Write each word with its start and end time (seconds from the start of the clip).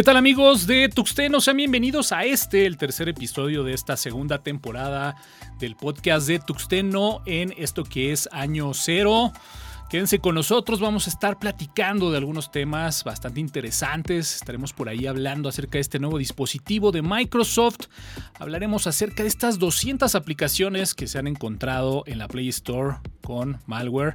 ¿Qué 0.00 0.04
tal 0.04 0.16
amigos 0.16 0.66
de 0.66 0.88
Tuxteno? 0.88 1.42
Sean 1.42 1.58
bienvenidos 1.58 2.10
a 2.10 2.24
este, 2.24 2.64
el 2.64 2.78
tercer 2.78 3.10
episodio 3.10 3.64
de 3.64 3.74
esta 3.74 3.98
segunda 3.98 4.42
temporada 4.42 5.14
del 5.58 5.76
podcast 5.76 6.26
de 6.26 6.38
Tuxteno 6.38 7.20
en 7.26 7.52
esto 7.58 7.84
que 7.84 8.10
es 8.10 8.26
año 8.32 8.72
cero. 8.72 9.30
Quédense 9.90 10.18
con 10.18 10.36
nosotros, 10.36 10.80
vamos 10.80 11.06
a 11.06 11.10
estar 11.10 11.38
platicando 11.38 12.10
de 12.10 12.16
algunos 12.16 12.50
temas 12.50 13.04
bastante 13.04 13.40
interesantes. 13.40 14.36
Estaremos 14.36 14.72
por 14.72 14.88
ahí 14.88 15.06
hablando 15.06 15.50
acerca 15.50 15.72
de 15.72 15.80
este 15.80 15.98
nuevo 15.98 16.16
dispositivo 16.16 16.92
de 16.92 17.02
Microsoft. 17.02 17.88
Hablaremos 18.38 18.86
acerca 18.86 19.22
de 19.22 19.28
estas 19.28 19.58
200 19.58 20.14
aplicaciones 20.14 20.94
que 20.94 21.08
se 21.08 21.18
han 21.18 21.26
encontrado 21.26 22.04
en 22.06 22.18
la 22.18 22.26
Play 22.26 22.48
Store 22.48 22.96
con 23.20 23.58
malware. 23.66 24.14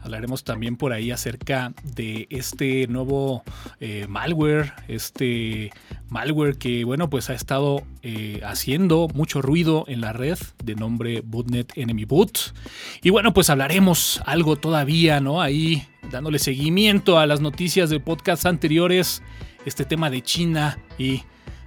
Hablaremos 0.00 0.44
también 0.44 0.76
por 0.76 0.92
ahí 0.92 1.10
acerca 1.10 1.72
de 1.82 2.26
este 2.30 2.86
nuevo 2.88 3.42
eh, 3.80 4.06
malware, 4.08 4.72
este 4.88 5.70
malware 6.08 6.58
que, 6.58 6.84
bueno, 6.84 7.10
pues 7.10 7.30
ha 7.30 7.34
estado 7.34 7.82
eh, 8.02 8.40
haciendo 8.44 9.08
mucho 9.14 9.42
ruido 9.42 9.84
en 9.88 10.00
la 10.00 10.12
red 10.12 10.38
de 10.62 10.74
nombre 10.74 11.22
Bootnet 11.24 11.72
Enemy 11.76 12.04
Boot. 12.04 12.54
Y 13.02 13.10
bueno, 13.10 13.32
pues 13.32 13.50
hablaremos 13.50 14.22
algo 14.26 14.56
todavía, 14.56 15.20
¿no? 15.20 15.40
Ahí 15.40 15.86
dándole 16.10 16.38
seguimiento 16.38 17.18
a 17.18 17.26
las 17.26 17.40
noticias 17.40 17.90
de 17.90 18.00
podcasts 18.00 18.46
anteriores, 18.46 19.22
este 19.64 19.84
tema 19.84 20.10
de 20.10 20.22
China 20.22 20.78
y 20.98 21.22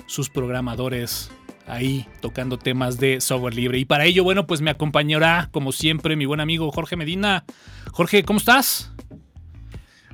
sus 0.06 0.30
programadores 0.30 1.30
ahí 1.70 2.08
tocando 2.22 2.58
temas 2.58 3.00
de 3.00 3.22
software 3.22 3.54
libre. 3.54 3.80
Y 3.80 3.86
para 3.86 4.06
ello, 4.06 4.24
bueno, 4.24 4.48
pues 4.48 4.62
me 4.62 4.72
acompañará, 4.72 5.50
como 5.52 5.72
siempre, 5.72 6.16
mi 6.16 6.26
buen 6.26 6.40
amigo 6.40 6.72
Jorge 6.72 6.96
Medina. 6.96 7.46
Jorge, 7.92 8.24
¿cómo 8.24 8.40
estás? 8.40 8.92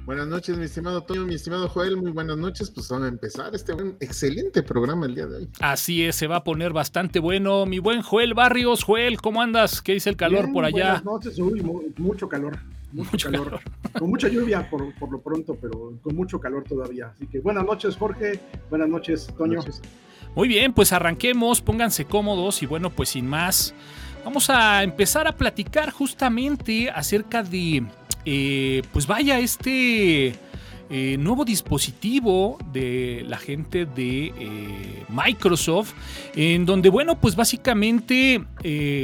Buenas 0.06 0.28
noches, 0.28 0.56
mi 0.56 0.66
estimado 0.66 1.02
Toño, 1.02 1.26
mi 1.26 1.34
estimado 1.34 1.68
Joel, 1.68 1.98
muy 1.98 2.12
buenas 2.12 2.38
noches. 2.38 2.70
Pues 2.70 2.88
vamos 2.90 3.06
a 3.06 3.10
empezar 3.10 3.56
este 3.56 3.74
excelente 4.00 4.62
programa 4.62 5.08
el 5.08 5.16
día 5.16 5.26
de 5.26 5.38
hoy. 5.38 5.50
Así 5.60 6.04
es, 6.04 6.16
se 6.16 6.28
va 6.28 6.38
a 6.38 6.44
poner 6.44 6.74
bastante 6.74 7.18
bueno. 7.18 7.66
Mi 7.66 7.80
buen 7.80 8.04
Joel 8.04 8.36
Barrios, 8.36 8.84
Joel, 8.84 9.20
¿cómo 9.20 9.42
andas? 9.42 9.82
¿Qué 9.82 9.94
dice 9.94 10.12
el 10.12 10.16
calor 10.16 10.52
por 10.54 10.64
allá? 10.64 11.02
Buenas 11.02 11.06
noches, 11.06 11.40
uy, 11.40 11.60
mucho 11.98 12.30
calor. 12.30 12.60
Mucho, 12.96 13.30
calor. 13.30 13.60
Con 14.00 14.10
mucha 14.10 14.30
lluvia 14.30 14.70
por, 14.70 15.12
lo 15.12 15.20
pronto, 15.20 15.58
pero 15.62 16.00
con 16.02 16.16
mucho 16.16 16.40
calor 16.40 16.64
todavía. 16.64 17.08
Así 17.08 17.28
que 17.28 17.40
buenas 17.40 17.66
noches, 17.66 17.98
Jorge. 17.98 18.40
Buenas 18.70 18.88
noches, 18.88 19.28
Toño. 19.38 19.60
Muy 20.34 20.48
bien, 20.48 20.72
pues 20.72 20.94
arranquemos, 20.94 21.62
pónganse 21.62 22.06
cómodos 22.06 22.64
y 22.64 22.66
bueno, 22.66 22.90
pues 22.90 23.10
sin 23.10 23.28
más, 23.28 23.74
vamos 24.24 24.50
a 24.50 24.82
empezar 24.84 25.28
a 25.28 25.34
platicar 25.34 25.92
justamente 25.92 26.90
acerca 26.90 27.44
de 27.44 27.84
eh, 28.24 28.82
pues 28.94 29.08
vaya, 29.08 29.40
este 29.40 30.34
eh, 30.90 31.18
nuevo 31.18 31.46
dispositivo 31.46 32.58
de 32.72 33.24
la 33.28 33.38
gente 33.38 33.86
de 33.86 34.28
eh, 34.28 35.04
Microsoft, 35.10 35.94
en 36.36 36.66
donde, 36.66 36.90
bueno, 36.90 37.20
pues 37.20 37.36
básicamente, 37.36 38.44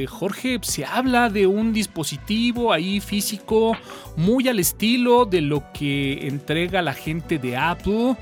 Jorge, 0.08 0.60
se 0.62 0.86
habla 0.86 1.30
de 1.30 1.48
un 1.48 1.74
dispositivo 1.74 2.74
ahí 2.74 3.00
físico 3.00 3.78
muy 4.16 4.48
al 4.48 4.60
estilo 4.60 5.26
de 5.26 5.42
lo 5.42 5.64
que 5.74 6.28
entrega 6.28 6.82
la 6.82 6.94
gente 6.94 7.38
de 7.38 7.58
Apple 7.58 8.16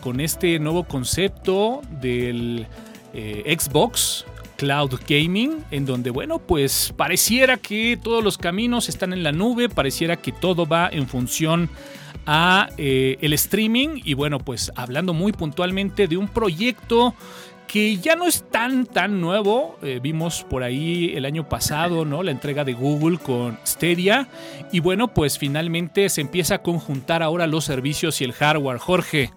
con 0.00 0.20
este 0.20 0.58
nuevo 0.58 0.84
concepto 0.84 1.82
del 2.00 2.66
Xbox 3.12 4.24
Cloud 4.56 4.94
Gaming, 5.06 5.64
en 5.70 5.86
donde, 5.86 6.10
bueno, 6.10 6.38
pues 6.38 6.92
pareciera 6.96 7.56
que 7.56 7.98
todos 8.02 8.24
los 8.24 8.38
caminos 8.38 8.88
están 8.88 9.12
en 9.12 9.22
la 9.22 9.32
nube, 9.32 9.68
pareciera 9.68 10.16
que 10.16 10.32
todo 10.32 10.66
va 10.66 10.88
en 10.90 11.06
función 11.06 11.68
a 12.26 12.68
eh, 12.76 13.16
el 13.20 13.32
streaming 13.32 14.00
y 14.04 14.14
bueno, 14.14 14.38
pues 14.38 14.72
hablando 14.74 15.14
muy 15.14 15.32
puntualmente 15.32 16.08
de 16.08 16.16
un 16.16 16.28
proyecto 16.28 17.14
que 17.66 17.96
ya 17.96 18.14
no 18.16 18.26
es 18.26 18.44
tan 18.50 18.86
tan 18.86 19.20
nuevo, 19.20 19.76
eh, 19.82 20.00
vimos 20.02 20.44
por 20.48 20.62
ahí 20.62 21.12
el 21.14 21.24
año 21.24 21.48
pasado, 21.48 22.04
¿no? 22.04 22.22
La 22.22 22.30
entrega 22.30 22.64
de 22.64 22.74
Google 22.74 23.18
con 23.18 23.58
Stadia 23.66 24.28
y 24.72 24.80
bueno, 24.80 25.12
pues 25.12 25.38
finalmente 25.38 26.08
se 26.08 26.20
empieza 26.20 26.56
a 26.56 26.62
conjuntar 26.62 27.22
ahora 27.22 27.46
los 27.46 27.64
servicios 27.64 28.20
y 28.20 28.24
el 28.24 28.32
hardware, 28.32 28.78
Jorge. 28.78 29.30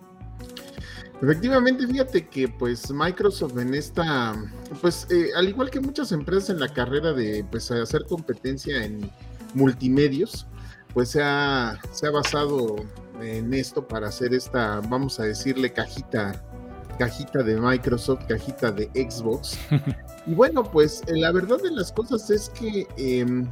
Efectivamente, 1.22 1.86
fíjate 1.86 2.28
que 2.28 2.48
pues 2.48 2.92
Microsoft 2.92 3.58
en 3.58 3.74
esta, 3.74 4.36
pues 4.80 5.06
eh, 5.10 5.30
al 5.36 5.50
igual 5.50 5.70
que 5.70 5.82
muchas 5.82 6.14
empresas 6.14 6.52
en 6.52 6.62
la 6.62 6.70
carrera 6.70 7.12
de 7.12 7.44
pues 7.52 7.70
hacer 7.72 8.06
competencia 8.08 8.86
en 8.86 9.12
multimedios, 9.54 10.48
pues 10.94 11.10
se 11.10 11.22
ha, 11.24 11.80
se 11.92 12.08
ha 12.08 12.12
basado 12.12 12.78
en 13.22 13.54
esto 13.54 13.88
para 13.88 14.08
hacer 14.08 14.34
esta, 14.34 14.82
vamos 14.88 15.20
a 15.20 15.24
decirle 15.24 15.72
cajita, 15.72 16.44
cajita 16.98 17.44
de 17.44 17.60
Microsoft, 17.60 18.26
cajita 18.28 18.72
de 18.72 18.86
Xbox. 18.94 19.58
y 20.26 20.34
bueno, 20.34 20.64
pues 20.64 21.02
eh, 21.08 21.18
la 21.18 21.32
verdad 21.32 21.58
de 21.62 21.72
las 21.72 21.92
cosas 21.92 22.30
es 22.30 22.50
que 22.50 22.88
em, 22.98 23.46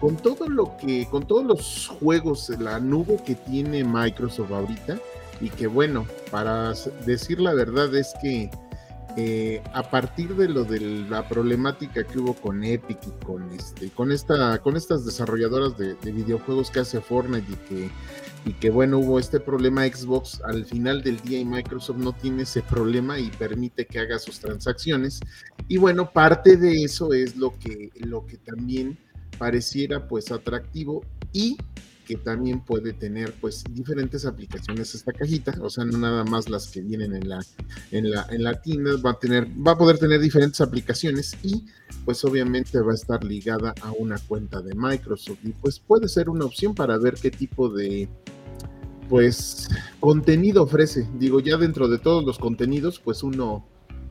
con 0.00 0.16
todo 0.16 0.48
lo 0.48 0.76
que, 0.78 1.06
con 1.10 1.26
todos 1.26 1.44
los 1.44 1.88
juegos, 2.00 2.48
la 2.58 2.78
nube 2.80 3.18
que 3.24 3.34
tiene 3.34 3.84
Microsoft 3.84 4.52
ahorita, 4.52 4.98
y 5.40 5.50
que 5.50 5.66
bueno, 5.66 6.06
para 6.30 6.72
decir 7.06 7.40
la 7.40 7.54
verdad 7.54 7.94
es 7.94 8.12
que 8.20 8.50
eh, 9.20 9.60
a 9.72 9.82
partir 9.82 10.36
de 10.36 10.48
lo 10.48 10.62
de 10.62 10.78
la 10.78 11.26
problemática 11.26 12.04
que 12.04 12.20
hubo 12.20 12.34
con 12.34 12.62
Epic 12.62 13.00
y 13.04 13.24
con 13.24 13.50
este 13.50 13.90
con 13.90 14.12
esta 14.12 14.58
con 14.58 14.76
estas 14.76 15.04
desarrolladoras 15.04 15.76
de, 15.76 15.96
videojuegos 16.12 16.70
que 16.70 16.78
hace 16.78 17.00
Fortnite 17.00 17.50
y 17.50 17.56
que 17.68 17.90
y 18.44 18.52
que 18.52 18.70
bueno 18.70 19.00
hubo 19.00 19.18
este 19.18 19.40
problema 19.40 19.84
Xbox 19.88 20.40
al 20.44 20.64
final 20.64 21.02
del 21.02 21.18
día 21.18 21.40
y 21.40 21.44
Microsoft 21.44 21.96
no 21.96 22.12
tiene 22.12 22.44
ese 22.44 22.62
problema 22.62 23.18
y 23.18 23.28
permite 23.30 23.86
que 23.86 23.98
haga 23.98 24.20
sus 24.20 24.38
transacciones. 24.38 25.18
Y 25.66 25.78
bueno 25.78 26.12
parte 26.12 26.56
de 26.56 26.84
eso 26.84 27.12
es 27.12 27.36
lo 27.36 27.58
que 27.58 27.90
lo 27.96 28.24
que 28.24 28.36
también 28.36 28.96
pareciera 29.36 30.06
pues 30.06 30.30
atractivo 30.30 31.02
y 31.32 31.56
que 32.08 32.16
también 32.16 32.60
puede 32.60 32.94
tener 32.94 33.34
pues 33.38 33.62
diferentes 33.70 34.24
aplicaciones 34.24 34.94
esta 34.94 35.12
cajita, 35.12 35.54
o 35.60 35.68
sea, 35.68 35.84
no 35.84 35.98
nada 35.98 36.24
más 36.24 36.48
las 36.48 36.68
que 36.68 36.80
vienen 36.80 37.14
en 37.14 37.28
la 37.28 37.44
en 37.90 38.10
la 38.10 38.26
en 38.30 38.62
tienda, 38.62 38.96
va 39.04 39.10
a 39.10 39.18
tener 39.18 39.46
va 39.46 39.72
a 39.72 39.78
poder 39.78 39.98
tener 39.98 40.18
diferentes 40.18 40.62
aplicaciones 40.62 41.36
y 41.42 41.66
pues 42.06 42.24
obviamente 42.24 42.80
va 42.80 42.92
a 42.92 42.94
estar 42.94 43.22
ligada 43.22 43.74
a 43.82 43.92
una 43.92 44.16
cuenta 44.26 44.62
de 44.62 44.74
Microsoft 44.74 45.40
y 45.44 45.50
pues 45.50 45.78
puede 45.80 46.08
ser 46.08 46.30
una 46.30 46.46
opción 46.46 46.74
para 46.74 46.96
ver 46.96 47.14
qué 47.14 47.30
tipo 47.30 47.68
de 47.68 48.08
pues 49.10 49.68
contenido 50.00 50.62
ofrece. 50.62 51.06
Digo, 51.18 51.40
ya 51.40 51.58
dentro 51.58 51.88
de 51.88 51.98
todos 51.98 52.24
los 52.24 52.38
contenidos, 52.38 53.00
pues 53.00 53.22
uno 53.22 53.66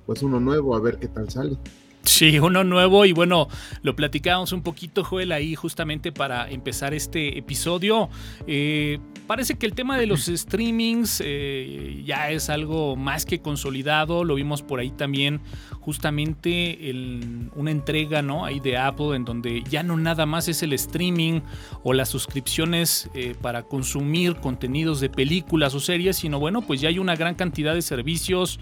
pues 0.06 0.22
uno 0.22 0.40
nuevo 0.40 0.76
a 0.76 0.80
ver 0.80 1.00
qué 1.00 1.08
tal 1.08 1.32
sale. 1.32 1.58
Sí, 2.08 2.40
uno 2.40 2.64
nuevo 2.64 3.06
y 3.06 3.12
bueno, 3.12 3.50
lo 3.82 3.94
platicábamos 3.94 4.54
un 4.54 4.62
poquito, 4.62 5.04
Joel, 5.04 5.34
ahí 5.34 5.56
justamente 5.56 6.14
para 6.14 6.50
empezar 6.50 6.94
este 6.94 7.38
episodio. 7.38 8.10
Eh, 8.48 9.00
parece 9.28 9.56
que 9.56 9.66
el 9.66 9.74
tema 9.74 9.98
de 9.98 10.08
los 10.08 10.26
streamings 10.26 11.22
eh, 11.24 12.02
ya 12.06 12.32
es 12.32 12.50
algo 12.50 12.96
más 12.96 13.26
que 13.26 13.42
consolidado, 13.42 14.24
lo 14.24 14.36
vimos 14.36 14.62
por 14.62 14.80
ahí 14.80 14.92
también 14.92 15.42
justamente 15.82 16.90
en 16.90 17.52
una 17.56 17.72
entrega 17.72 18.22
¿no? 18.22 18.46
ahí 18.46 18.60
de 18.62 18.78
Apple 18.78 19.16
en 19.16 19.26
donde 19.26 19.64
ya 19.70 19.84
no 19.84 19.96
nada 19.98 20.26
más 20.26 20.48
es 20.48 20.64
el 20.64 20.74
streaming 20.74 21.42
o 21.84 21.94
las 21.94 22.10
suscripciones 22.10 23.10
eh, 23.16 23.36
para 23.42 23.64
consumir 23.64 24.36
contenidos 24.36 25.02
de 25.02 25.10
películas 25.10 25.76
o 25.76 25.82
series, 25.82 26.16
sino 26.16 26.40
bueno, 26.40 26.62
pues 26.62 26.80
ya 26.80 26.88
hay 26.90 27.00
una 27.00 27.16
gran 27.18 27.36
cantidad 27.36 27.74
de 27.74 27.82
servicios 27.82 28.60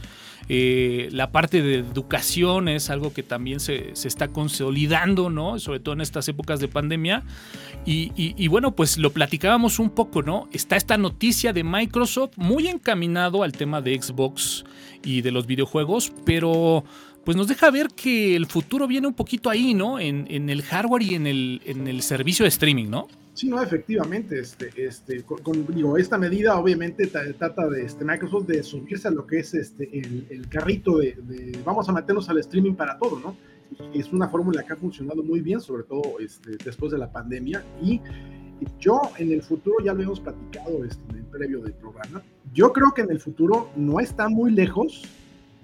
eh, 0.47 1.09
la 1.11 1.31
parte 1.31 1.61
de 1.61 1.75
educación 1.75 2.67
es 2.67 2.89
algo 2.89 3.13
que 3.13 3.23
también 3.23 3.59
se, 3.59 3.91
está 3.91 4.27
consolidando, 4.27 5.29
¿no? 5.29 5.59
Sobre 5.59 5.79
todo 5.79 5.95
en 5.95 6.01
estas 6.01 6.27
épocas 6.27 6.59
de 6.59 6.67
pandemia. 6.67 7.23
Y, 7.85 8.47
bueno, 8.47 8.75
pues 8.75 8.97
lo 8.97 9.11
platicábamos 9.11 9.79
un 9.79 9.89
poco, 9.89 10.23
¿no? 10.23 10.47
Está 10.51 10.75
esta 10.75 10.97
noticia 10.97 11.53
de 11.53 11.63
Microsoft 11.63 12.37
muy 12.37 12.67
encaminado 12.67 13.43
al 13.43 13.51
tema 13.51 13.81
de 13.81 14.01
Xbox 14.01 14.65
y 15.03 15.21
de 15.21 15.31
los 15.31 15.45
videojuegos, 15.45 16.11
pero 16.25 16.83
pues 17.25 17.35
nos 17.35 17.47
deja 17.47 17.71
ver 17.71 17.87
que 17.87 18.35
el 18.35 18.45
futuro 18.45 18.87
viene 18.87 19.07
un 19.07 19.13
poquito 19.13 19.49
ahí, 19.49 19.73
¿no? 19.73 19.99
En, 19.99 20.49
el 20.49 20.61
hardware 20.61 21.01
y 21.01 21.15
en 21.15 21.27
el, 21.27 21.61
en 21.65 21.87
el 21.87 22.03
servicio 22.03 22.43
de 22.43 22.49
streaming, 22.49 22.87
¿no? 22.87 23.07
Sí, 23.33 23.49
no, 23.49 23.61
efectivamente, 23.61 24.39
este, 24.39 24.69
este, 24.77 25.23
con, 25.23 25.65
digo, 25.75 25.97
esta 25.97 26.17
medida 26.17 26.57
obviamente 26.57 27.07
trata 27.07 27.67
de 27.67 27.83
este, 27.83 28.05
Microsoft 28.05 28.45
de 28.45 28.63
subirse 28.63 29.09
a 29.09 29.11
lo 29.11 29.27
que 29.27 29.39
es 29.39 29.53
este, 29.53 29.89
el, 29.91 30.47
carrito 30.47 30.99
de, 30.99 31.59
vamos 31.65 31.89
a 31.89 31.91
meternos 31.91 32.29
al 32.29 32.37
streaming 32.37 32.75
para 32.75 32.97
todo, 32.97 33.19
¿no? 33.19 33.35
es 33.93 34.13
una 34.13 34.29
fórmula 34.29 34.63
que 34.63 34.73
ha 34.73 34.75
funcionado 34.75 35.23
muy 35.23 35.41
bien, 35.41 35.59
sobre 35.59 35.83
todo 35.83 36.19
este, 36.19 36.51
después 36.63 36.91
de 36.91 36.97
la 36.97 37.11
pandemia. 37.11 37.63
Y 37.81 37.99
yo 38.79 39.01
en 39.17 39.31
el 39.31 39.41
futuro, 39.41 39.77
ya 39.83 39.93
lo 39.93 40.03
hemos 40.03 40.19
platicado 40.19 40.85
este, 40.85 41.01
en 41.09 41.17
el 41.17 41.25
previo 41.25 41.61
del 41.61 41.73
programa, 41.73 42.23
yo 42.53 42.71
creo 42.71 42.91
que 42.95 43.01
en 43.01 43.11
el 43.11 43.19
futuro 43.19 43.69
no 43.75 43.99
está 43.99 44.29
muy 44.29 44.51
lejos, 44.51 45.03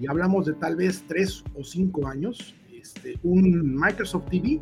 y 0.02 0.08
hablamos 0.08 0.48
de 0.48 0.54
tal 0.54 0.76
vez 0.76 1.04
tres 1.08 1.44
o 1.54 1.64
cinco 1.64 2.08
años, 2.08 2.56
este, 2.74 3.20
un 3.22 3.76
Microsoft 3.76 4.30
TV. 4.32 4.60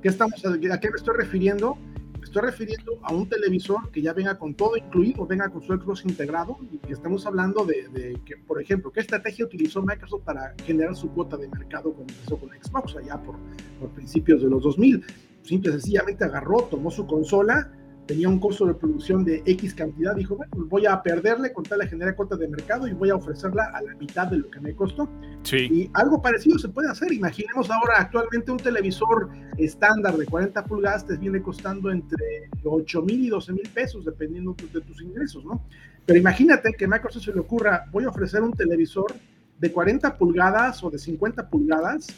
¿Qué 0.00 0.08
estamos, 0.08 0.44
¿A 0.46 0.80
qué 0.80 0.90
me 0.90 0.96
estoy 0.96 1.16
refiriendo? 1.16 1.76
Me 2.18 2.24
estoy 2.24 2.42
refiriendo 2.42 3.00
a 3.02 3.12
un 3.12 3.28
televisor 3.28 3.90
que 3.90 4.00
ya 4.00 4.12
venga 4.12 4.38
con 4.38 4.54
todo 4.54 4.76
incluido, 4.76 5.26
venga 5.26 5.48
con 5.48 5.60
su 5.60 5.72
Xbox 5.72 6.04
integrado 6.04 6.56
y 6.70 6.92
estamos 6.92 7.26
hablando 7.26 7.64
de, 7.64 8.16
que, 8.24 8.36
por 8.36 8.62
ejemplo, 8.62 8.92
qué 8.92 9.00
estrategia 9.00 9.44
utilizó 9.44 9.82
Microsoft 9.82 10.22
para 10.22 10.54
generar 10.64 10.94
su 10.94 11.10
cuota 11.10 11.36
de 11.36 11.48
mercado 11.48 11.92
cuando 11.92 12.12
empezó 12.12 12.36
con 12.38 12.50
Xbox 12.50 12.94
allá 12.94 13.20
por, 13.20 13.34
por 13.80 13.90
principios 13.90 14.40
de 14.40 14.50
los 14.50 14.62
2000. 14.62 15.04
Simple 15.42 15.70
y 15.70 15.72
sencillamente 15.72 16.24
agarró, 16.24 16.62
tomó 16.70 16.92
su 16.92 17.06
consola 17.06 17.72
tenía 18.10 18.28
un 18.28 18.40
costo 18.40 18.66
de 18.66 18.74
producción 18.74 19.24
de 19.24 19.40
X 19.46 19.72
cantidad, 19.72 20.16
dijo, 20.16 20.34
bueno, 20.34 20.50
pues 20.52 20.68
voy 20.68 20.84
a 20.84 21.00
perderle 21.00 21.52
con 21.52 21.62
tal 21.62 21.78
de 21.78 21.86
generar 21.86 22.16
cuota 22.16 22.34
de 22.34 22.48
mercado 22.48 22.88
y 22.88 22.92
voy 22.92 23.08
a 23.10 23.14
ofrecerla 23.14 23.70
a 23.72 23.80
la 23.82 23.94
mitad 23.94 24.26
de 24.26 24.38
lo 24.38 24.50
que 24.50 24.58
me 24.58 24.74
costó. 24.74 25.08
Sí. 25.44 25.68
Y 25.70 25.90
algo 25.94 26.20
parecido 26.20 26.58
se 26.58 26.68
puede 26.70 26.90
hacer. 26.90 27.12
Imaginemos 27.12 27.70
ahora 27.70 27.98
actualmente 27.98 28.50
un 28.50 28.58
televisor 28.58 29.30
estándar 29.58 30.16
de 30.16 30.26
40 30.26 30.64
pulgadas 30.64 31.06
te 31.06 31.18
viene 31.18 31.40
costando 31.40 31.88
entre 31.92 32.50
8 32.64 33.02
mil 33.02 33.26
y 33.26 33.28
12 33.28 33.52
mil 33.52 33.68
pesos, 33.72 34.04
dependiendo 34.04 34.56
de 34.72 34.80
tus 34.80 35.00
ingresos, 35.02 35.44
¿no? 35.44 35.64
Pero 36.04 36.18
imagínate 36.18 36.72
que 36.72 36.86
a 36.86 36.88
Microsoft 36.88 37.26
se 37.26 37.32
le 37.32 37.38
ocurra, 37.38 37.84
voy 37.92 38.06
a 38.06 38.08
ofrecer 38.08 38.42
un 38.42 38.54
televisor 38.54 39.14
de 39.60 39.70
40 39.70 40.18
pulgadas 40.18 40.82
o 40.82 40.90
de 40.90 40.98
50 40.98 41.48
pulgadas 41.48 42.08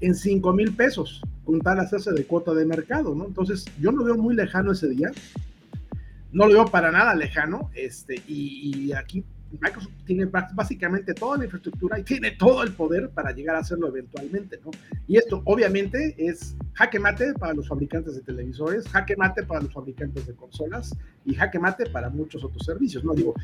en 0.00 0.14
5 0.14 0.52
mil 0.52 0.74
pesos, 0.74 1.22
con 1.44 1.60
tal 1.60 1.80
hacerse 1.80 2.12
de 2.12 2.24
cuota 2.24 2.54
de 2.54 2.64
mercado, 2.64 3.14
¿no? 3.14 3.26
Entonces, 3.26 3.64
yo 3.80 3.92
no 3.92 4.04
veo 4.04 4.16
muy 4.16 4.34
lejano 4.34 4.72
ese 4.72 4.88
día, 4.88 5.10
no 6.32 6.46
lo 6.46 6.54
veo 6.54 6.66
para 6.66 6.90
nada 6.90 7.14
lejano, 7.14 7.70
este, 7.74 8.22
y, 8.26 8.92
aquí 8.92 9.24
Microsoft 9.52 9.92
tiene 10.04 10.26
básicamente 10.26 11.14
toda 11.14 11.38
la 11.38 11.44
infraestructura 11.44 11.98
y 11.98 12.02
tiene 12.02 12.32
todo 12.32 12.62
el 12.62 12.72
poder 12.72 13.10
para 13.10 13.32
llegar 13.32 13.56
a 13.56 13.60
hacerlo 13.60 13.88
eventualmente, 13.88 14.60
¿no? 14.64 14.70
Y 15.06 15.16
esto 15.16 15.42
obviamente 15.46 16.14
es 16.18 16.56
jaque 16.74 16.98
mate 16.98 17.32
para 17.34 17.54
los 17.54 17.66
fabricantes 17.66 18.14
de 18.14 18.20
televisores, 18.20 18.86
jaque 18.88 19.16
mate 19.16 19.42
para 19.44 19.62
los 19.62 19.72
fabricantes 19.72 20.26
de 20.26 20.34
consolas 20.34 20.94
y 21.24 21.34
jaque 21.34 21.58
mate 21.58 21.86
para 21.86 22.10
muchos 22.10 22.44
otros 22.44 22.64
servicios, 22.64 23.04
¿no? 23.04 23.14
Digo, 23.14 23.34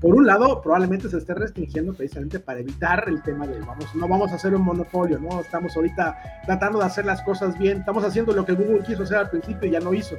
por 0.00 0.16
un 0.16 0.26
lado, 0.26 0.60
probablemente 0.60 1.08
se 1.08 1.18
esté 1.18 1.32
restringiendo 1.32 1.94
precisamente 1.94 2.40
para 2.40 2.58
evitar 2.58 3.04
el 3.08 3.22
tema 3.22 3.46
de, 3.46 3.60
vamos, 3.60 3.94
no 3.94 4.08
vamos 4.08 4.32
a 4.32 4.34
hacer 4.34 4.52
un 4.52 4.62
monopolio, 4.62 5.20
¿no? 5.20 5.40
Estamos 5.40 5.76
ahorita 5.76 6.42
tratando 6.44 6.80
de 6.80 6.86
hacer 6.86 7.04
las 7.04 7.22
cosas 7.22 7.56
bien, 7.56 7.78
estamos 7.78 8.04
haciendo 8.04 8.32
lo 8.32 8.44
que 8.44 8.54
Google 8.54 8.82
quiso 8.84 9.04
hacer 9.04 9.18
al 9.18 9.30
principio 9.30 9.68
y 9.68 9.72
ya 9.72 9.80
no 9.80 9.94
hizo, 9.94 10.16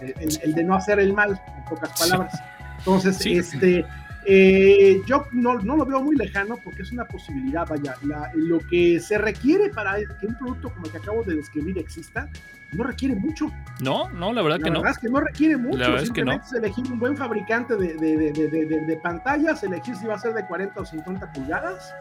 el, 0.00 0.54
de 0.54 0.64
no 0.64 0.74
hacer 0.74 0.98
el 0.98 1.12
mal, 1.12 1.40
en 1.56 1.64
pocas 1.66 1.96
palabras. 1.98 2.34
Entonces, 2.78 3.24
este, 3.24 3.86
eh, 4.28 5.00
yo 5.06 5.28
no, 5.32 5.54
no, 5.60 5.76
lo 5.76 5.86
veo 5.86 6.02
muy 6.02 6.16
lejano 6.16 6.58
porque 6.62 6.82
es 6.82 6.90
una 6.90 7.04
posibilidad, 7.04 7.66
vaya, 7.68 7.94
lo 8.34 8.58
que 8.58 8.98
se 8.98 9.18
requiere 9.18 9.70
para 9.70 9.96
que 9.96 10.26
un 10.26 10.36
producto 10.36 10.70
como 10.70 10.86
el 10.86 10.92
que 10.92 10.98
acabo 10.98 11.22
de 11.22 11.36
describir 11.36 11.78
exista, 11.78 12.28
no 12.72 12.82
requiere 12.82 13.14
mucho. 13.14 13.52
No, 13.80 14.10
no, 14.10 14.32
la 14.32 14.42
verdad 14.42 14.58
que 14.58 14.70
no. 14.70 14.74
La 14.74 14.80
verdad 14.80 14.92
es 14.96 14.98
que 14.98 15.08
no 15.08 15.20
requiere 15.20 15.56
mucho. 15.56 15.78
La 15.78 15.88
verdad 15.88 16.02
es 16.02 16.10
que 16.10 16.24
no. 16.24 16.32
es 16.32 16.52
elegir 16.52 16.84
un 16.90 16.98
buen 16.98 17.16
fabricante 17.16 17.76
de, 17.76 17.94
de, 17.94 18.32
de, 18.32 18.66
de, 18.66 18.96
pantallas, 18.96 19.62
elegir 19.62 19.94
si 19.94 20.06
va 20.06 20.14
a 20.14 20.18
ser 20.18 20.34
de 20.34 20.44
40 20.44 20.80
o 20.80 20.84
50 20.84 21.32
pulgadas 21.32 21.94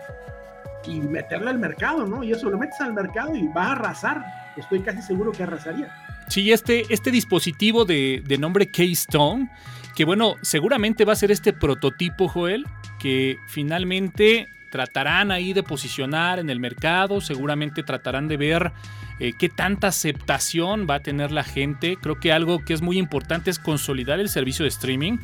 y 0.87 1.01
meterle 1.01 1.51
al 1.51 1.59
mercado, 1.59 2.07
¿no? 2.07 2.23
Y 2.23 2.31
eso 2.31 2.49
lo 2.49 2.57
metes 2.57 2.81
al 2.81 2.93
mercado 2.93 3.35
y 3.35 3.47
va 3.49 3.67
a 3.67 3.71
arrasar. 3.73 4.25
Estoy 4.57 4.81
casi 4.81 5.03
seguro 5.03 5.31
que 5.31 5.43
arrasaría. 5.43 5.93
Sí, 6.27 6.51
este, 6.51 6.83
este 6.89 7.11
dispositivo 7.11 7.85
de, 7.85 8.23
de 8.25 8.37
nombre 8.39 8.71
Keystone 8.71 9.49
que 9.95 10.05
bueno, 10.05 10.35
seguramente 10.41 11.05
va 11.05 11.13
a 11.13 11.15
ser 11.15 11.31
este 11.31 11.53
prototipo, 11.53 12.27
Joel, 12.27 12.65
que 12.99 13.37
finalmente 13.47 14.49
tratarán 14.69 15.31
ahí 15.31 15.53
de 15.53 15.63
posicionar 15.63 16.37
en 16.39 16.49
el 16.49 16.59
mercado, 16.59 17.21
seguramente 17.21 17.81
tratarán 17.81 18.27
de 18.27 18.35
ver 18.35 18.73
eh, 19.19 19.31
qué 19.37 19.47
tanta 19.47 19.87
aceptación 19.87 20.85
va 20.89 20.95
a 20.95 20.99
tener 20.99 21.31
la 21.31 21.43
gente. 21.43 21.97
Creo 22.01 22.19
que 22.19 22.33
algo 22.33 22.65
que 22.65 22.73
es 22.73 22.81
muy 22.81 22.97
importante 22.97 23.49
es 23.49 23.57
consolidar 23.57 24.19
el 24.19 24.27
servicio 24.27 24.63
de 24.63 24.69
streaming. 24.69 25.17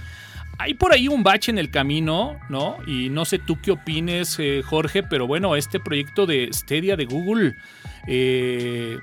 Hay 0.57 0.75
por 0.75 0.93
ahí 0.93 1.09
un 1.09 1.23
bache 1.23 1.51
en 1.51 1.57
el 1.57 1.69
camino, 1.69 2.39
¿no? 2.47 2.77
Y 2.87 3.09
no 3.09 3.25
sé 3.25 3.39
tú 3.39 3.59
qué 3.61 3.71
opines, 3.71 4.37
eh, 4.39 4.61
Jorge, 4.63 5.03
pero 5.03 5.27
bueno, 5.27 5.55
este 5.57 5.79
proyecto 5.79 6.25
de 6.25 6.49
Stadia 6.53 6.95
de 6.95 7.05
Google, 7.05 7.55
eh, 8.07 8.99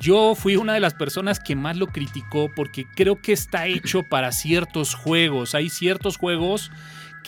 yo 0.00 0.34
fui 0.34 0.56
una 0.56 0.74
de 0.74 0.80
las 0.80 0.94
personas 0.94 1.40
que 1.40 1.56
más 1.56 1.76
lo 1.76 1.86
criticó 1.86 2.50
porque 2.54 2.86
creo 2.94 3.20
que 3.20 3.32
está 3.32 3.66
hecho 3.66 4.02
para 4.02 4.32
ciertos 4.32 4.94
juegos. 4.94 5.54
Hay 5.54 5.70
ciertos 5.70 6.16
juegos 6.16 6.70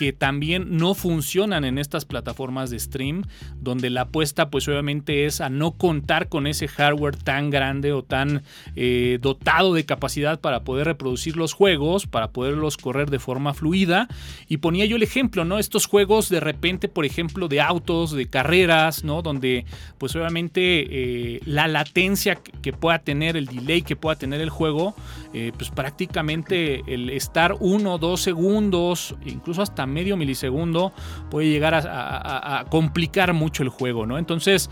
que 0.01 0.15
también 0.15 0.79
no 0.79 0.95
funcionan 0.95 1.67
en 1.67 1.77
estas 1.77 2.07
plataformas 2.07 2.71
de 2.71 2.81
stream, 2.81 3.25
donde 3.61 3.91
la 3.91 4.01
apuesta 4.01 4.49
pues 4.49 4.67
obviamente 4.67 5.27
es 5.27 5.43
a 5.43 5.51
no 5.51 5.73
contar 5.73 6.31
con 6.31 6.47
ese 6.47 6.69
hardware 6.69 7.17
tan 7.17 7.51
grande 7.51 7.93
o 7.93 8.03
tan 8.03 8.43
eh, 8.77 9.19
dotado 9.21 9.75
de 9.75 9.85
capacidad 9.85 10.41
para 10.41 10.65
poder 10.65 10.87
reproducir 10.87 11.37
los 11.37 11.53
juegos, 11.53 12.07
para 12.07 12.31
poderlos 12.31 12.79
correr 12.79 13.11
de 13.11 13.19
forma 13.19 13.53
fluida. 13.53 14.09
Y 14.49 14.57
ponía 14.57 14.87
yo 14.87 14.97
el 14.97 15.03
ejemplo, 15.03 15.45
¿no? 15.45 15.59
Estos 15.59 15.85
juegos 15.85 16.31
de 16.31 16.41
repente, 16.41 16.89
por 16.89 17.05
ejemplo, 17.05 17.47
de 17.47 17.61
autos, 17.61 18.13
de 18.13 18.27
carreras, 18.27 19.05
¿no? 19.05 19.21
Donde 19.21 19.67
pues 19.99 20.17
obviamente 20.17 20.61
eh, 20.89 21.41
la 21.45 21.69
latencia 21.69 22.37
que 22.63 22.73
pueda 22.73 23.01
tener, 23.01 23.37
el 23.37 23.45
delay 23.45 23.83
que 23.83 23.97
pueda 23.97 24.17
tener 24.17 24.41
el 24.41 24.49
juego, 24.49 24.95
eh, 25.35 25.53
pues 25.59 25.69
prácticamente 25.69 26.85
el 26.87 27.11
estar 27.11 27.55
uno, 27.61 27.99
dos 27.99 28.23
segundos, 28.23 29.15
incluso 29.27 29.61
hasta 29.61 29.90
medio 29.91 30.17
milisegundo 30.17 30.93
puede 31.31 31.49
llegar 31.49 31.75
a, 31.75 32.65
complicar 32.71 33.33
mucho 33.33 33.63
el 33.63 33.69
juego, 33.69 34.07
¿no? 34.07 34.19
Entonces, 34.19 34.71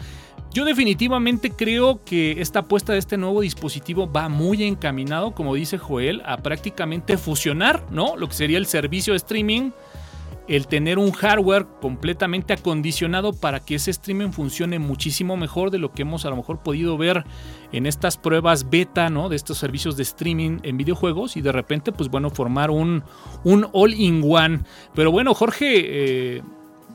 yo 0.53 0.65
definitivamente 0.65 1.51
creo 1.51 2.03
que 2.05 2.41
esta 2.41 2.61
apuesta 2.61 2.93
de 2.93 2.99
este 2.99 3.17
nuevo 3.17 3.43
dispositivo 3.43 4.11
va 4.11 4.29
muy 4.29 4.65
encaminado, 4.65 5.33
como 5.33 5.55
dice 5.55 5.79
Joel, 5.79 6.23
a 6.25 6.39
prácticamente 6.39 7.19
fusionar, 7.19 7.85
¿no? 7.91 8.17
Lo 8.17 8.29
que 8.29 8.35
sería 8.35 8.59
el 8.59 8.67
servicio 8.67 9.13
de 9.13 9.19
streaming 9.19 9.71
el 10.49 10.67
tener 10.67 10.99
un 10.99 11.13
hardware 11.13 11.67
completamente 11.81 12.55
acondicionado 12.55 13.33
para 13.33 13.61
que 13.61 13.75
ese 13.75 13.91
streaming 13.91 14.31
funcione 14.31 14.79
muchísimo 14.79 15.37
mejor 15.37 15.71
de 15.71 15.79
lo 15.79 15.93
que 15.93 16.03
hemos 16.03 16.25
a 16.25 16.31
lo 16.31 16.37
mejor 16.37 16.63
podido 16.63 16.97
ver 16.97 17.25
en 17.71 17.87
estas 17.87 18.17
pruebas 18.17 18.71
beta, 18.71 19.11
¿no? 19.11 19.29
De 19.29 19.37
estos 19.37 19.59
servicios 19.59 19.97
de 19.97 20.03
streaming 20.03 20.59
en 20.63 20.77
videojuegos 20.79 21.37
y 21.37 21.43
de 21.43 21.53
repente, 21.53 21.93
pues 21.93 22.09
bueno, 22.09 22.31
formar 22.31 22.71
un, 22.71 23.05
un 23.45 23.69
all-in-one. 23.73 24.61
Pero 24.95 25.13
bueno, 25.13 25.35
Jorge, 25.35 26.37
eh, 26.37 26.43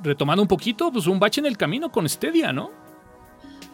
retomando 0.03 0.41
un 0.41 0.47
poquito, 0.47 0.91
pues 0.91 1.07
un 1.07 1.19
bache 1.19 1.39
en 1.39 1.45
el 1.45 1.57
camino 1.57 1.91
con 1.91 2.09
Stadia, 2.09 2.51
¿no? 2.51 2.82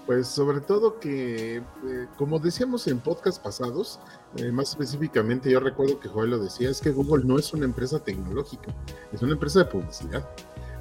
Pues 0.09 0.27
sobre 0.27 0.59
todo 0.59 0.99
que, 0.99 1.57
eh, 1.57 2.07
como 2.17 2.39
decíamos 2.39 2.87
en 2.87 2.97
podcast 2.97 3.43
pasados, 3.43 3.99
eh, 4.37 4.51
más 4.51 4.71
específicamente 4.71 5.51
yo 5.51 5.59
recuerdo 5.59 5.99
que 5.99 6.09
Joel 6.09 6.31
lo 6.31 6.39
decía, 6.39 6.71
es 6.71 6.81
que 6.81 6.89
Google 6.89 7.25
no 7.25 7.37
es 7.37 7.53
una 7.53 7.65
empresa 7.65 7.99
tecnológica, 7.99 8.73
es 9.13 9.21
una 9.21 9.33
empresa 9.33 9.59
de 9.59 9.65
publicidad. 9.65 10.27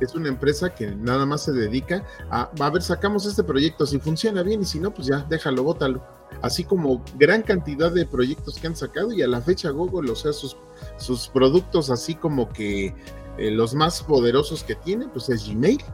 Es 0.01 0.15
una 0.15 0.29
empresa 0.29 0.75
que 0.75 0.87
nada 0.93 1.27
más 1.27 1.43
se 1.43 1.53
dedica 1.53 2.07
a, 2.31 2.51
a 2.59 2.71
ver, 2.71 2.81
sacamos 2.81 3.27
este 3.27 3.45
proyecto, 3.45 3.85
si 3.85 3.99
funciona 3.99 4.43
bien 4.43 4.63
y 4.63 4.65
si 4.65 4.81
no, 4.81 4.95
pues 4.95 5.09
ya, 5.09 5.27
déjalo, 5.29 5.63
bótalo. 5.63 6.03
Así 6.41 6.65
como 6.65 7.05
gran 7.19 7.43
cantidad 7.43 7.93
de 7.93 8.07
proyectos 8.07 8.59
que 8.59 8.67
han 8.67 8.77
sacado 8.77 9.13
y 9.13 9.21
a 9.21 9.29
la 9.29 9.43
fecha 9.43 9.69
Google, 9.69 10.11
o 10.11 10.17
sea, 10.17 10.33
sus, 10.33 10.57
sus 10.97 11.29
productos 11.29 11.91
así 11.91 12.15
como 12.15 12.49
que 12.49 12.95
eh, 13.37 13.51
los 13.51 13.75
más 13.75 14.03
poderosos 14.03 14.65
que 14.65 14.75
tiene, 14.75 15.07
pues 15.07 15.29
es 15.29 15.47
Gmail, 15.47 15.85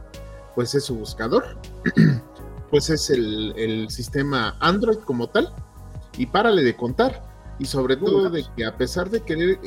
pues 0.55 0.73
es 0.73 0.85
su 0.85 0.95
buscador. 0.95 1.43
Pues 2.69 2.89
es 2.89 3.09
el, 3.09 3.87
sistema 3.89 4.57
Android 4.59 4.97
como 4.99 5.27
tal. 5.27 5.53
Y 6.17 6.27
párale 6.27 6.63
de 6.63 6.75
contar. 6.75 7.23
Y 7.59 7.65
sobre 7.65 7.95
todo 7.95 8.29
de 8.29 8.45
que 8.55 8.65
a 8.65 8.77
pesar 8.77 9.09
de 9.09 9.21
querer, 9.21 9.59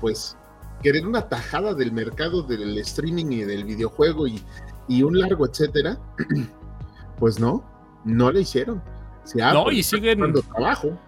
pues, 0.00 0.36
querer 0.82 1.06
una 1.06 1.28
tajada 1.28 1.74
del 1.74 1.92
mercado 1.92 2.42
del 2.42 2.78
streaming 2.78 3.32
y 3.32 3.44
del 3.44 3.64
videojuego 3.64 4.28
y, 4.28 4.40
y 4.86 5.02
un 5.02 5.18
largo 5.18 5.46
etcétera, 5.46 5.98
pues 7.18 7.40
no, 7.40 7.64
no 8.04 8.30
le 8.30 8.42
hicieron. 8.42 8.82
Se 9.24 9.38
no, 9.38 9.70
y 9.70 9.82
siguen 9.82 10.32
trabajo 10.32 10.98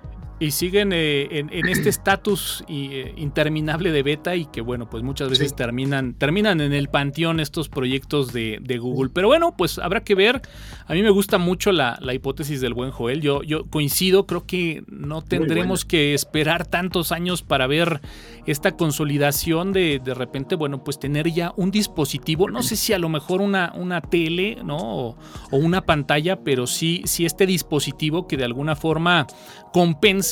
y 0.40 0.52
siguen 0.52 0.92
eh, 0.94 1.28
en, 1.38 1.68
este 1.68 1.90
estatus 1.90 2.64
eh, 2.66 3.12
interminable 3.18 3.92
de 3.92 4.02
beta 4.02 4.34
y 4.36 4.46
que 4.46 4.62
bueno, 4.62 4.88
pues 4.88 5.02
muchas 5.02 5.28
veces 5.28 5.54
terminan, 5.54 6.14
terminan 6.14 6.62
en 6.62 6.72
el 6.72 6.88
panteón 6.88 7.40
estos 7.40 7.68
proyectos 7.68 8.32
de, 8.32 8.58
Google. 8.80 9.10
Pero 9.12 9.28
bueno, 9.28 9.54
pues 9.56 9.78
habrá 9.78 10.02
que 10.02 10.14
ver. 10.14 10.40
A 10.86 10.94
mí 10.94 11.02
me 11.02 11.10
gusta 11.10 11.36
mucho 11.36 11.72
la, 11.72 11.98
hipótesis 12.14 12.62
del 12.62 12.72
buen 12.72 12.90
Joel. 12.90 13.20
Yo, 13.20 13.42
yo 13.42 13.66
coincido, 13.66 14.26
creo 14.26 14.46
que 14.46 14.82
no 14.88 15.20
tendremos 15.20 15.84
que 15.84 16.14
esperar 16.14 16.66
tantos 16.66 17.12
años 17.12 17.42
para 17.42 17.66
ver 17.66 18.00
esta 18.46 18.76
consolidación 18.76 19.72
de 19.72 20.00
de 20.02 20.14
repente, 20.14 20.54
bueno, 20.54 20.82
pues 20.82 20.98
tener 20.98 21.30
ya 21.30 21.52
un 21.56 21.70
dispositivo, 21.70 22.48
no 22.48 22.62
sé 22.62 22.76
si 22.76 22.94
a 22.94 22.98
lo 22.98 23.10
mejor 23.10 23.42
una, 23.42 23.72
una 23.76 24.00
tele, 24.00 24.56
¿no? 24.64 24.78
O, 24.78 25.16
o 25.50 25.56
una 25.58 25.82
pantalla, 25.82 26.36
pero 26.42 26.66
sí, 26.66 27.02
sí 27.04 27.26
este 27.26 27.44
dispositivo 27.44 28.26
que 28.26 28.38
de 28.38 28.44
alguna 28.44 28.74
forma 28.74 29.26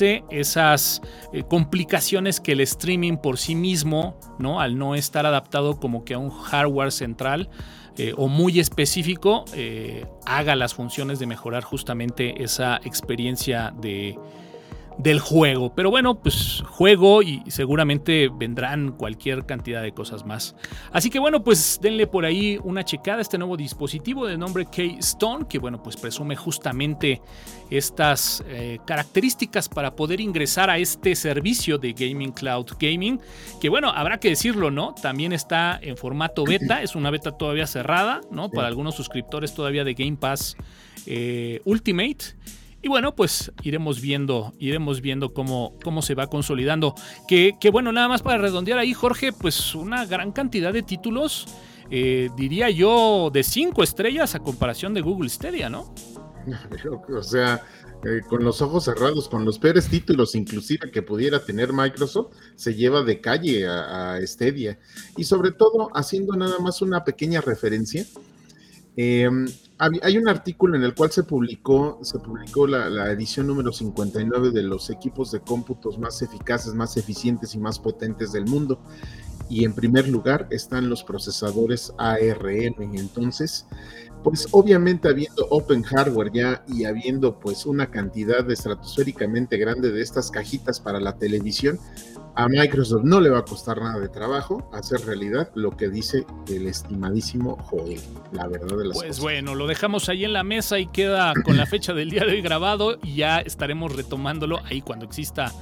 esas 0.02 1.02
eh, 1.32 1.42
complicaciones 1.48 2.40
que 2.40 2.52
el 2.52 2.60
streaming 2.60 3.16
por 3.16 3.38
sí 3.38 3.54
mismo, 3.54 4.18
¿no? 4.38 4.60
al 4.60 4.78
no 4.78 4.94
estar 4.94 5.26
adaptado 5.26 5.78
como 5.78 6.04
que 6.04 6.14
a 6.14 6.18
un 6.18 6.30
hardware 6.30 6.92
central 6.92 7.48
eh, 7.96 8.12
o 8.16 8.28
muy 8.28 8.60
específico, 8.60 9.44
eh, 9.54 10.06
haga 10.24 10.54
las 10.54 10.74
funciones 10.74 11.18
de 11.18 11.26
mejorar 11.26 11.64
justamente 11.64 12.42
esa 12.44 12.80
experiencia 12.84 13.74
de, 13.80 14.16
del 14.98 15.20
juego. 15.20 15.72
Pero 15.74 15.90
bueno, 15.90 16.20
pues 16.20 16.62
juego 16.66 17.22
y 17.22 17.42
seguramente 17.48 18.28
vendrán 18.32 18.92
cualquier 18.92 19.46
cantidad 19.46 19.82
de 19.82 19.92
cosas 19.92 20.26
más. 20.26 20.56
Así 20.92 21.08
que 21.08 21.18
bueno, 21.18 21.42
pues 21.42 21.78
denle 21.80 22.06
por 22.06 22.24
ahí 22.24 22.58
una 22.62 22.84
checada 22.84 23.18
a 23.18 23.22
este 23.22 23.38
nuevo 23.38 23.56
dispositivo 23.56 24.26
de 24.26 24.36
nombre 24.36 24.66
K-Stone, 24.66 25.46
que 25.48 25.58
bueno, 25.58 25.82
pues 25.82 25.96
presume 25.96 26.36
justamente 26.36 27.22
estas 27.70 28.42
eh, 28.48 28.78
características 28.84 29.68
para 29.68 29.94
poder 29.94 30.20
ingresar 30.20 30.68
a 30.70 30.78
este 30.78 31.14
servicio 31.14 31.78
de 31.78 31.92
Gaming 31.92 32.32
Cloud 32.32 32.66
Gaming, 32.78 33.20
que 33.60 33.68
bueno, 33.68 33.90
habrá 33.90 34.18
que 34.18 34.30
decirlo, 34.30 34.70
¿no? 34.70 34.94
También 35.00 35.32
está 35.32 35.78
en 35.80 35.96
formato 35.96 36.44
beta, 36.44 36.82
es 36.82 36.96
una 36.96 37.10
beta 37.10 37.32
todavía 37.32 37.66
cerrada, 37.66 38.20
¿no? 38.30 38.50
Para 38.50 38.66
algunos 38.66 38.96
suscriptores 38.96 39.54
todavía 39.54 39.84
de 39.84 39.94
Game 39.94 40.16
Pass 40.16 40.56
eh, 41.06 41.60
Ultimate. 41.64 42.36
Y 42.80 42.88
bueno, 42.88 43.14
pues 43.14 43.52
iremos 43.62 44.00
viendo, 44.00 44.52
iremos 44.58 45.00
viendo 45.00 45.32
cómo, 45.32 45.76
cómo 45.82 46.00
se 46.00 46.14
va 46.14 46.28
consolidando. 46.28 46.94
Que, 47.26 47.56
bueno, 47.72 47.92
nada 47.92 48.08
más 48.08 48.22
para 48.22 48.38
redondear 48.38 48.78
ahí, 48.78 48.94
Jorge, 48.94 49.32
pues 49.32 49.74
una 49.74 50.06
gran 50.06 50.30
cantidad 50.30 50.72
de 50.72 50.82
títulos, 50.82 51.46
eh, 51.90 52.30
diría 52.36 52.70
yo, 52.70 53.30
de 53.32 53.42
cinco 53.42 53.82
estrellas 53.82 54.34
a 54.34 54.40
comparación 54.40 54.94
de 54.94 55.00
Google 55.00 55.28
Stadia, 55.28 55.68
¿no? 55.68 55.92
O 57.14 57.22
sea, 57.22 57.62
eh, 58.04 58.20
con 58.28 58.44
los 58.44 58.62
ojos 58.62 58.84
cerrados, 58.84 59.28
con 59.28 59.44
los 59.44 59.58
peores 59.58 59.88
títulos 59.88 60.34
inclusive 60.34 60.90
que 60.90 61.02
pudiera 61.02 61.44
tener 61.44 61.72
Microsoft, 61.72 62.32
se 62.54 62.74
lleva 62.74 63.02
de 63.02 63.20
calle 63.20 63.66
a, 63.66 64.14
a 64.14 64.26
Stadia. 64.26 64.78
Y 65.16 65.24
sobre 65.24 65.50
todo, 65.50 65.90
haciendo 65.94 66.36
nada 66.36 66.58
más 66.60 66.80
una 66.80 67.04
pequeña 67.04 67.40
referencia, 67.40 68.06
eh, 68.96 69.28
hay 69.78 70.18
un 70.18 70.28
artículo 70.28 70.76
en 70.76 70.82
el 70.82 70.94
cual 70.94 71.12
se 71.12 71.22
publicó, 71.22 72.00
se 72.02 72.18
publicó 72.18 72.66
la, 72.66 73.12
edición 73.12 73.46
número 73.46 73.72
59 73.72 74.50
de 74.50 74.62
los 74.62 74.90
equipos 74.90 75.30
de 75.30 75.40
cómputos 75.40 75.98
más 75.98 76.20
eficaces, 76.22 76.74
más 76.74 76.96
eficientes 76.96 77.54
y 77.54 77.58
más 77.58 77.78
potentes 77.78 78.32
del 78.32 78.46
mundo. 78.46 78.80
Y 79.48 79.64
en 79.64 79.74
primer 79.74 80.08
lugar 80.08 80.46
están 80.50 80.90
los 80.90 81.04
procesadores 81.04 81.94
ARM. 81.96 82.74
Entonces, 82.94 83.66
pues 84.22 84.48
obviamente 84.50 85.08
habiendo 85.08 85.46
open 85.50 85.82
hardware 85.82 86.32
ya 86.32 86.64
y 86.66 86.84
habiendo 86.84 87.38
pues 87.38 87.64
una 87.64 87.90
cantidad 87.90 88.50
estratosféricamente 88.50 89.56
grande 89.58 89.92
de 89.92 90.02
estas 90.02 90.30
cajitas 90.30 90.80
para 90.80 91.00
la 91.00 91.18
televisión, 91.18 91.78
a 92.38 92.46
Microsoft 92.48 93.02
no 93.02 93.20
le 93.20 93.30
va 93.30 93.40
a 93.40 93.44
costar 93.44 93.80
nada 93.82 93.98
de 93.98 94.08
trabajo 94.08 94.70
hacer 94.72 95.00
realidad 95.04 95.50
lo 95.56 95.76
que 95.76 95.88
dice 95.88 96.24
el 96.46 96.68
estimadísimo 96.68 97.56
Joel, 97.64 98.00
la 98.30 98.46
verdad 98.46 98.76
de 98.78 98.84
las 98.86 98.96
pues 98.96 99.18
bueno, 99.18 99.56
lo 99.56 99.66
dejamos 99.66 100.08
ahí 100.08 100.24
en 100.24 100.32
la 100.32 100.44
mesa 100.44 100.78
y 100.78 100.86
queda 100.86 101.34
con 101.44 101.56
la 101.56 101.66
fecha 101.66 101.94
del 101.94 102.10
día 102.10 102.24
de 102.24 102.34
hoy 102.34 102.40
grabado 102.40 102.96
y 103.02 103.16
ya 103.16 103.40
estaremos 103.40 103.96
retomándolo 103.96 104.60
ahí 104.64 104.82
cuando 104.82 105.04
exista 105.04 105.52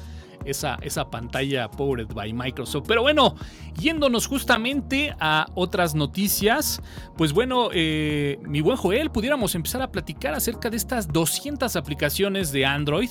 esa, 0.47 0.79
esa, 0.83 1.11
pantalla 1.11 1.71
Powered 1.71 2.13
by 2.13 2.33
Microsoft. 2.33 2.87
Pero 2.87 3.03
bueno, 3.03 3.35
yéndonos 3.79 4.27
justamente 4.27 5.15
a 5.21 5.47
otras 5.55 5.95
noticias, 5.95 6.83
pues 7.17 7.33
bueno, 7.33 7.69
eh, 7.73 8.39
mi 8.43 8.61
buen 8.61 8.77
Joel, 8.77 9.11
pudiéramos 9.11 9.55
empezar 9.55 9.83
a 9.83 9.91
platicar 9.91 10.35
acerca 10.35 10.71
de 10.71 10.77
estas 10.77 11.09
200 11.09 11.77
aplicaciones 11.77 12.53
de 12.53 12.67
Android 12.67 13.11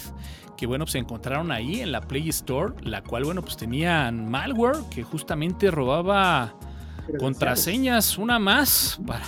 que 0.56 0.68
bueno, 0.68 0.88
se 0.88 0.98
encontraron 0.98 1.52
ahí 1.52 1.82
en 1.82 1.92
la 1.92 2.00
Play 2.02 2.30
Store, 2.30 2.74
la 2.82 3.04
cual 3.04 3.26
bueno, 3.26 3.42
pues 3.42 3.58
tenían 3.58 4.30
malware 4.30 4.78
que 4.90 5.04
justamente 5.04 5.70
robaba 5.70 6.56
contraseñas, 7.20 8.18
una 8.18 8.40
más 8.40 9.00
para 9.06 9.26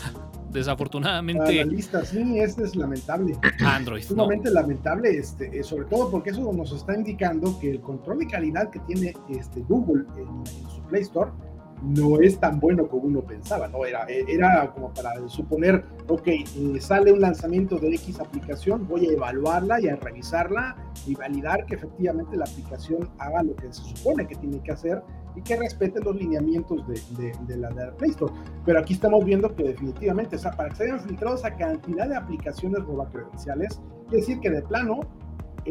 desafortunadamente. 0.52 1.54
la 1.54 1.66
lista, 1.66 2.06
sí, 2.06 2.40
este 2.40 2.64
es 2.64 2.76
lamentable. 2.76 3.38
Android. 3.60 4.04
Sumamente 4.04 4.50
lamentable, 4.50 5.18
este, 5.18 5.58
eh, 5.58 5.64
sobre 5.64 5.86
todo 5.86 6.10
porque 6.10 6.32
eso 6.32 6.52
nos 6.54 6.72
está 6.72 6.96
indicando 6.96 7.60
que 7.60 7.72
el 7.72 7.82
control 7.82 8.20
de 8.20 8.28
calidad 8.28 8.70
que 8.70 8.80
tiene 8.80 9.14
este, 9.30 9.62
Google 9.62 10.06
en 10.18 10.46
su 10.46 10.82
Play 10.90 11.04
Store 11.04 11.32
no 11.82 12.20
es 12.20 12.40
tan 12.40 12.60
bueno 12.60 12.88
como 12.88 13.04
uno 13.04 13.22
pensaba, 13.22 13.68
¿no? 13.68 13.86
Era, 13.86 14.06
era 14.08 14.72
como 14.74 14.94
para 14.94 15.28
suponer, 15.28 15.84
ok, 16.08 16.28
eh, 16.28 16.46
sale 16.80 17.12
un 17.12 17.22
lanzamiento 17.22 17.78
de 17.78 17.94
X 17.96 18.20
aplicación, 18.20 18.88
voy 18.88 19.08
a 19.08 19.12
evaluarla 19.12 19.80
y 19.80 19.88
a 19.88 19.96
revisarla 19.96 20.76
y 21.06 21.16
validar 21.16 21.66
que 21.66 21.76
efectivamente 21.76 22.36
la 22.36 22.46
aplicación 22.46 23.10
haga 23.20 23.44
lo 23.44 23.56
que 23.56 23.72
se 23.72 23.82
supone 23.96 24.28
que 24.28 24.36
tiene 24.36 24.62
que 24.62 24.72
hacer 24.72 25.02
y 25.36 25.42
que 25.42 25.56
respete 25.56 26.00
los 26.02 26.16
lineamientos 26.16 26.84
de, 26.88 27.32
de, 27.48 27.58
la, 27.58 27.70
de 27.70 27.92
Play 27.94 28.10
Store. 28.12 28.34
Pero 28.66 28.80
aquí 28.80 28.94
estamos 28.94 29.24
viendo 29.24 29.56
que 29.56 29.64
definitivamente, 29.64 30.36
o 30.36 30.40
sea, 30.40 30.52
para 30.52 30.70
que 30.70 30.76
se 30.78 30.84
hayan 30.86 31.00
filtrado 31.02 31.36
esa 31.36 31.56
cantidad 31.56 32.10
de 32.10 32.16
aplicaciones 32.16 32.84
roba 32.84 33.08
credenciales, 33.10 33.80
quiere 34.08 34.18
decir 34.18 34.40
que 34.40 34.50
de 34.50 34.64
plano 34.64 35.02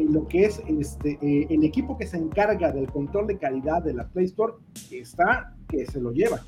lo 0.09 0.27
que 0.27 0.45
es 0.45 0.61
este, 0.67 1.17
eh, 1.21 1.47
el 1.49 1.63
equipo 1.63 1.97
que 1.97 2.05
se 2.05 2.17
encarga 2.17 2.71
del 2.71 2.87
control 2.91 3.27
de 3.27 3.37
calidad 3.37 3.81
de 3.83 3.93
la 3.93 4.07
Play 4.07 4.25
Store 4.25 4.53
está 4.91 5.56
que 5.67 5.85
se 5.85 5.99
lo 5.99 6.11
lleva. 6.11 6.43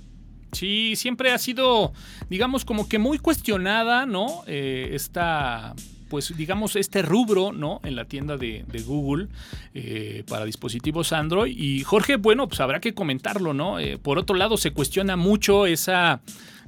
Sí, 0.52 0.96
siempre 0.96 1.32
ha 1.32 1.38
sido, 1.38 1.94
digamos, 2.30 2.66
como 2.66 2.90
que 2.90 2.98
muy 2.98 3.20
cuestionada, 3.20 4.06
¿no? 4.06 4.44
Eh, 4.48 4.90
esta 4.94 5.76
pues 6.10 6.36
digamos 6.36 6.76
este 6.76 7.04
rubro 7.04 7.52
no 7.52 7.82
en 7.84 7.96
la 7.96 8.06
tienda 8.06 8.36
de, 8.36 8.66
Google 8.84 9.28
eh, 9.76 10.24
para 10.28 10.44
dispositivos 10.44 11.14
Android 11.14 11.56
y 11.56 11.84
Jorge 11.84 12.16
bueno 12.16 12.48
pues 12.48 12.60
habrá 12.62 12.80
que 12.80 12.96
comentarlo 12.96 13.54
no 13.54 13.76
por 14.02 14.18
otro 14.18 14.36
lado 14.36 14.58
se 14.58 14.72
cuestiona 14.72 15.18
mucho 15.18 15.68
esa 15.68 16.22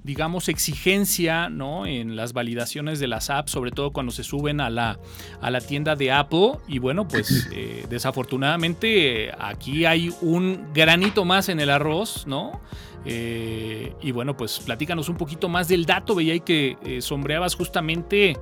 digamos, 0.04 0.50
exigencia 0.50 1.50
¿no? 1.50 1.86
en 1.86 2.16
las 2.16 2.34
validaciones 2.34 3.00
de 3.00 3.08
las 3.08 3.30
apps, 3.30 3.52
sobre 3.52 3.72
todo 3.72 3.92
cuando 3.92 4.12
se 4.12 4.24
suben 4.24 4.60
a 4.60 4.70
la, 4.70 5.00
a 5.42 5.52
la 5.52 5.62
tienda 5.62 5.96
de 5.96 6.12
Apple. 6.12 6.54
Y 6.68 6.80
bueno, 6.80 7.08
pues 7.08 7.48
eh, 7.52 7.86
desafortunadamente 7.90 9.32
aquí 9.38 9.86
hay 9.86 10.14
un 10.22 10.68
granito 10.74 11.26
más 11.26 11.50
en 11.50 11.60
el 11.60 11.70
arroz, 11.70 12.26
¿no? 12.26 12.62
Eh, 13.04 13.96
y 14.02 14.12
bueno, 14.12 14.38
pues 14.38 14.60
platícanos 14.60 15.10
un 15.10 15.18
poquito 15.18 15.50
más 15.50 15.68
del 15.68 15.86
dato. 15.86 16.16
Veía 16.16 16.34
ahí 16.34 16.42
que 16.42 16.78
eh, 16.84 17.02
sombreabas 17.02 17.56
justamente 17.56 18.38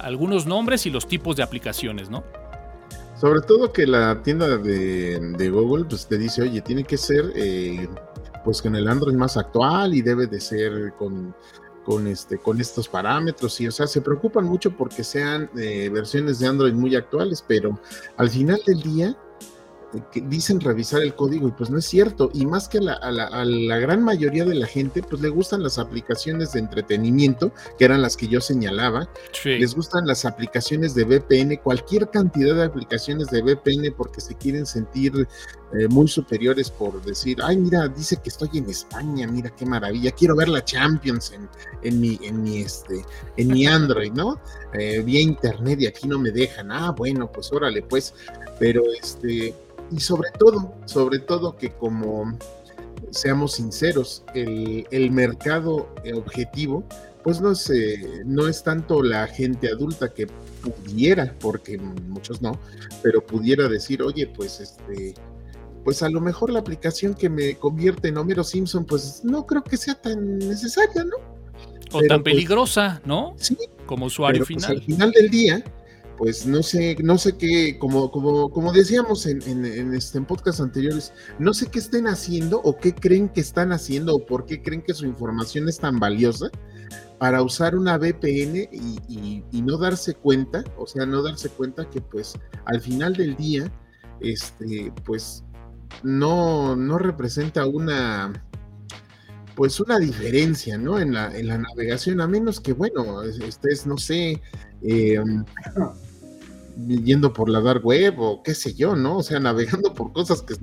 algunos 0.00 0.44
nombres 0.46 0.86
y 0.86 0.90
los 0.90 1.06
tipos 1.06 1.36
de 1.36 1.44
aplicaciones, 1.44 2.10
¿no? 2.10 2.24
Sobre 3.20 3.40
todo 3.42 3.72
que 3.72 3.86
la 3.86 4.20
tienda 4.24 4.58
de, 4.58 5.20
de 5.20 5.50
Google 5.50 5.84
pues 5.84 6.08
te 6.08 6.18
dice, 6.18 6.42
oye, 6.42 6.60
tiene 6.60 6.82
que 6.82 6.96
ser 6.96 7.32
pues 8.44 8.62
con 8.62 8.74
el 8.76 8.88
Android 8.88 9.14
más 9.14 9.36
actual 9.36 9.94
y 9.94 10.02
debe 10.02 10.26
de 10.26 10.40
ser 10.40 10.94
con, 10.98 11.34
con, 11.84 12.06
este, 12.06 12.38
con 12.38 12.60
estos 12.60 12.88
parámetros. 12.88 13.60
Y 13.60 13.68
o 13.68 13.72
sea, 13.72 13.86
se 13.86 14.00
preocupan 14.00 14.44
mucho 14.44 14.76
porque 14.76 15.04
sean 15.04 15.50
eh, 15.56 15.88
versiones 15.92 16.38
de 16.38 16.46
Android 16.46 16.72
muy 16.72 16.94
actuales, 16.96 17.44
pero 17.46 17.78
al 18.16 18.30
final 18.30 18.60
del 18.66 18.82
día 18.82 19.16
que 20.10 20.20
dicen 20.22 20.60
revisar 20.60 21.02
el 21.02 21.14
código 21.14 21.48
y 21.48 21.52
pues 21.52 21.70
no 21.70 21.78
es 21.78 21.84
cierto. 21.84 22.30
Y 22.32 22.46
más 22.46 22.68
que 22.68 22.78
a 22.78 23.10
la, 23.10 23.78
gran 23.78 24.02
mayoría 24.02 24.44
de 24.44 24.54
la 24.54 24.66
gente, 24.66 25.02
pues 25.02 25.20
le 25.20 25.28
gustan 25.28 25.62
las 25.62 25.78
aplicaciones 25.78 26.52
de 26.52 26.60
entretenimiento, 26.60 27.52
que 27.78 27.84
eran 27.84 28.02
las 28.02 28.16
que 28.16 28.28
yo 28.28 28.40
señalaba. 28.40 29.08
Les 29.44 29.74
gustan 29.74 30.06
las 30.06 30.24
aplicaciones 30.24 30.94
de 30.94 31.04
VPN, 31.04 31.56
cualquier 31.62 32.10
cantidad 32.10 32.54
de 32.54 32.64
aplicaciones 32.64 33.28
de 33.28 33.42
VPN 33.42 33.94
porque 33.96 34.20
se 34.20 34.34
quieren 34.34 34.66
sentir 34.66 35.12
eh, 35.74 35.88
muy 35.88 36.06
superiores 36.06 36.70
por 36.70 37.02
decir, 37.02 37.38
ay, 37.42 37.56
mira, 37.56 37.88
dice 37.88 38.18
que 38.22 38.28
estoy 38.28 38.50
en 38.54 38.68
España, 38.68 39.26
mira 39.26 39.54
qué 39.56 39.64
maravilla, 39.64 40.10
quiero 40.10 40.36
ver 40.36 40.48
la 40.48 40.62
Champions 40.62 41.32
en, 41.32 41.48
en 41.82 42.00
mi, 42.00 42.18
en 42.22 42.42
mi, 42.42 42.60
este, 42.60 43.04
en 43.38 43.48
mi 43.48 43.66
Android, 43.66 44.12
¿no? 44.12 44.38
Eh, 44.74 45.02
vía 45.04 45.20
internet 45.20 45.80
y 45.80 45.86
aquí 45.86 46.06
no 46.06 46.18
me 46.18 46.30
dejan. 46.30 46.70
Ah, 46.70 46.90
bueno, 46.90 47.30
pues 47.30 47.52
órale, 47.52 47.82
pues. 47.82 48.14
Pero 48.58 48.82
este, 49.00 49.54
y 49.92 50.00
sobre 50.00 50.30
todo, 50.38 50.74
sobre 50.86 51.18
todo 51.18 51.56
que 51.56 51.70
como 51.72 52.36
seamos 53.10 53.54
sinceros, 53.54 54.24
el, 54.34 55.10
mercado 55.10 55.88
objetivo, 56.14 56.82
pues 57.22 57.40
no 57.40 57.52
es, 57.52 57.70
no 58.24 58.48
es 58.48 58.62
tanto 58.62 59.02
la 59.02 59.26
gente 59.26 59.68
adulta 59.68 60.12
que 60.12 60.26
pudiera, 60.62 61.34
porque 61.40 61.78
muchos 61.78 62.40
no, 62.40 62.58
pero 63.02 63.24
pudiera 63.24 63.68
decir, 63.68 64.02
oye, 64.02 64.26
pues 64.26 64.60
este, 64.60 65.14
pues 65.84 66.02
a 66.02 66.08
lo 66.08 66.20
mejor 66.20 66.50
la 66.50 66.60
aplicación 66.60 67.14
que 67.14 67.28
me 67.28 67.56
convierte 67.56 68.08
en 68.08 68.16
Homero 68.16 68.44
Simpson, 68.44 68.84
pues 68.84 69.22
no 69.24 69.46
creo 69.46 69.62
que 69.62 69.76
sea 69.76 69.94
tan 69.94 70.38
necesaria, 70.38 71.04
¿no? 71.04 71.16
O 71.92 72.00
tan 72.02 72.22
pues 72.22 72.34
peligrosa, 72.34 73.02
¿no? 73.04 73.34
Sí. 73.36 73.56
Como 73.86 74.06
usuario 74.06 74.40
pues, 74.40 74.48
final. 74.48 74.70
al 74.70 74.82
final 74.82 75.10
del 75.10 75.28
día, 75.28 75.64
pues 76.22 76.46
no 76.46 76.62
sé, 76.62 76.96
no 77.02 77.18
sé 77.18 77.36
qué, 77.36 77.80
como, 77.80 78.12
como, 78.12 78.48
como 78.48 78.72
decíamos 78.72 79.26
en, 79.26 79.42
en, 79.42 79.92
este, 79.92 80.18
en 80.18 80.24
podcast 80.24 80.60
anteriores, 80.60 81.12
no 81.40 81.52
sé 81.52 81.66
qué 81.66 81.80
estén 81.80 82.06
haciendo 82.06 82.60
o 82.62 82.78
qué 82.78 82.94
creen 82.94 83.28
que 83.28 83.40
están 83.40 83.72
haciendo 83.72 84.14
o 84.14 84.24
por 84.24 84.46
qué 84.46 84.62
creen 84.62 84.82
que 84.82 84.94
su 84.94 85.04
información 85.04 85.68
es 85.68 85.80
tan 85.80 85.98
valiosa 85.98 86.48
para 87.18 87.42
usar 87.42 87.74
una 87.74 87.98
VPN 87.98 88.68
y, 88.70 89.42
y, 89.50 89.62
no 89.62 89.76
darse 89.78 90.14
cuenta, 90.14 90.62
o 90.76 90.86
sea, 90.86 91.06
no 91.06 91.22
darse 91.22 91.48
cuenta 91.48 91.90
que 91.90 92.00
pues 92.00 92.34
al 92.66 92.80
final 92.80 93.14
del 93.14 93.34
día, 93.34 93.72
este, 94.20 94.92
pues 95.04 95.42
no, 96.04 96.76
no 96.76 96.98
representa 96.98 97.66
una, 97.66 98.32
pues 99.56 99.80
una 99.80 99.98
diferencia, 99.98 100.78
¿no? 100.78 101.00
En 101.00 101.14
la, 101.14 101.36
en 101.36 101.48
la 101.48 101.58
navegación, 101.58 102.20
a 102.20 102.28
menos 102.28 102.60
que, 102.60 102.74
bueno, 102.74 103.22
estés, 103.22 103.88
no 103.88 103.98
sé, 103.98 104.40
eh, 104.82 105.20
yendo 106.86 107.32
por 107.32 107.48
la 107.48 107.60
dark 107.60 107.84
web 107.84 108.18
o 108.18 108.42
qué 108.42 108.54
sé 108.54 108.74
yo, 108.74 108.96
¿no? 108.96 109.18
O 109.18 109.22
sea, 109.22 109.40
navegando 109.40 109.92
por 109.94 110.12
cosas 110.12 110.42
que 110.42 110.54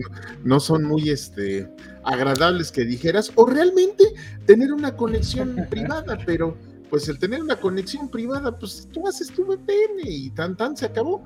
no, 0.44 0.60
son 0.60 0.84
muy 0.84 1.10
este, 1.10 1.70
agradables 2.04 2.72
que 2.72 2.86
dijeras, 2.86 3.32
o 3.36 3.46
realmente 3.46 4.04
tener 4.46 4.74
una 4.74 4.96
conexión 4.96 5.56
privada, 5.70 6.18
pero 6.26 6.58
pues 6.90 7.08
el 7.08 7.20
tener 7.20 7.42
una 7.42 7.56
conexión 7.56 8.10
privada, 8.10 8.58
pues 8.58 8.88
tú 8.92 9.08
haces 9.08 9.32
tu 9.32 9.46
VPN 9.46 10.02
y 10.06 10.32
tan 10.32 10.58
tan 10.58 10.76
se 10.76 10.88
acabó. 10.88 11.24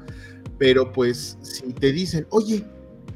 Pero 0.60 0.92
pues 0.92 1.38
si 1.42 1.74
te 1.74 1.92
dicen, 1.92 2.28
oye, 2.30 2.64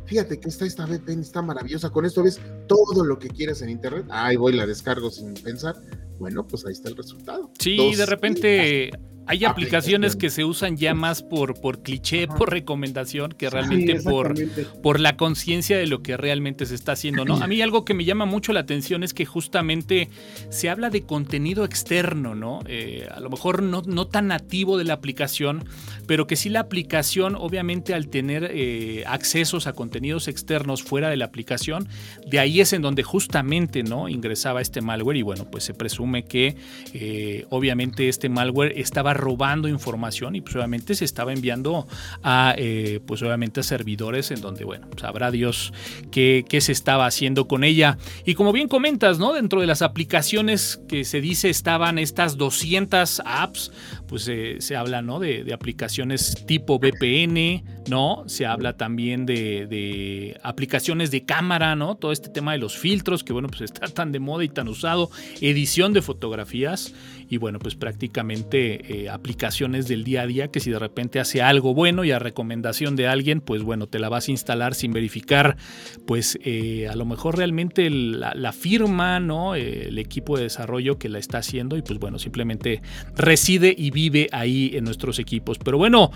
fíjate 0.06 0.40
que 0.40 0.48
esta, 0.48 0.66
esta 0.66 0.86
VPN 0.86 1.22
está 1.22 1.42
maravillosa, 1.42 1.90
con 1.90 2.06
esto 2.06 2.24
ves 2.24 2.40
todo 2.68 3.04
lo 3.04 3.20
que 3.20 3.28
quieras 3.28 3.62
en 3.62 3.70
internet, 3.70 4.06
ahí 4.10 4.38
voy, 4.38 4.54
la 4.54 4.66
descargo 4.66 5.12
sin 5.12 5.34
pensar, 5.34 5.76
bueno, 6.20 6.48
pues 6.48 6.66
ahí 6.66 6.74
está 6.74 6.90
el 6.90 6.96
resultado. 6.96 7.52
Sí, 7.60 7.94
de 7.96 8.06
repente 8.06 8.92
hay 9.28 9.44
aplicaciones 9.46 10.16
que 10.16 10.30
se 10.30 10.46
usan 10.46 10.78
ya 10.78 10.94
más 10.94 11.22
por, 11.22 11.60
por 11.60 11.84
cliché, 11.84 12.28
por 12.28 12.50
recomendación, 12.50 13.34
que 13.34 13.50
realmente 13.50 14.02
por, 14.02 14.34
por 14.82 15.00
la 15.00 15.18
conciencia 15.18 15.78
de 15.78 15.86
lo 15.86 16.02
que 16.02 16.16
realmente 16.16 16.66
se 16.66 16.76
está 16.76 16.94
haciendo. 16.94 17.26
¿no? 17.26 17.36
A 17.36 17.48
mí 17.48 17.62
algo 17.62 17.84
que 17.84 17.94
me 17.94 18.06
llama 18.06 18.26
mucho 18.26 18.54
la 18.54 18.62
atención 18.62 19.04
es 19.04 19.14
que 19.14 19.26
justamente 19.26 20.10
se 20.50 20.70
habla 20.70 20.90
de 20.90 21.04
contenido 21.04 21.66
externo, 21.66 22.36
¿no? 22.36 22.62
Eh, 22.68 23.08
a 23.14 23.20
lo 23.20 23.30
mejor 23.30 23.62
no, 23.62 23.82
no, 23.86 24.08
tan 24.08 24.28
nativo 24.28 24.78
de 24.78 24.86
la 24.86 24.94
aplicación, 24.94 25.66
pero 26.08 26.26
que 26.26 26.36
sí 26.36 26.50
la 26.50 26.62
aplicación, 26.62 27.36
obviamente, 27.36 27.94
al 27.94 28.08
tener 28.08 28.50
eh, 28.54 29.04
accesos 29.08 29.68
a 29.68 29.74
contenidos 29.74 30.28
externos 30.28 30.84
fuera 30.84 31.10
de 31.10 31.18
la 31.18 31.26
aplicación, 31.26 31.90
de 32.26 32.40
ahí 32.40 32.62
es 32.62 32.72
en 32.72 32.82
donde 32.82 33.04
justamente 33.04 33.84
¿no? 33.84 34.08
ingresaba 34.08 34.62
este 34.62 34.82
malware. 34.82 35.18
Y 35.18 35.22
bueno, 35.22 35.50
pues 35.52 35.66
se 35.66 35.74
presume 35.74 36.24
que 36.24 36.56
eh, 36.94 37.46
obviamente 37.50 38.08
este 38.08 38.30
malware 38.30 38.74
estaba 38.78 39.17
robando 39.18 39.68
información 39.68 40.36
y 40.36 40.42
pues 40.42 40.56
obviamente 40.56 40.96
se 40.96 41.06
estaba 41.06 41.34
enviando 41.34 41.88
a 42.24 42.56
eh, 42.58 43.00
pues 43.06 43.22
obviamente 43.22 43.60
a 43.62 43.64
servidores 43.64 44.32
en 44.32 44.42
donde 44.42 44.64
bueno 44.64 44.88
sabrá 45.00 45.32
Dios 45.32 45.74
qué, 46.12 46.46
qué, 46.48 46.62
se 46.62 46.72
estaba 46.72 47.06
haciendo 47.06 47.48
con 47.48 47.64
ella. 47.64 47.98
Y 48.26 48.36
como 48.36 48.52
bien 48.52 48.68
comentas 48.68 49.20
no 49.20 49.34
dentro 49.34 49.62
de 49.62 49.68
las 49.68 49.82
aplicaciones 49.82 50.82
que 50.88 51.04
se 51.04 51.22
dice 51.22 51.50
estaban 51.50 52.00
estas 52.00 52.38
200 52.38 53.22
apps 53.26 53.72
pues 54.08 54.28
eh, 54.30 54.58
se 54.60 54.76
habla 54.76 55.02
no 55.02 55.20
de, 55.20 55.44
de, 55.44 55.54
aplicaciones 55.54 56.46
tipo 56.46 56.80
VPN 56.80 57.64
no 57.90 58.24
se 58.28 58.46
habla 58.46 58.78
también 58.78 59.26
de, 59.26 59.68
de 59.68 60.40
aplicaciones 60.44 61.12
de 61.12 61.26
cámara 61.26 61.76
no 61.76 61.96
todo 61.96 62.12
este 62.12 62.30
tema 62.30 62.54
de 62.54 62.60
los 62.60 62.78
filtros 62.78 63.24
que 63.24 63.34
bueno 63.34 63.50
pues 63.50 63.62
está 63.62 63.88
tan 63.88 64.12
de 64.12 64.20
moda 64.20 64.44
y 64.44 64.50
tan 64.50 64.68
usado. 64.68 65.10
Edición 65.42 65.94
de 65.94 66.02
fotografías 66.02 66.94
y 67.30 67.38
bueno, 67.38 67.60
pues 67.60 67.76
prácticamente 67.76 69.04
eh, 69.04 69.10
aplicaciones 69.10 69.88
del 69.88 70.04
día 70.04 70.22
a 70.22 70.28
día 70.28 70.48
que 70.50 70.60
si 70.60 70.72
de 70.72 70.80
repente 70.80 71.20
hace 71.20 71.42
algo 71.42 71.74
bueno 71.74 72.04
y 72.04 72.12
a 72.12 72.20
recomendación 72.20 72.96
de 72.96 73.08
alguien, 73.08 73.42
pues 73.42 73.64
bueno, 73.64 73.88
te 73.88 74.00
la 74.00 74.10
vas 74.10 74.28
a 74.28 74.32
instalar 74.32 74.74
sin 74.74 74.94
verificar, 74.94 75.58
pues 76.06 76.40
eh, 76.44 76.88
a 76.90 76.96
lo 76.96 77.06
mejor 77.06 77.38
realmente 77.38 77.90
la, 77.90 78.52
firma, 78.52 79.20
¿no? 79.20 79.56
Eh, 79.56 79.90
el 79.90 80.00
equipo 80.00 80.38
de 80.38 80.44
desarrollo 80.44 80.98
que 80.98 81.10
la 81.10 81.20
está 81.20 81.40
haciendo 81.40 81.78
y 81.78 81.82
pues 81.82 82.00
bueno, 82.00 82.18
simplemente 82.18 82.82
reside 83.16 83.76
y 83.78 83.92
vive 83.92 84.30
ahí 84.32 84.72
en 84.74 84.86
nuestros 84.86 85.20
equipos. 85.20 85.58
Pero 85.60 85.78
bueno, 85.78 86.12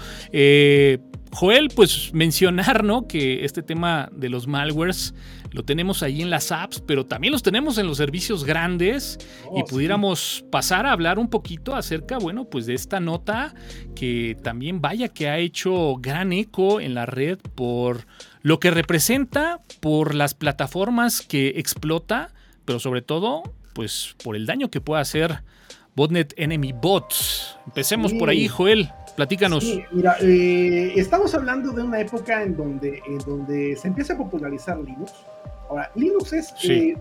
Joel, 1.31 1.69
pues 1.75 2.13
mencionar, 2.13 2.83
¿no? 2.83 3.07
Que 3.07 3.45
este 3.45 3.63
tema 3.63 4.09
de 4.11 4.29
los 4.29 4.47
malwares 4.47 5.13
lo 5.51 5.63
tenemos 5.63 6.01
ahí 6.01 6.21
en 6.21 6.29
las 6.29 6.51
apps, 6.51 6.81
pero 6.85 7.05
también 7.05 7.31
los 7.31 7.43
tenemos 7.43 7.77
en 7.77 7.87
los 7.87 7.97
servicios 7.97 8.45
grandes 8.45 9.19
y 9.55 9.61
oh, 9.61 9.65
pudiéramos 9.65 10.45
pasar 10.49 10.85
a 10.85 10.93
hablar 10.93 11.19
un 11.19 11.29
poquito 11.29 11.75
acerca, 11.75 12.17
bueno, 12.17 12.45
pues 12.45 12.65
de 12.65 12.73
esta 12.73 12.99
nota 12.99 13.53
que 13.95 14.37
también 14.41 14.81
vaya 14.81 15.09
que 15.09 15.29
ha 15.29 15.37
hecho 15.37 15.95
gran 15.97 16.31
eco 16.31 16.79
en 16.79 16.93
la 16.93 17.05
red 17.05 17.37
por 17.55 18.05
lo 18.41 18.59
que 18.59 18.71
representa, 18.71 19.59
por 19.81 20.15
las 20.15 20.33
plataformas 20.33 21.21
que 21.21 21.49
explota, 21.57 22.33
pero 22.65 22.79
sobre 22.79 23.01
todo, 23.01 23.43
pues 23.73 24.15
por 24.23 24.35
el 24.35 24.45
daño 24.45 24.71
que 24.71 24.81
puede 24.81 25.01
hacer 25.01 25.43
Botnet 25.95 26.33
Enemy 26.37 26.71
Bots. 26.73 27.57
Empecemos 27.65 28.13
por 28.13 28.29
ahí, 28.29 28.47
Joel. 28.47 28.89
Platícanos. 29.21 29.63
Sí, 29.63 29.85
mira, 29.91 30.17
eh, 30.19 30.93
estamos 30.95 31.35
hablando 31.35 31.71
de 31.73 31.83
una 31.83 31.99
época 31.99 32.41
en 32.41 32.57
donde, 32.57 33.03
en 33.07 33.19
donde 33.19 33.75
se 33.75 33.87
empieza 33.87 34.13
a 34.13 34.17
popularizar 34.17 34.79
Linux. 34.79 35.13
Ahora, 35.69 35.91
Linux 35.93 36.33
es, 36.33 36.51
eh, 36.67 36.97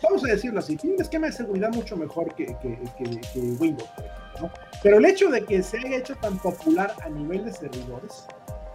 vamos 0.00 0.24
a 0.24 0.28
decirlo 0.28 0.60
así, 0.60 0.76
tiene 0.76 0.94
un 0.94 1.02
esquema 1.02 1.26
de 1.26 1.32
seguridad 1.32 1.72
mucho 1.72 1.96
mejor 1.96 2.32
que, 2.36 2.56
Windows, 3.58 3.90
Pero 4.84 4.98
el 4.98 5.04
hecho 5.04 5.28
de 5.30 5.44
que 5.44 5.64
se 5.64 5.78
haya 5.78 5.96
hecho 5.96 6.14
tan 6.14 6.38
popular 6.38 6.94
a 7.02 7.08
nivel 7.08 7.44
de 7.44 7.52
servidores, 7.52 8.24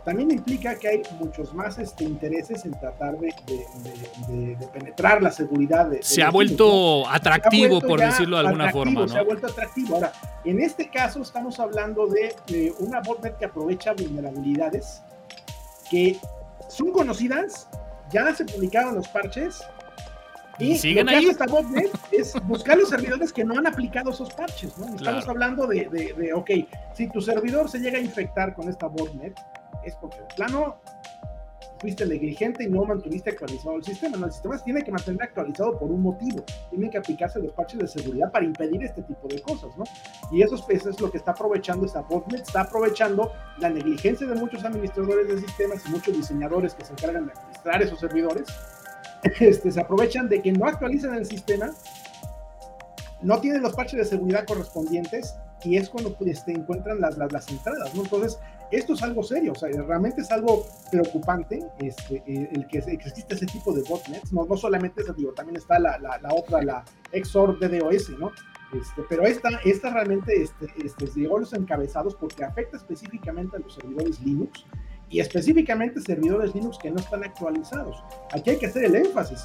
también 0.03 0.31
implica 0.31 0.75
que 0.75 0.87
hay 0.87 1.01
muchos 1.19 1.53
más 1.53 1.77
este, 1.77 2.03
intereses 2.03 2.65
en 2.65 2.71
tratar 2.71 3.17
de, 3.17 3.33
penetrar 4.73 5.21
la 5.21 5.31
seguridad. 5.31 5.89
se, 6.01 6.23
ha 6.23 6.29
vuelto 6.29 7.07
atractivo, 7.07 7.81
por 7.81 7.99
decirlo 7.99 8.37
de 8.37 8.47
alguna 8.47 8.71
forma. 8.71 9.01
¿no? 9.01 9.07
Se 9.07 9.17
ha 9.17 9.23
vuelto 9.23 9.47
atractivo. 9.47 9.95
Ahora, 9.95 10.11
en 10.45 10.61
este 10.61 10.89
caso 10.89 11.21
estamos 11.21 11.59
hablando 11.59 12.07
de, 12.07 12.73
una 12.79 13.01
botnet 13.01 13.37
que 13.37 13.45
aprovecha 13.45 13.93
vulnerabilidades 13.93 15.01
que 15.89 16.17
son 16.67 16.91
conocidas, 16.91 17.67
ya 18.11 18.33
se 18.33 18.45
publicaron 18.45 18.95
los 18.95 19.07
parches. 19.07 19.61
Y 20.59 20.77
¿Siguen 20.77 21.05
lo 21.05 21.11
que 21.11 21.17
ahí? 21.17 21.23
hace 21.25 21.31
esta 21.31 21.45
botnet 21.45 21.89
es 22.11 22.33
buscar 22.45 22.77
los 22.77 22.89
servidores 22.89 23.31
que 23.31 23.43
no 23.45 23.57
han 23.57 23.65
aplicado 23.65 24.11
esos 24.11 24.31
parches, 24.33 24.77
¿no? 24.77 24.93
Estamos 24.93 25.27
hablando 25.27 25.67
de, 25.67 25.85
de, 26.17 26.33
ok, 26.33 26.49
si 26.93 27.07
tu 27.07 27.21
servidor 27.21 27.69
se 27.69 27.79
llega 27.79 27.97
a 27.97 28.01
infectar 28.01 28.53
con 28.53 28.67
esta 28.67 28.87
botnet, 28.87 29.39
es 29.83 29.95
porque 29.95 30.19
de 30.19 30.27
plano 30.35 30.79
fuiste 31.79 32.05
negligente 32.05 32.63
y 32.63 32.67
no 32.67 32.83
mantuviste 32.83 33.29
actualizado 33.29 33.77
el 33.77 33.83
sistema. 33.83 34.17
No, 34.17 34.25
el 34.25 34.31
sistema 34.31 34.57
se 34.57 34.65
tiene 34.65 34.83
que 34.83 34.91
mantener 34.91 35.23
actualizado 35.23 35.79
por 35.79 35.89
un 35.89 36.01
motivo. 36.01 36.43
Tienen 36.69 36.89
que 36.89 36.97
aplicarse 36.97 37.39
los 37.39 37.53
parches 37.53 37.79
de 37.79 37.87
seguridad 37.87 38.31
para 38.31 38.45
impedir 38.45 38.83
este 38.83 39.01
tipo 39.03 39.27
de 39.27 39.41
cosas, 39.41 39.75
¿no? 39.77 39.83
Y 40.31 40.41
eso 40.41 40.55
es, 40.55 41.01
lo 41.01 41.09
que 41.09 41.17
está 41.17 41.31
aprovechando 41.31 41.85
esta 41.85 42.01
botnet, 42.01 42.41
está 42.41 42.61
aprovechando 42.61 43.31
la 43.57 43.69
negligencia 43.69 44.27
de 44.27 44.35
muchos 44.35 44.63
administradores 44.63 45.27
de 45.27 45.39
sistemas 45.39 45.85
y 45.85 45.89
muchos 45.89 46.15
diseñadores 46.15 46.73
que 46.73 46.85
se 46.85 46.91
encargan 46.93 47.27
de 47.27 47.31
administrar 47.31 47.81
esos 47.81 47.99
servidores. 47.99 48.47
Este, 49.41 49.69
se 49.69 49.81
aprovechan 49.81 50.29
de 50.29 50.41
que 50.41 50.53
no 50.53 50.65
actualizan 50.65 51.13
el 51.13 51.25
sistema, 51.25 51.71
no 53.21 53.41
tienen 53.41 53.61
los 53.61 53.73
parches 53.73 53.99
de 53.99 54.05
seguridad 54.05 54.45
correspondientes 54.45 55.35
y 55.65 55.75
es 55.75 55.89
cuando 55.89 56.15
este, 56.25 56.53
encuentran 56.53 57.01
las, 57.01 57.17
las, 57.17 57.29
las 57.33 57.49
entradas, 57.49 57.93
¿no? 57.95 58.03
Entonces, 58.03 58.39
esto 58.71 58.93
es 58.93 59.01
algo 59.01 59.23
serio, 59.23 59.53
o 59.53 59.55
sea, 59.55 59.69
realmente 59.69 60.21
es 60.21 60.31
algo 60.31 60.65
preocupante 60.91 61.59
este, 61.79 62.23
eh, 62.27 62.49
el 62.51 62.67
que 62.67 62.77
existe 62.77 63.33
ese 63.33 63.45
tipo 63.45 63.73
de 63.73 63.81
botnets, 63.83 64.31
no, 64.31 64.45
no 64.45 64.57
solamente 64.57 65.01
eso, 65.01 65.13
digo, 65.13 65.33
también 65.33 65.57
está 65.57 65.79
la, 65.79 65.97
la, 65.97 66.33
otra, 66.33 66.61
la 66.61 66.85
XOR 67.11 67.59
DDoS, 67.59 68.09
¿no? 68.19 68.31
Este, 68.79 69.01
pero 69.09 69.25
esta, 69.25 69.49
esta 69.65 69.89
realmente 69.89 70.43
este, 70.43 70.67
este, 70.83 71.07
llegó 71.15 71.39
los 71.39 71.53
encabezados 71.53 72.15
porque 72.15 72.43
afecta 72.43 72.77
específicamente 72.77 73.57
a 73.57 73.59
los 73.59 73.73
servidores 73.73 74.19
Linux 74.21 74.65
y 75.09 75.19
específicamente 75.19 75.99
servidores 76.01 76.53
Linux 76.53 76.77
que 76.77 76.91
no 76.91 76.99
están 76.99 77.23
actualizados. 77.23 78.03
Aquí 78.31 78.51
hay 78.51 78.57
que 78.57 78.67
hacer 78.67 78.85
el 78.85 78.95
énfasis. 78.95 79.43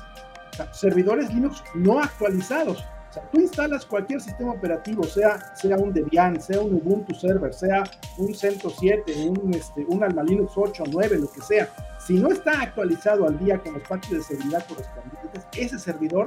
servidores 0.72 1.32
Linux 1.32 1.64
no 1.74 1.98
actualizados 2.00 2.84
sea, 3.14 3.22
tú 3.30 3.40
instalas 3.40 3.86
cualquier 3.86 4.20
sistema 4.20 4.52
operativo, 4.52 5.04
sea, 5.04 5.54
sea 5.54 5.76
un 5.76 5.92
Debian, 5.92 6.40
sea 6.40 6.60
un 6.60 6.74
Ubuntu 6.74 7.14
Server, 7.14 7.52
sea 7.52 7.84
un 8.18 8.34
CentOS 8.34 8.76
7, 8.78 9.12
un, 9.28 9.54
este, 9.54 9.84
un 9.88 10.02
Alma 10.02 10.22
Linux 10.22 10.52
8, 10.56 10.84
9, 10.90 11.18
lo 11.18 11.30
que 11.30 11.40
sea. 11.40 11.68
Si 11.98 12.14
no 12.14 12.28
está 12.30 12.60
actualizado 12.60 13.26
al 13.26 13.38
día 13.38 13.58
con 13.58 13.74
los 13.74 13.82
parches 13.82 14.10
de 14.10 14.22
seguridad 14.22 14.64
correspondientes, 14.66 15.46
ese 15.56 15.78
servidor 15.78 16.26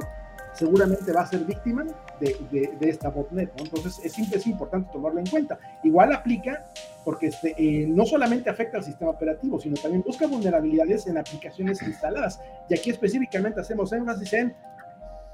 seguramente 0.54 1.12
va 1.12 1.22
a 1.22 1.28
ser 1.28 1.42
víctima 1.42 1.86
de, 2.20 2.78
esta 2.82 3.10
botnet. 3.10 3.52
Entonces 3.58 4.00
es, 4.04 4.18
es, 4.18 4.48
importante 4.48 4.90
tomarlo 4.92 5.20
en 5.20 5.28
cuenta. 5.28 5.60
Igual 5.84 6.14
aplica 6.14 6.66
porque 7.06 7.28
este, 7.28 7.54
eh, 7.58 7.86
no 7.88 8.06
solamente 8.06 8.50
afecta 8.50 8.78
al 8.78 8.84
sistema 8.84 9.12
operativo, 9.12 9.60
sino 9.60 9.76
también 9.76 10.02
busca 10.02 10.26
vulnerabilidades 10.26 11.06
en 11.08 11.18
aplicaciones 11.18 11.82
instaladas. 11.84 12.40
Y 12.70 12.74
aquí 12.74 12.90
específicamente 12.90 13.62
hacemos 13.62 13.94
énfasis 13.94 14.34
en 14.34 14.56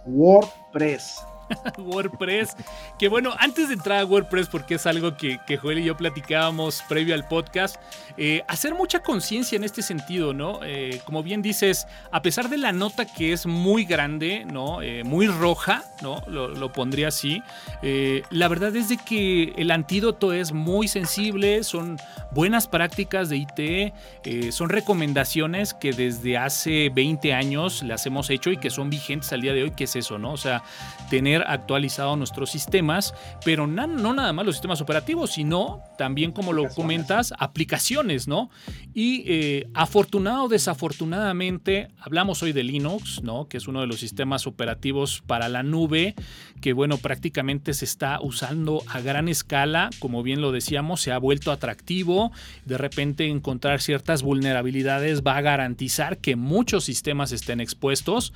WordPress. 0.06 1.24
WordPress. 1.78 2.56
Que 3.00 3.08
bueno, 3.08 3.34
antes 3.40 3.68
de 3.68 3.76
entrar 3.76 4.00
a 4.00 4.06
WordPress, 4.06 4.48
porque 4.48 4.76
es 4.76 4.86
algo 4.86 5.16
que, 5.18 5.40
Joel 5.62 5.80
y 5.80 5.86
yo 5.86 5.98
platicábamos 5.98 6.84
previo 6.88 7.16
al 7.16 7.28
podcast, 7.28 7.78
eh, 8.18 8.44
hacer 8.48 8.74
mucha 8.74 9.02
conciencia 9.02 9.56
en 9.56 9.64
este 9.64 9.82
sentido, 9.82 10.34
¿no? 10.34 10.60
Eh, 10.64 11.02
como 11.06 11.24
bien 11.24 11.42
dices, 11.42 11.88
a 12.12 12.22
pesar 12.22 12.50
de 12.50 12.58
la 12.58 12.72
nota 12.72 13.06
que 13.06 13.34
es 13.34 13.46
muy 13.46 13.86
grande, 13.86 14.46
¿no? 14.46 14.82
Eh, 14.82 15.04
muy 15.04 15.28
roja, 15.28 15.84
¿no? 16.02 16.22
Lo, 16.28 16.74
pondría 16.74 17.10
así. 17.10 17.44
la 17.82 18.48
verdad 18.48 18.76
es 18.76 18.90
de 18.90 18.98
que 18.98 19.54
el 19.58 19.70
antídoto 19.70 20.34
es 20.34 20.54
muy 20.54 20.88
sensible, 20.88 21.64
son 21.64 21.98
buenas 22.32 22.68
prácticas 22.68 23.30
de 23.30 23.38
IT, 23.38 24.52
son 24.52 24.70
recomendaciones 24.70 25.74
que 25.74 25.92
desde 25.92 26.38
hace 26.38 26.90
20 26.90 27.34
años 27.34 27.84
las 27.84 28.06
hemos 28.06 28.30
hecho 28.30 28.52
y 28.52 28.58
que 28.58 28.70
son 28.70 28.90
vigentes 28.90 29.32
al 29.34 29.42
día 29.42 29.54
de 29.54 29.64
hoy, 29.64 29.72
que 29.72 29.84
es 29.84 29.96
eso, 29.96 30.18
¿no? 30.18 30.32
O 30.32 30.38
sea, 30.38 30.64
tener 31.10 31.43
tener 31.44 31.54
actualizados 31.64 32.18
nuestros 32.18 32.52
sistemas, 32.52 33.14
pero 33.46 33.68
no, 33.68 34.14
nada 34.14 34.34
más 34.34 34.46
los 34.46 34.56
sistemas 34.56 34.82
operativos, 34.82 35.32
sino 35.34 35.82
también, 35.98 36.32
como 36.32 36.54
lo 36.54 36.70
comentas, 36.70 37.34
aplicaciones, 37.38 38.28
¿no? 38.28 38.50
Y 38.94 39.24
eh, 39.28 39.68
afortunado 39.74 40.44
o 40.46 40.48
desafortunadamente, 40.48 41.90
hablamos 42.00 42.44
hoy 42.44 42.54
de 42.54 42.64
Linux, 42.64 43.22
¿no? 43.24 43.48
Que 43.48 43.58
es 43.58 43.68
uno 43.68 43.82
de 43.82 43.88
los 43.88 44.00
sistemas 44.00 44.48
operativos 44.48 45.24
para 45.26 45.50
la 45.50 45.64
nube, 45.64 46.16
que 46.62 46.74
bueno, 46.74 46.98
prácticamente 46.98 47.74
se 47.74 47.86
está 47.86 48.20
usando 48.22 48.84
a 48.88 49.02
gran 49.02 49.28
escala, 49.28 49.90
como 50.00 50.24
bien 50.24 50.42
lo 50.42 50.52
decíamos, 50.52 51.02
se 51.02 51.12
ha 51.12 51.18
vuelto 51.18 51.52
atractivo, 51.52 52.32
de 52.66 52.78
repente 52.78 53.28
encontrar 53.28 53.82
ciertas 53.82 54.24
vulnerabilidades 54.24 55.24
va 55.24 55.38
a 55.38 55.42
garantizar 55.42 56.18
que 56.18 56.36
muchos 56.36 56.84
sistemas 56.86 57.32
estén 57.32 57.60
expuestos, 57.60 58.34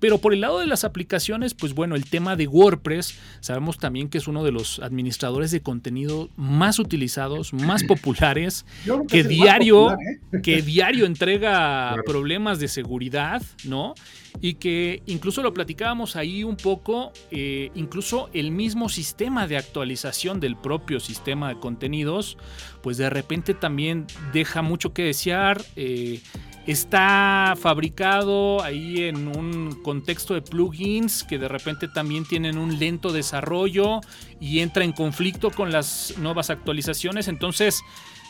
pero 0.00 0.18
por 0.18 0.32
el 0.32 0.40
lado 0.40 0.58
de 0.58 0.66
las 0.66 0.84
aplicaciones, 0.84 1.54
pues 1.54 1.74
bueno, 1.74 1.94
el 1.94 2.06
tema 2.06 2.34
de 2.34 2.46
WordPress, 2.46 3.18
sabemos 3.40 3.78
también 3.78 4.08
que 4.08 4.18
es 4.18 4.26
uno 4.26 4.42
de 4.42 4.50
los 4.50 4.80
administradores 4.80 5.50
de 5.50 5.60
contenido 5.60 6.30
más 6.36 6.78
utilizados, 6.78 7.52
más 7.52 7.84
populares, 7.84 8.64
que, 9.08 9.22
diario, 9.22 9.92
¿eh? 9.92 10.20
que 10.42 10.62
diario 10.62 11.04
entrega 11.04 11.94
problemas 12.06 12.58
de 12.58 12.68
seguridad, 12.68 13.42
¿no? 13.64 13.94
Y 14.40 14.54
que 14.54 15.02
incluso 15.06 15.42
lo 15.42 15.52
platicábamos 15.52 16.16
ahí 16.16 16.44
un 16.44 16.56
poco, 16.56 17.12
eh, 17.30 17.70
incluso 17.74 18.30
el 18.32 18.52
mismo 18.52 18.88
sistema 18.88 19.46
de 19.46 19.58
actualización 19.58 20.40
del 20.40 20.56
propio 20.56 21.00
sistema 21.00 21.48
de 21.48 21.58
contenidos, 21.58 22.38
pues 22.80 22.96
de 22.96 23.10
repente 23.10 23.54
también 23.54 24.06
deja 24.32 24.62
mucho 24.62 24.94
que 24.94 25.02
desear. 25.04 25.62
Eh, 25.76 26.20
está 26.70 27.54
fabricado 27.60 28.62
ahí 28.62 29.04
en 29.04 29.28
un 29.28 29.82
contexto 29.82 30.34
de 30.34 30.42
plugins 30.42 31.24
que 31.24 31.38
de 31.38 31.48
repente 31.48 31.88
también 31.88 32.24
tienen 32.24 32.58
un 32.58 32.78
lento 32.78 33.12
desarrollo 33.12 34.00
y 34.40 34.60
entra 34.60 34.84
en 34.84 34.92
conflicto 34.92 35.50
con 35.50 35.72
las 35.72 36.14
nuevas 36.18 36.50
actualizaciones. 36.50 37.28
Entonces, 37.28 37.82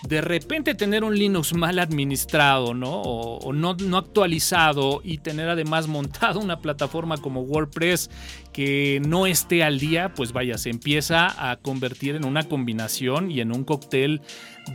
de 0.09 0.21
repente 0.21 0.75
tener 0.75 1.05
un 1.05 1.17
Linux 1.17 1.55
mal 1.55 1.79
administrado, 1.79 2.75
¿no? 2.75 3.03
O, 3.03 3.53
no, 3.53 3.75
no, 3.75 3.99
actualizado 3.99 5.01
y 5.05 5.19
tener 5.19 5.49
además 5.49 5.87
montado 5.89 6.41
una 6.41 6.61
plataforma 6.61 7.19
como 7.19 7.43
WordPress 7.43 8.11
que 8.53 9.01
no 9.07 9.27
esté 9.27 9.63
al 9.63 9.79
día, 9.79 10.13
pues 10.15 10.33
vaya, 10.33 10.59
se 10.59 10.71
empieza 10.71 11.51
a 11.51 11.57
convertir 11.57 12.17
en 12.17 12.25
una 12.25 12.45
combinación 12.45 13.31
y 13.31 13.41
en 13.41 13.55
un 13.55 13.65
cóctel 13.65 14.23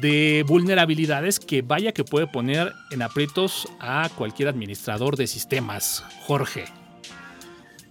de 0.02 0.44
vulnerabilidades 0.48 1.40
que 1.40 1.62
vaya 1.62 1.92
que 1.92 2.04
puede 2.04 2.28
poner 2.28 2.74
en 2.92 3.02
aprietos 3.02 3.68
a 3.80 4.10
cualquier 4.16 4.50
administrador 4.50 5.18
de 5.18 5.28
sistemas. 5.28 6.04
Jorge. 6.22 6.85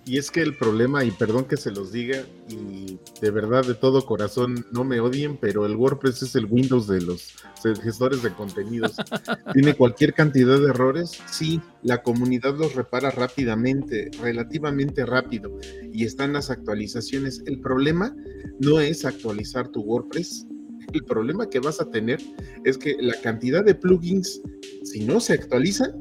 Y 0.07 0.19
es 0.19 0.31
que 0.31 0.43
el 0.43 0.55
problema, 0.57 1.03
y 1.05 1.11
perdón 1.11 1.47
que 1.47 1.57
se 1.57 1.71
los 1.71 1.91
diga, 1.91 2.25
y 2.51 2.99
de 3.23 3.31
verdad 3.31 3.65
de 3.65 3.75
todo 3.75 4.05
corazón 4.05 4.67
no 4.71 4.85
me 4.85 5.01
odien, 5.01 5.39
pero 5.39 5.65
el 5.65 5.77
WordPress 5.77 6.23
es 6.23 6.35
el 6.35 6.45
Windows 6.45 6.87
de 6.87 7.01
los 7.01 7.35
gestores 7.83 8.23
de 8.23 8.33
contenidos. 8.35 8.97
Tiene 9.55 9.75
cualquier 9.75 10.13
cantidad 10.13 10.59
de 10.59 10.69
errores. 10.69 11.13
Sí, 11.31 11.61
la 11.83 12.03
comunidad 12.03 12.55
los 12.59 12.75
repara 12.75 13.11
rápidamente, 13.11 14.11
relativamente 14.21 15.07
rápido, 15.07 15.59
y 15.91 16.05
están 16.05 16.35
las 16.35 16.51
actualizaciones. 16.51 17.43
El 17.47 17.61
problema 17.61 18.15
no 18.61 18.81
es 18.81 19.07
actualizar 19.07 19.69
tu 19.69 19.81
WordPress. 19.81 20.47
El 20.93 21.05
problema 21.05 21.49
que 21.49 21.61
vas 21.61 21.81
a 21.81 21.91
tener 21.91 22.21
es 22.65 22.77
que 22.77 22.95
la 23.01 23.19
cantidad 23.23 23.65
de 23.65 23.75
plugins, 23.75 24.43
si 24.83 25.01
no 25.01 25.19
se 25.19 25.33
actualizan, 25.33 25.93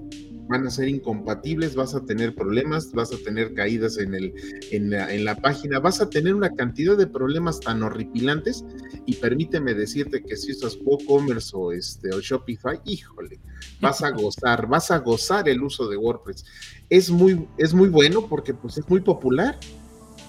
van 0.48 0.68
a 0.68 0.70
ser 0.70 0.88
incompatibles, 0.88 1.76
vas 1.76 1.96
a 1.96 2.06
tener 2.06 2.36
problemas, 2.36 2.92
vas 2.92 3.14
a 3.14 3.18
tener 3.18 3.54
caídas 3.54 3.98
en, 3.98 4.14
el, 4.14 4.34
en, 4.72 5.26
la, 5.26 5.36
página, 5.38 5.80
vas 5.80 6.02
a 6.02 6.10
tener 6.10 6.36
una 6.36 6.54
cantidad 6.54 6.98
de 6.98 7.08
problemas 7.08 7.60
tan 7.60 7.82
horripilantes 7.84 8.66
y 9.06 9.16
permíteme 9.16 9.74
decirte 9.74 10.24
que 10.24 10.36
si 10.36 10.52
usas 10.52 10.78
WooCommerce 10.84 11.58
este, 11.76 12.14
o 12.14 12.20
Shopify, 12.20 12.80
híjole, 12.86 13.40
vas 13.82 14.04
a 14.04 14.10
gozar, 14.12 14.68
vas 14.68 14.92
a 14.92 15.00
gozar 15.00 15.48
el 15.48 15.64
uso 15.64 15.88
de 15.88 15.98
WordPress. 15.98 16.46
Es 16.90 17.10
muy, 17.10 17.48
es 17.58 17.74
muy 17.74 17.90
bueno 17.90 18.28
porque 18.28 18.54
pues 18.54 18.78
es 18.78 18.90
muy 18.90 19.02
popular. 19.02 19.58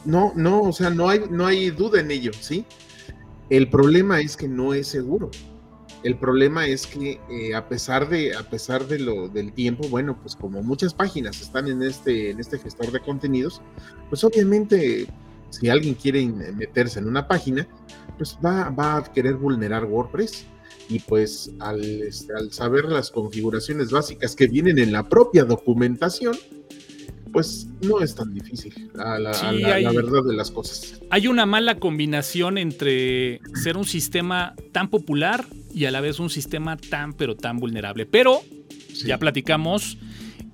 No, 0.05 0.33
no, 0.37 0.62
o 0.62 0.72
sea, 0.72 0.90
no 0.90 1.09
hay, 1.09 1.22
no 1.31 1.46
hay 1.46 1.70
duda 1.70 2.00
en 2.00 2.11
ello, 2.11 2.33
¿sí? 2.38 2.64
El 3.50 3.68
problema 3.68 4.20
es 4.20 4.37
que 4.37 4.48
no 4.48 4.74
es 4.74 4.87
seguro. 4.88 5.31
El 6.05 6.19
problema 6.19 6.67
es 6.67 6.87
que 6.87 7.19
eh, 7.31 7.55
a 7.55 7.67
pesar 7.67 8.09
de 8.09 8.35
a 8.37 8.43
pesar 8.43 8.87
de 8.87 8.99
lo 8.99 9.29
del 9.29 9.53
tiempo, 9.53 9.88
bueno, 9.88 10.17
pues 10.21 10.37
como 10.37 10.62
muchas 10.62 10.93
páginas 10.93 11.40
están 11.40 11.67
en 11.67 11.83
este 11.83 12.31
en 12.31 12.38
este 12.38 12.59
gestor 12.59 12.93
de 12.93 13.01
contenidos, 13.01 13.62
pues 14.11 14.23
obviamente 14.23 15.09
si 15.49 15.69
alguien 15.69 15.95
quiere 15.95 16.27
meterse 16.27 16.99
en 16.99 17.09
una 17.09 17.27
página, 17.27 17.67
pues 18.19 18.37
va, 18.45 18.71
va 18.71 18.99
a 18.99 19.05
querer 19.12 19.35
vulnerar 19.35 19.85
WordPress. 19.85 20.47
Y 20.88 20.99
pues 20.99 21.51
al, 21.61 21.83
este, 22.03 22.35
al 22.35 22.53
saber 22.53 22.85
las 22.85 23.11
configuraciones 23.11 23.90
básicas 23.90 24.37
que 24.37 24.47
vienen 24.47 24.79
en 24.79 24.93
la 24.93 25.09
propia 25.09 25.45
documentación, 25.45 26.37
pues 27.35 27.66
no 27.83 28.01
es 28.01 28.14
tan 28.14 28.33
difícil, 28.33 28.90
la, 28.94 29.18
la, 29.18 29.92
verdad 29.92 30.23
de 30.23 30.35
las 30.35 30.53
cosas. 30.53 31.01
Hay 31.11 31.27
una 31.27 31.47
mala 31.47 31.81
combinación 31.81 32.59
entre 32.59 33.40
ser 33.61 33.77
un 33.77 33.85
sistema 33.85 34.55
tan 34.70 34.88
popular 34.88 35.44
y 35.75 35.87
a 35.87 35.90
la 35.90 36.01
vez 36.01 36.20
un 36.20 36.31
sistema 36.31 36.77
tan 36.77 37.12
pero 37.12 37.37
tan 37.37 37.59
vulnerable. 37.59 38.07
Pero 38.07 38.40
ya 39.05 39.18
platicamos 39.18 39.99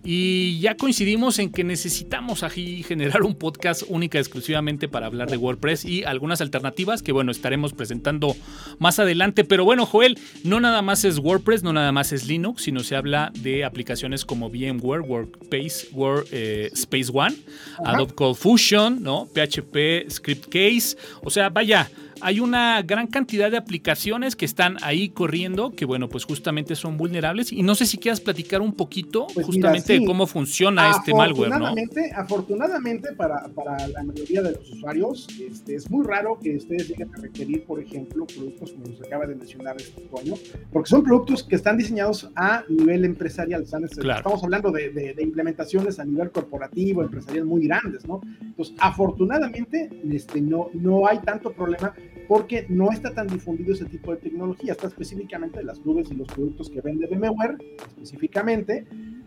y 0.03 0.59
ya 0.61 0.77
coincidimos 0.77 1.39
en 1.39 1.51
que 1.51 1.63
necesitamos 1.63 2.43
aquí 2.43 2.83
generar 2.83 3.23
un 3.23 3.35
podcast 3.35 3.83
única 3.89 4.19
exclusivamente 4.19 4.89
para 4.89 5.07
hablar 5.07 5.31
de 5.31 5.37
WordPress 5.37 5.85
y 5.85 6.05
algunas 6.05 6.41
alternativas 6.41 7.03
que 7.03 7.13
bueno 7.13 7.31
estaremos 7.33 7.73
presentando 7.73 8.35
más 8.79 8.99
adelante. 8.99 9.45
Pero 9.45 9.65
bueno, 9.65 9.85
Joel, 9.85 10.19
no 10.43 10.61
nada 10.61 10.81
más 10.81 11.05
es 11.05 11.19
WordPress, 11.19 11.63
no 11.63 11.73
nada 11.73 11.93
más 11.93 12.13
es 12.13 12.27
Linux, 12.27 12.63
sino 12.63 12.81
se 12.81 12.97
habla 12.97 13.31
de 13.41 13.65
aplicaciones 13.65 14.25
como 14.25 14.49
VMware, 14.49 15.03
Workspace, 15.03 15.89
Word, 15.93 16.27
eh, 16.33 16.71
Space 16.73 17.11
One, 17.13 17.37
Adobe 17.85 18.15
Code 18.15 18.35
Fusion, 18.35 19.03
¿no? 19.03 19.27
PHP 19.27 20.11
Script 20.11 20.47
Case. 20.47 20.97
O 21.23 21.31
sea, 21.31 21.51
vaya 21.51 21.91
hay 22.21 22.41
una 22.41 22.83
gran 22.83 23.07
cantidad 23.07 23.51
de 23.51 23.57
aplicaciones 23.57 24.37
que 24.37 24.45
están 24.45 24.77
ahí 24.83 25.11
corriendo, 25.11 25.71
que 25.71 25.85
bueno, 25.85 26.09
pues 26.09 26.25
justamente 26.25 26.75
son 26.75 26.97
vulnerables. 26.97 27.53
Y 27.53 27.63
no 27.63 27.75
sé 27.75 27.87
si 27.87 27.99
quieras 27.99 28.21
platicar 28.21 28.61
un 28.61 28.75
poquito 28.75 29.27
pues 29.35 29.47
justamente 29.47 29.99
de 29.99 30.05
cómo 30.05 30.27
funciona 30.27 30.91
este 30.91 31.15
malware, 31.15 31.51
¿no? 31.51 31.75
Afortunadamente 32.17 33.13
para, 33.13 33.49
para, 33.49 33.89
la 33.89 34.03
mayoría 34.03 34.43
de 34.43 34.53
los 34.53 34.71
usuarios, 34.71 35.27
este, 35.41 35.75
es 35.75 35.91
muy 35.91 36.07
raro 36.07 36.39
que 36.41 36.57
ustedes 36.57 36.89
lleguen 36.89 37.11
a 37.15 37.21
requerir, 37.21 37.65
por 37.65 37.81
ejemplo, 37.81 38.27
productos 38.27 38.73
como 38.73 38.87
nos 38.87 39.01
acaba 39.01 39.27
de 39.27 39.35
mencionar 39.35 39.77
este 39.77 40.03
año, 40.21 40.35
porque 40.73 40.91
son 40.91 41.03
productos 41.03 41.43
que 41.43 41.57
están 41.57 41.79
diseñados 41.79 42.31
a 42.37 42.65
nivel 42.69 43.05
empresarial. 43.05 43.63
Estamos 43.63 44.43
hablando 44.43 44.71
de, 44.71 44.91
de, 44.91 45.23
implementaciones 45.23 45.99
a 45.99 46.05
nivel 46.05 46.31
corporativo, 46.31 47.03
empresarial 47.03 47.45
muy 47.45 47.67
grandes, 47.67 48.07
¿no? 48.07 48.21
Entonces, 48.41 48.75
afortunadamente, 48.79 49.89
este, 50.11 50.41
no, 50.41 50.69
no 50.75 51.07
hay 51.07 51.19
tanto 51.19 51.53
problema 51.53 51.95
porque 52.29 52.67
no 52.69 52.93
está 52.93 53.13
tan 53.13 53.27
difundido 53.27 53.75
ese 53.75 53.87
tipo 53.87 54.13
de 54.13 54.19
tecnología, 54.19 54.73
está 54.73 54.87
específicamente 54.87 55.63
las 55.63 55.85
nubes 55.85 56.11
y 56.11 56.15
los 56.15 56.29
productos 56.29 56.71
que 56.71 56.81
vende 56.81 57.07
VMware, 57.07 57.57
específicamente, 57.89 58.87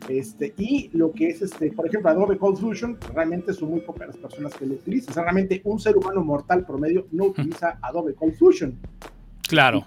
este, 0.10 0.54
y 0.58 0.89
lo 0.93 1.12
que 1.12 1.28
es, 1.28 1.41
este, 1.41 1.72
por 1.72 1.88
ejemplo, 1.88 2.10
Adobe 2.10 2.38
Cold 2.38 2.58
Fusion, 2.60 2.98
realmente 3.13 3.54
son 3.54 3.72
muy 3.72 3.82
pocas 3.82 4.08
las 4.08 4.17
personas 4.17 4.54
que 4.56 4.65
lo 4.65 4.76
utilizan, 4.76 5.15
realmente 5.15 5.62
un 5.65 5.80
ser 5.80 5.98
humano 5.98 6.24
mortal 6.24 6.65
promedio 6.65 7.08
no 7.12 7.26
utiliza 7.26 7.78
Adobe 7.82 8.13
Cold 8.13 8.36
Fusion. 8.36 8.78
Claro. 9.48 9.84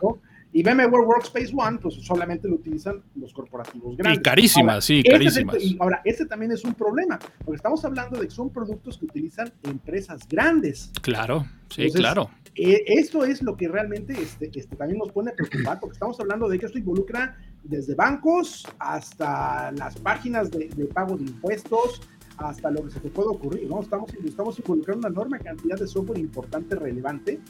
Y 0.57 0.63
VMware 0.63 1.05
Workspace 1.05 1.53
One, 1.55 1.77
pues 1.77 1.97
solamente 1.97 2.49
lo 2.49 2.55
utilizan 2.55 3.03
los 3.15 3.31
corporativos 3.35 3.95
grandes. 3.95 4.21
Y 4.21 4.23
carísimas, 4.23 4.87
sí, 4.87 5.03
carísimas. 5.03 5.59
ahora, 5.79 6.01
este 6.03 6.25
también 6.25 6.51
es 6.51 6.65
un 6.65 6.73
problema, 6.73 7.19
porque 7.45 7.57
estamos 7.57 7.85
hablando 7.85 8.19
de 8.19 8.27
que 8.27 8.33
son 8.33 8.49
productos 8.49 8.97
que 8.97 9.05
utilizan 9.05 9.53
empresas 9.65 10.27
grandes. 10.27 10.93
Claro, 11.03 11.47
sí, 11.69 11.91
claro. 11.91 12.31
Eh, 12.55 12.85
esto 12.87 13.23
es 13.23 13.43
lo 13.43 13.55
que 13.55 13.69
realmente 13.69 14.15
este, 14.15 14.51
este, 14.55 14.77
también 14.77 14.99
nos 14.99 15.13
pone 15.13 15.33
a 15.33 15.35
preocupar, 15.35 15.79
porque 15.79 15.93
estamos 15.93 16.19
hablando 16.21 16.49
de 16.49 16.59
que 16.59 16.65
esto 16.65 16.79
involucra 16.79 17.37
desde 17.63 17.95
bancos 17.95 18.67
hasta 18.79 19.73
las 19.73 19.97
páginas 19.97 20.51
de, 20.51 20.69
pago 20.87 21.19
de 21.19 21.25
impuestos, 21.25 22.01
hasta 22.39 22.71
lo 22.71 22.83
que 22.83 22.93
se 22.93 23.01
te 23.01 23.11
puede 23.11 23.29
ocurrir, 23.29 23.69
¿no? 23.69 23.83
Estamos, 23.83 24.11
estamos 24.25 24.59
involucrando 24.59 25.07
una 25.07 25.15
enorme 25.15 25.39
cantidad 25.39 25.79
de 25.79 25.87
software 25.87 26.19
importante, 26.19 26.77
relevante, 26.77 27.41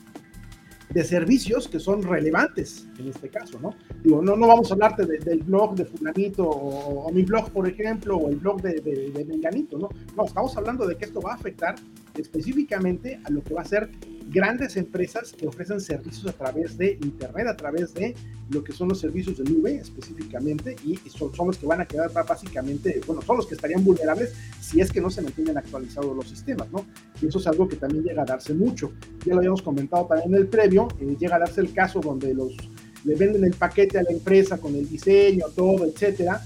de 0.90 1.05
servicios 1.05 1.68
que 1.68 1.81
son 1.81 2.03
relevantes 2.03 2.87
en 2.99 3.09
este 3.09 3.29
caso, 3.29 3.59
¿no? 3.61 3.75
Digo, 4.03 4.22
no, 4.22 4.37
no 4.37 4.46
vamos 4.46 4.70
a 4.70 4.75
hablarte 4.75 5.05
del 5.05 5.42
blog 5.42 5.75
de 5.75 5.85
Fulanito 5.85 6.49
o, 6.49 7.11
mi 7.12 7.22
blog, 7.22 7.51
por 7.51 7.68
ejemplo, 7.68 8.16
o 8.16 8.29
el 8.29 8.37
blog 8.37 8.62
de, 8.62 8.81
de, 8.81 9.25
Menganito, 9.25 9.79
¿no? 9.79 9.88
No, 10.16 10.25
estamos 10.25 10.57
hablando 10.57 10.87
de 10.87 10.96
que 10.96 11.07
esto 11.07 11.20
va 11.20 11.33
a 11.33 11.35
afectar 11.35 11.75
específicamente 12.16 13.20
a 13.25 13.31
lo 13.31 13.42
que 13.42 13.55
va 13.55 13.62
a 13.62 13.64
ser 13.64 13.90
grandes 14.28 14.76
empresas 14.76 15.32
que 15.32 15.46
ofrecen 15.46 15.80
servicios 15.80 16.26
a 16.26 16.32
través 16.32 16.76
de 16.76 16.98
Internet, 17.02 17.46
a 17.48 17.56
través 17.56 17.94
de 17.94 18.14
lo 18.50 18.62
que 18.62 18.72
son 18.72 18.88
los 18.88 19.00
servicios 19.00 19.38
de 19.38 19.44
nube 19.44 19.76
específicamente, 19.76 20.76
y 20.84 20.96
son, 21.08 21.30
los 21.46 21.58
que 21.58 21.66
van 21.66 21.80
a 21.80 21.86
quedar 21.86 22.10
básicamente, 22.12 23.00
bueno, 23.06 23.22
son 23.22 23.36
los 23.38 23.46
que 23.46 23.54
estarían 23.54 23.84
vulnerables 23.84 24.34
si 24.60 24.80
es 24.80 24.90
que 24.90 25.00
no 25.00 25.10
se 25.10 25.22
mantienen 25.22 25.56
actualizados 25.56 26.14
los 26.14 26.28
sistemas, 26.28 26.70
¿no? 26.70 26.86
Y 27.20 27.26
eso 27.26 27.38
es 27.38 27.46
algo 27.46 27.68
que 27.68 27.76
también 27.76 28.04
llega 28.04 28.22
a 28.22 28.26
darse 28.26 28.54
mucho. 28.54 28.92
Ya 29.24 29.32
lo 29.32 29.38
habíamos 29.38 29.62
comentado 29.62 30.06
también 30.06 30.34
en 30.34 30.40
el 30.40 30.48
previo, 30.48 30.88
eh, 31.00 31.16
llega 31.18 31.36
a 31.36 31.40
darse 31.40 31.60
el 31.60 31.72
caso 31.72 32.00
donde 32.00 32.34
los 32.34 32.54
le 33.04 33.14
venden 33.14 33.44
el 33.44 33.54
paquete 33.54 33.98
a 33.98 34.02
la 34.02 34.10
empresa 34.10 34.58
con 34.58 34.74
el 34.74 34.88
diseño, 34.88 35.46
todo, 35.54 35.84
etcétera, 35.84 36.42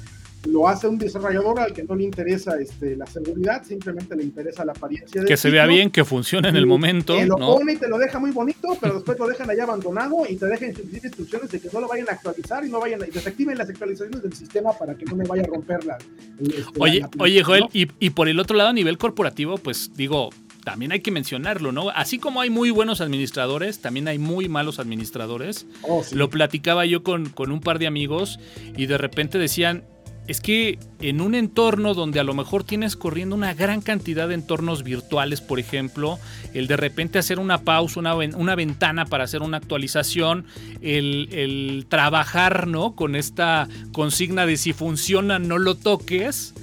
lo 0.49 0.69
hace 0.69 0.89
un 0.89 0.99
desarrollador 0.99 1.61
al 1.61 1.73
que 1.73 1.83
no 1.83 1.95
le 1.95 2.05
interesa 2.05 2.59
este, 2.61 2.97
la 2.97 3.07
seguridad, 3.07 3.63
simplemente 3.65 4.17
le 4.17 4.23
interesa 4.23 4.65
la 4.65 4.73
apariencia. 4.73 5.25
Que 5.25 5.37
se 5.37 5.51
vea 5.51 5.67
bien, 5.67 5.91
que 5.91 6.05
funcione 6.05 6.49
en 6.49 6.57
el 6.57 6.67
momento. 6.67 7.17
Te 7.17 7.27
lo 7.27 7.37
pone 7.37 7.75
y 7.75 7.77
te 7.77 7.89
lo 7.89 7.99
deja 7.99 8.19
muy 8.19 8.31
bonito, 8.31 8.69
pero 8.81 8.95
después 8.95 9.19
lo 9.19 9.27
dejan 9.27 9.51
allá 9.51 9.65
abandonado 9.65 10.23
y 10.29 10.37
te 10.37 10.47
dejan 10.47 10.71
instrucciones 10.71 11.51
de 11.51 11.61
que 11.61 11.69
no 11.73 11.81
lo 11.81 11.89
vayan 11.89 12.09
a 12.09 12.13
actualizar 12.13 12.65
y 12.65 12.71
no 12.71 12.81
vayan 12.81 13.03
a, 13.03 13.07
y 13.07 13.11
desactiven 13.11 13.59
las 13.59 13.69
actualizaciones 13.69 14.23
del 14.23 14.33
sistema 14.33 14.73
para 14.73 14.95
que 14.95 15.05
no 15.05 15.17
me 15.17 15.25
vaya 15.25 15.43
a 15.43 15.47
romper 15.47 15.85
la. 15.85 15.99
Este, 16.41 16.65
oye, 16.79 17.07
oye, 17.19 17.43
Joel, 17.43 17.65
y, 17.73 17.89
y 17.99 18.11
por 18.11 18.29
el 18.29 18.41
otro 18.41 18.57
lado, 18.57 18.71
a 18.71 18.73
nivel 18.73 18.97
corporativo, 18.97 19.59
pues 19.59 19.91
digo, 19.95 20.31
también 20.65 20.93
hay 20.93 21.01
que 21.01 21.11
mencionarlo, 21.11 21.73
¿no? 21.73 21.91
Así 21.91 22.19
como 22.19 22.41
hay 22.41 22.51
muy 22.51 22.71
buenos 22.71 23.01
administradores, 23.01 23.81
también 23.81 24.09
hay 24.09 24.19
muy 24.19 24.49
malos 24.49 24.79
administradores. 24.79 25.67
Oh, 25.83 26.03
lo 26.13 26.31
platicaba 26.31 26.87
yo 26.87 27.03
con, 27.03 27.29
con, 27.29 27.51
un 27.51 27.61
par 27.61 27.79
de 27.79 27.87
amigos 27.87 28.39
y 28.77 28.87
de 28.87 28.99
repente 28.99 29.39
decían, 29.39 29.85
es 30.31 30.41
que 30.41 30.79
en 31.01 31.21
un 31.21 31.35
entorno 31.35 31.93
donde 31.93 32.21
a 32.21 32.23
lo 32.23 32.35
mejor 32.35 32.63
tienes 32.63 32.95
corriendo 32.95 33.35
una 33.35 33.53
gran 33.53 33.81
cantidad 33.81 34.29
de 34.29 34.35
entornos 34.35 34.85
virtuales, 34.85 35.41
por 35.41 35.59
ejemplo, 35.59 36.21
el 36.55 36.69
de 36.69 36.77
repente 36.77 37.19
hacer 37.19 37.41
una 37.41 37.63
pausa, 37.63 37.99
una, 37.99 38.15
una 38.15 38.55
ventana 38.55 39.07
para 39.07 39.25
hacer 39.25 39.43
una 39.43 39.57
actualización, 39.57 40.47
el, 40.83 41.85
trabajar 41.89 42.69
¿no? 42.69 42.95
con 42.95 43.17
esta 43.17 43.67
consigna 43.91 44.47
de 44.47 44.57
si 44.57 44.73
funciona 44.73 45.41
no 45.41 45.59
lo 45.59 45.75
toques, 45.75 46.55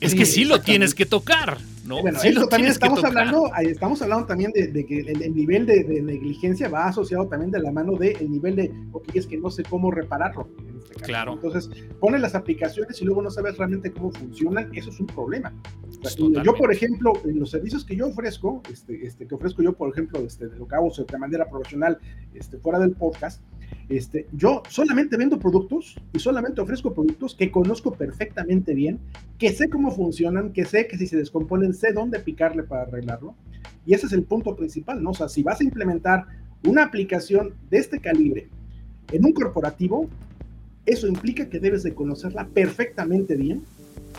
es 0.00 0.14
que 0.14 0.24
sí 0.24 0.44
lo 0.44 0.60
tienes 0.60 0.94
que 0.94 1.04
tocar. 1.04 1.58
Bueno, 1.88 2.18
eso 2.22 2.46
también 2.48 2.72
estamos 2.72 3.04
hablando, 3.04 3.50
estamos 3.60 4.02
hablando 4.02 4.26
también 4.26 4.52
de, 4.52 4.86
que 4.86 5.00
el, 5.00 5.34
nivel 5.34 5.66
de, 5.66 5.84
negligencia 6.02 6.68
va 6.68 6.86
asociado 6.86 7.26
también 7.28 7.50
de 7.50 7.60
la 7.60 7.70
mano 7.70 7.96
del 7.96 8.30
nivel 8.30 8.56
de, 8.56 8.72
ok, 8.92 9.04
es 9.14 9.26
que 9.26 9.36
no 9.36 9.50
sé 9.50 9.62
cómo 9.62 9.90
repararlo. 9.90 10.48
Este 10.90 11.04
claro. 11.04 11.34
Entonces, 11.34 11.70
pones 12.00 12.20
las 12.20 12.34
aplicaciones 12.34 13.00
y 13.00 13.04
luego 13.04 13.22
no 13.22 13.30
sabes 13.30 13.56
realmente 13.56 13.92
cómo 13.92 14.10
funcionan, 14.10 14.74
eso 14.74 14.90
es 14.90 15.00
un 15.00 15.06
problema. 15.06 15.52
yo, 16.42 16.54
por 16.54 16.72
ejemplo, 16.72 17.12
en 17.24 17.38
los 17.38 17.50
servicios 17.50 17.84
que 17.84 17.96
yo 17.96 18.08
ofrezco, 18.08 18.62
este, 18.70 19.06
este, 19.06 19.26
que 19.26 19.34
ofrezco 19.34 19.62
yo, 19.62 19.72
por 19.74 19.90
ejemplo, 19.90 20.20
este, 20.20 20.48
de 20.48 20.56
lo 20.58 20.66
que 20.66 20.74
hago 20.74 20.90
de 20.90 21.18
manera 21.18 21.48
profesional, 21.48 21.98
este, 22.34 22.58
fuera 22.58 22.78
del 22.78 22.92
podcast, 22.92 23.42
este, 23.88 24.26
yo 24.32 24.62
solamente 24.68 25.16
vendo 25.16 25.38
productos 25.38 25.96
y 26.12 26.18
solamente 26.18 26.60
ofrezco 26.60 26.92
productos 26.92 27.34
que 27.34 27.50
conozco 27.50 27.92
perfectamente 27.92 28.74
bien, 28.74 28.98
que 29.38 29.52
sé 29.52 29.68
cómo 29.68 29.90
funcionan, 29.90 30.52
que 30.52 30.64
sé 30.64 30.88
que 30.88 30.98
si 30.98 31.06
se 31.06 31.16
descomponen, 31.16 31.72
sé 31.76 31.92
dónde 31.92 32.18
picarle 32.18 32.62
para 32.64 32.82
arreglarlo. 32.82 33.34
Y 33.84 33.94
ese 33.94 34.06
es 34.06 34.12
el 34.12 34.24
punto 34.24 34.56
principal, 34.56 35.02
¿no? 35.02 35.10
O 35.10 35.14
sea, 35.14 35.28
si 35.28 35.42
vas 35.42 35.60
a 35.60 35.64
implementar 35.64 36.26
una 36.64 36.82
aplicación 36.82 37.54
de 37.70 37.78
este 37.78 38.00
calibre 38.00 38.48
en 39.12 39.24
un 39.24 39.32
corporativo, 39.32 40.08
eso 40.84 41.06
implica 41.06 41.48
que 41.48 41.60
debes 41.60 41.82
de 41.82 41.94
conocerla 41.94 42.46
perfectamente 42.46 43.36
bien, 43.36 43.62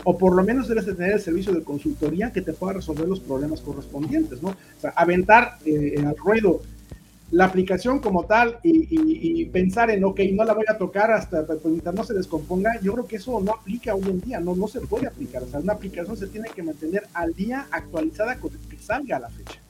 o 0.04 0.16
por 0.16 0.34
lo 0.34 0.42
menos 0.42 0.68
debes 0.68 0.86
de 0.86 0.94
tener 0.94 1.12
el 1.12 1.20
servicio 1.20 1.52
de 1.52 1.64
consultoría 1.64 2.32
que 2.32 2.40
te 2.40 2.52
pueda 2.52 2.74
resolver 2.74 3.08
los 3.08 3.20
problemas 3.20 3.60
correspondientes, 3.60 4.42
¿no? 4.42 4.50
O 4.50 4.80
sea, 4.80 4.90
aventar 4.90 5.58
eh, 5.66 6.02
al 6.06 6.16
ruedo 6.16 6.62
la 7.30 7.44
aplicación 7.44 7.98
como 7.98 8.24
tal 8.24 8.58
y, 8.62 9.44
pensar 9.46 9.90
en, 9.90 10.04
ok, 10.04 10.20
no 10.32 10.44
la 10.44 10.54
voy 10.54 10.64
a 10.68 10.78
tocar 10.78 11.10
hasta 11.10 11.40
el 11.40 11.72
internet 11.72 11.94
no 11.94 12.04
se 12.04 12.14
descomponga, 12.14 12.78
yo 12.82 12.92
creo 12.92 13.06
que 13.06 13.16
eso 13.16 13.40
no 13.40 13.52
aplica 13.52 13.94
hoy 13.94 14.04
en 14.04 14.20
día, 14.20 14.40
no, 14.40 14.54
no 14.54 14.68
se 14.68 14.80
puede 14.80 15.06
aplicar. 15.06 15.42
O 15.42 15.46
sea, 15.46 15.60
una 15.60 15.72
aplicación 15.72 16.16
se 16.16 16.26
tiene 16.26 16.48
que 16.54 16.62
mantener 16.62 17.06
al 17.12 17.34
día 17.34 17.66
actualizada 17.70 18.36
con 18.38 18.50
que 18.50 18.78
salga 18.78 19.16
a 19.16 19.20
la 19.20 19.30
fecha. 19.30 19.60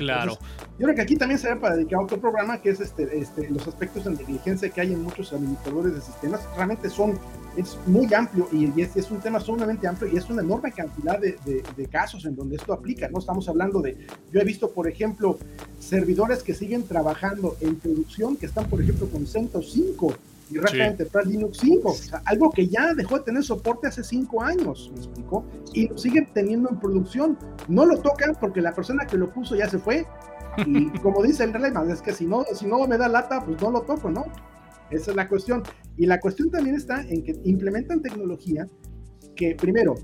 Claro. 0.00 0.38
yo 0.78 0.86
creo 0.86 0.94
que 0.94 1.02
aquí 1.02 1.16
también 1.16 1.38
se 1.38 1.54
para 1.56 1.76
dedicar 1.76 2.00
otro 2.00 2.18
programa 2.18 2.60
que 2.60 2.70
es 2.70 2.80
este, 2.80 3.18
este, 3.18 3.50
los 3.50 3.68
aspectos 3.68 4.04
de 4.04 4.12
negligencia 4.12 4.70
que 4.70 4.80
hay 4.80 4.92
en 4.92 5.02
muchos 5.02 5.32
administradores 5.32 5.94
de 5.94 6.00
sistemas. 6.00 6.40
Realmente 6.56 6.88
son, 6.88 7.18
es 7.56 7.76
muy 7.86 8.12
amplio 8.14 8.48
y, 8.50 8.80
es, 8.80 9.10
un 9.10 9.20
tema 9.20 9.40
sumamente 9.40 9.86
amplio 9.86 10.10
y 10.12 10.16
es 10.16 10.30
una 10.30 10.42
enorme 10.42 10.72
cantidad 10.72 11.18
de, 11.18 11.38
de, 11.76 11.86
casos 11.86 12.24
en 12.24 12.34
donde 12.34 12.56
esto 12.56 12.72
aplica. 12.72 13.08
No 13.08 13.18
estamos 13.18 13.48
hablando 13.48 13.82
de, 13.82 13.98
yo 14.32 14.40
he 14.40 14.44
visto, 14.44 14.70
por 14.70 14.88
ejemplo, 14.88 15.38
servidores 15.78 16.42
que 16.42 16.54
siguen 16.54 16.86
trabajando 16.86 17.56
en 17.60 17.76
producción 17.76 18.36
que 18.36 18.46
están, 18.46 18.66
por 18.66 18.80
ejemplo, 18.80 19.08
con 19.08 19.26
CentOS 19.26 19.72
5 19.72 20.14
y 20.50 20.58
rápidamente 20.58 21.04
sí. 21.04 21.28
Linux 21.28 21.58
5, 21.58 21.96
algo 22.24 22.50
que 22.50 22.66
ya 22.66 22.94
dejó 22.94 23.18
de 23.18 23.24
tener 23.24 23.42
soporte 23.42 23.86
hace 23.86 24.02
5 24.02 24.42
años, 24.42 24.90
me 24.92 24.98
explicó, 24.98 25.44
y 25.72 25.88
lo 25.88 25.98
siguen 25.98 26.28
teniendo 26.32 26.68
en 26.70 26.78
producción. 26.78 27.38
No 27.68 27.86
lo 27.86 27.98
tocan 27.98 28.36
porque 28.40 28.60
la 28.60 28.72
persona 28.72 29.06
que 29.06 29.16
lo 29.16 29.32
puso 29.32 29.56
ya 29.56 29.68
se 29.68 29.78
fue, 29.78 30.06
y 30.66 30.90
como 31.02 31.22
dice 31.22 31.44
el 31.44 31.52
relema, 31.52 31.84
es 31.90 32.02
que 32.02 32.12
si 32.12 32.26
no, 32.26 32.44
si 32.52 32.66
no 32.66 32.86
me 32.86 32.98
da 32.98 33.08
lata, 33.08 33.44
pues 33.44 33.60
no 33.62 33.70
lo 33.70 33.82
toco, 33.82 34.10
¿no? 34.10 34.24
Esa 34.90 35.12
es 35.12 35.16
la 35.16 35.28
cuestión. 35.28 35.62
Y 35.96 36.06
la 36.06 36.18
cuestión 36.18 36.50
también 36.50 36.74
está 36.74 37.02
en 37.02 37.22
que 37.22 37.40
implementan 37.44 38.02
tecnología 38.02 38.66
que, 39.36 39.54
primero, 39.54 39.94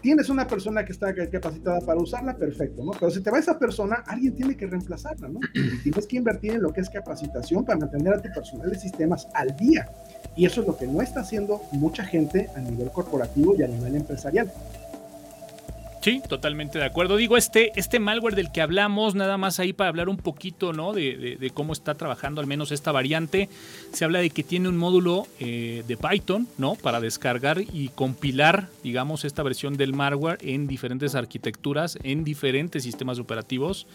tienes 0.00 0.28
una 0.28 0.46
persona 0.46 0.84
que 0.84 0.92
está 0.92 1.14
capacitada 1.14 1.80
para 1.80 2.00
usarla, 2.00 2.36
perfecto, 2.36 2.84
¿no? 2.84 2.92
Pero 2.92 3.10
si 3.10 3.22
te 3.22 3.30
va 3.30 3.38
esa 3.38 3.58
persona, 3.58 4.04
alguien 4.06 4.34
tiene 4.34 4.56
que 4.56 4.66
reemplazarla, 4.66 5.28
¿no? 5.28 5.40
tienes 5.82 6.06
que 6.06 6.16
invertir 6.16 6.52
en 6.52 6.62
lo 6.62 6.72
que 6.72 6.80
es 6.80 6.90
capacitación 6.90 7.64
para 7.64 7.78
mantener 7.78 8.14
a 8.14 8.22
tu 8.22 8.32
personal 8.32 8.70
de 8.70 8.78
sistemas 8.78 9.28
al 9.34 9.56
día. 9.56 9.88
Y 10.36 10.46
eso 10.46 10.60
es 10.60 10.66
lo 10.66 10.76
que 10.76 10.86
no 10.86 11.00
está 11.00 11.20
haciendo 11.20 11.62
mucha 11.72 12.04
gente 12.04 12.48
a 12.56 12.60
nivel 12.60 12.90
corporativo 12.90 13.54
y 13.56 13.62
a 13.62 13.68
nivel 13.68 13.94
empresarial. 13.96 14.50
Sí, 16.04 16.20
totalmente 16.28 16.78
de 16.78 16.84
acuerdo. 16.84 17.16
Digo, 17.16 17.38
este, 17.38 17.72
este 17.76 17.98
malware 17.98 18.34
del 18.34 18.52
que 18.52 18.60
hablamos, 18.60 19.14
nada 19.14 19.38
más 19.38 19.58
ahí 19.58 19.72
para 19.72 19.88
hablar 19.88 20.10
un 20.10 20.18
poquito 20.18 20.74
¿no? 20.74 20.92
de, 20.92 21.50
cómo 21.54 21.72
está 21.72 21.94
trabajando 21.94 22.42
al 22.42 22.46
menos 22.46 22.72
esta 22.72 22.92
variante, 22.92 23.48
se 23.90 24.04
habla 24.04 24.18
de 24.18 24.28
que 24.28 24.44
tiene 24.44 24.68
un 24.68 24.76
módulo 24.76 25.26
eh, 25.40 25.82
de 25.88 25.96
Python 25.96 26.46
¿no? 26.58 26.74
para 26.74 27.00
descargar 27.00 27.58
y 27.58 27.88
compilar, 27.88 28.68
digamos, 28.82 29.24
esta 29.24 29.42
versión 29.42 29.78
del 29.78 29.94
malware 29.94 30.36
en 30.42 30.66
diferentes 30.66 31.14
arquitecturas, 31.14 31.98
en 32.02 32.22
diferentes 32.22 32.82
sistemas 32.82 33.18
operativos. 33.18 33.86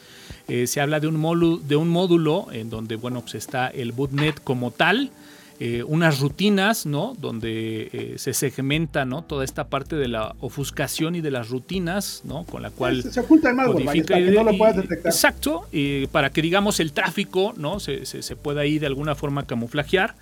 Eh, 0.48 0.66
se 0.66 0.82
habla 0.82 1.00
de 1.00 1.06
un, 1.06 1.16
módulo, 1.16 1.58
de 1.58 1.76
un 1.76 1.90
módulo 1.90 2.48
en 2.52 2.72
donde, 2.72 2.96
bueno, 2.96 3.22
pues 3.22 3.36
está 3.36 3.68
el 3.68 3.92
bootnet 3.92 4.44
como 4.44 4.72
tal, 4.72 5.12
eh, 5.60 5.84
unas 5.84 6.20
rutinas, 6.20 6.86
¿no? 6.86 7.16
Donde 7.20 7.90
eh, 7.92 8.14
se 8.18 8.34
segmenta, 8.34 9.04
¿no? 9.04 9.24
Toda 9.24 9.44
esta 9.44 9.68
parte 9.68 9.98
de 9.98 10.08
la 10.08 10.36
ofuscación 10.40 11.16
y 11.16 11.22
de 11.22 11.32
las 11.32 11.50
rutinas, 11.50 12.22
¿no? 12.24 12.46
Con 12.46 12.62
la 12.62 12.70
cual... 12.70 13.04
Se, 13.04 13.20
oculta 13.20 13.50
el 13.50 13.56
malware, 13.56 14.06
para 14.06 14.20
que 14.20 14.32
no 14.32 14.44
lo 14.44 14.58
puedas 14.58 14.78
detectar. 14.78 15.12
Exacto, 15.12 15.68
para 16.12 16.30
que 16.30 16.42
digamos 16.42 16.80
el 16.80 16.94
tráfico, 16.94 17.54
¿no? 17.58 17.80
Se, 17.80 18.06
se, 18.06 18.22
se 18.22 18.36
pueda 18.38 18.62
ahí 18.62 18.80
de 18.80 18.88
alguna 18.88 19.16
forma 19.16 19.46
camuflajear. 19.46 20.16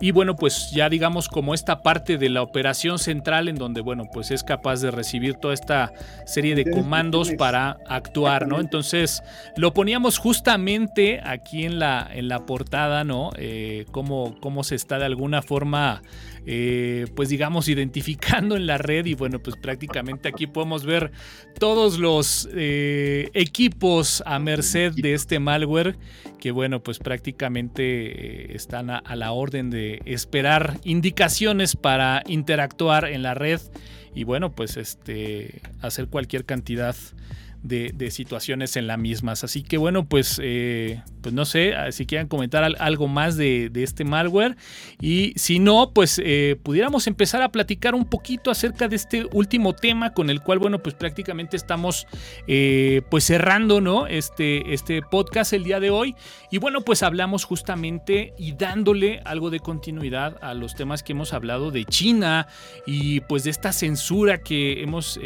Y 0.00 0.10
bueno, 0.10 0.36
pues 0.36 0.70
ya 0.74 0.90
digamos 0.90 1.28
como 1.28 1.54
esta 1.54 1.82
parte 1.82 2.18
de 2.18 2.28
la 2.28 2.42
operación 2.42 2.98
central 2.98 3.48
en 3.48 3.56
donde, 3.56 3.80
bueno, 3.80 4.04
pues 4.12 4.30
es 4.30 4.44
capaz 4.44 4.82
de 4.82 4.90
recibir 4.90 5.34
toda 5.34 5.54
esta 5.54 5.92
serie 6.26 6.54
de 6.54 6.70
comandos 6.70 7.30
para 7.38 7.78
actuar, 7.88 8.46
¿no? 8.46 8.60
Entonces 8.60 9.22
lo 9.56 9.72
poníamos 9.72 10.18
justamente 10.18 11.20
aquí 11.24 11.64
en 11.64 11.78
la, 11.78 12.06
en 12.12 12.28
la 12.28 12.44
portada, 12.44 13.04
¿no? 13.04 13.30
Eh, 13.38 13.86
cómo, 13.90 14.36
cómo 14.40 14.64
se 14.64 14.74
está 14.74 14.98
de 14.98 15.06
alguna 15.06 15.40
forma 15.40 16.02
eh, 16.48 17.06
pues 17.16 17.28
digamos, 17.28 17.68
identificando 17.68 18.56
en 18.56 18.66
la 18.66 18.78
red 18.78 19.04
y 19.06 19.14
bueno, 19.14 19.40
pues 19.40 19.56
prácticamente 19.56 20.28
aquí 20.28 20.46
podemos 20.46 20.84
ver 20.86 21.10
todos 21.58 21.98
los 21.98 22.48
eh, 22.54 23.30
equipos 23.34 24.22
a 24.24 24.38
merced 24.38 24.92
de 24.92 25.14
este 25.14 25.40
malware 25.40 25.96
que 26.38 26.52
bueno, 26.52 26.80
pues 26.80 26.98
prácticamente 27.00 28.54
están 28.54 28.90
a, 28.90 29.16
la 29.16 29.32
orden 29.32 29.70
de 29.70 29.85
esperar 30.04 30.78
indicaciones 30.84 31.76
para 31.76 32.22
interactuar 32.26 33.06
en 33.06 33.22
la 33.22 33.34
red 33.34 33.60
y 34.14 34.24
bueno, 34.24 34.52
pues 34.52 34.76
este, 34.78 35.60
hacer 35.82 36.08
cualquier 36.08 36.46
cantidad 36.46 36.96
de, 37.62 38.10
situaciones 38.10 38.76
en 38.76 38.86
las 38.86 38.98
mismas. 38.98 39.44
Así 39.44 39.62
que 39.62 39.78
bueno, 39.78 40.06
pues, 40.06 40.40
eh, 40.42 41.02
pues 41.20 41.34
no 41.34 41.44
sé 41.44 41.74
si 41.90 42.06
quieren 42.06 42.28
comentar 42.28 42.64
algo 42.78 43.08
más 43.08 43.36
de, 43.36 43.70
este 43.74 44.04
malware. 44.04 44.56
Y 45.00 45.32
si 45.36 45.58
no, 45.58 45.90
pues 45.92 46.20
eh, 46.22 46.58
pudiéramos 46.62 47.06
empezar 47.06 47.42
a 47.42 47.50
platicar 47.50 47.94
un 47.94 48.04
poquito 48.04 48.50
acerca 48.50 48.88
de 48.88 48.96
este 48.96 49.26
último 49.32 49.74
tema 49.74 50.12
con 50.12 50.30
el 50.30 50.40
cual, 50.40 50.58
bueno, 50.58 50.82
pues 50.82 50.94
prácticamente 50.94 51.56
estamos 51.56 52.06
eh, 52.46 53.02
pues 53.10 53.24
cerrando, 53.24 53.80
¿no? 53.80 54.06
Este, 54.06 54.72
este 54.72 55.02
podcast 55.02 55.52
el 55.52 55.64
día 55.64 55.80
de 55.80 55.90
hoy. 55.90 56.14
Y 56.50 56.58
bueno, 56.58 56.82
pues 56.82 57.02
hablamos 57.02 57.44
justamente 57.44 58.34
y 58.38 58.52
dándole 58.52 59.20
algo 59.24 59.50
de 59.50 59.60
continuidad 59.60 60.36
a 60.42 60.54
los 60.54 60.74
temas 60.74 61.02
que 61.02 61.12
hemos 61.12 61.32
hablado 61.32 61.70
de 61.70 61.84
China 61.84 62.46
y 62.86 63.20
pues 63.20 63.44
de 63.44 63.50
esta 63.50 63.72
censura 63.72 64.38
que 64.38 64.82
hemos 64.82 65.18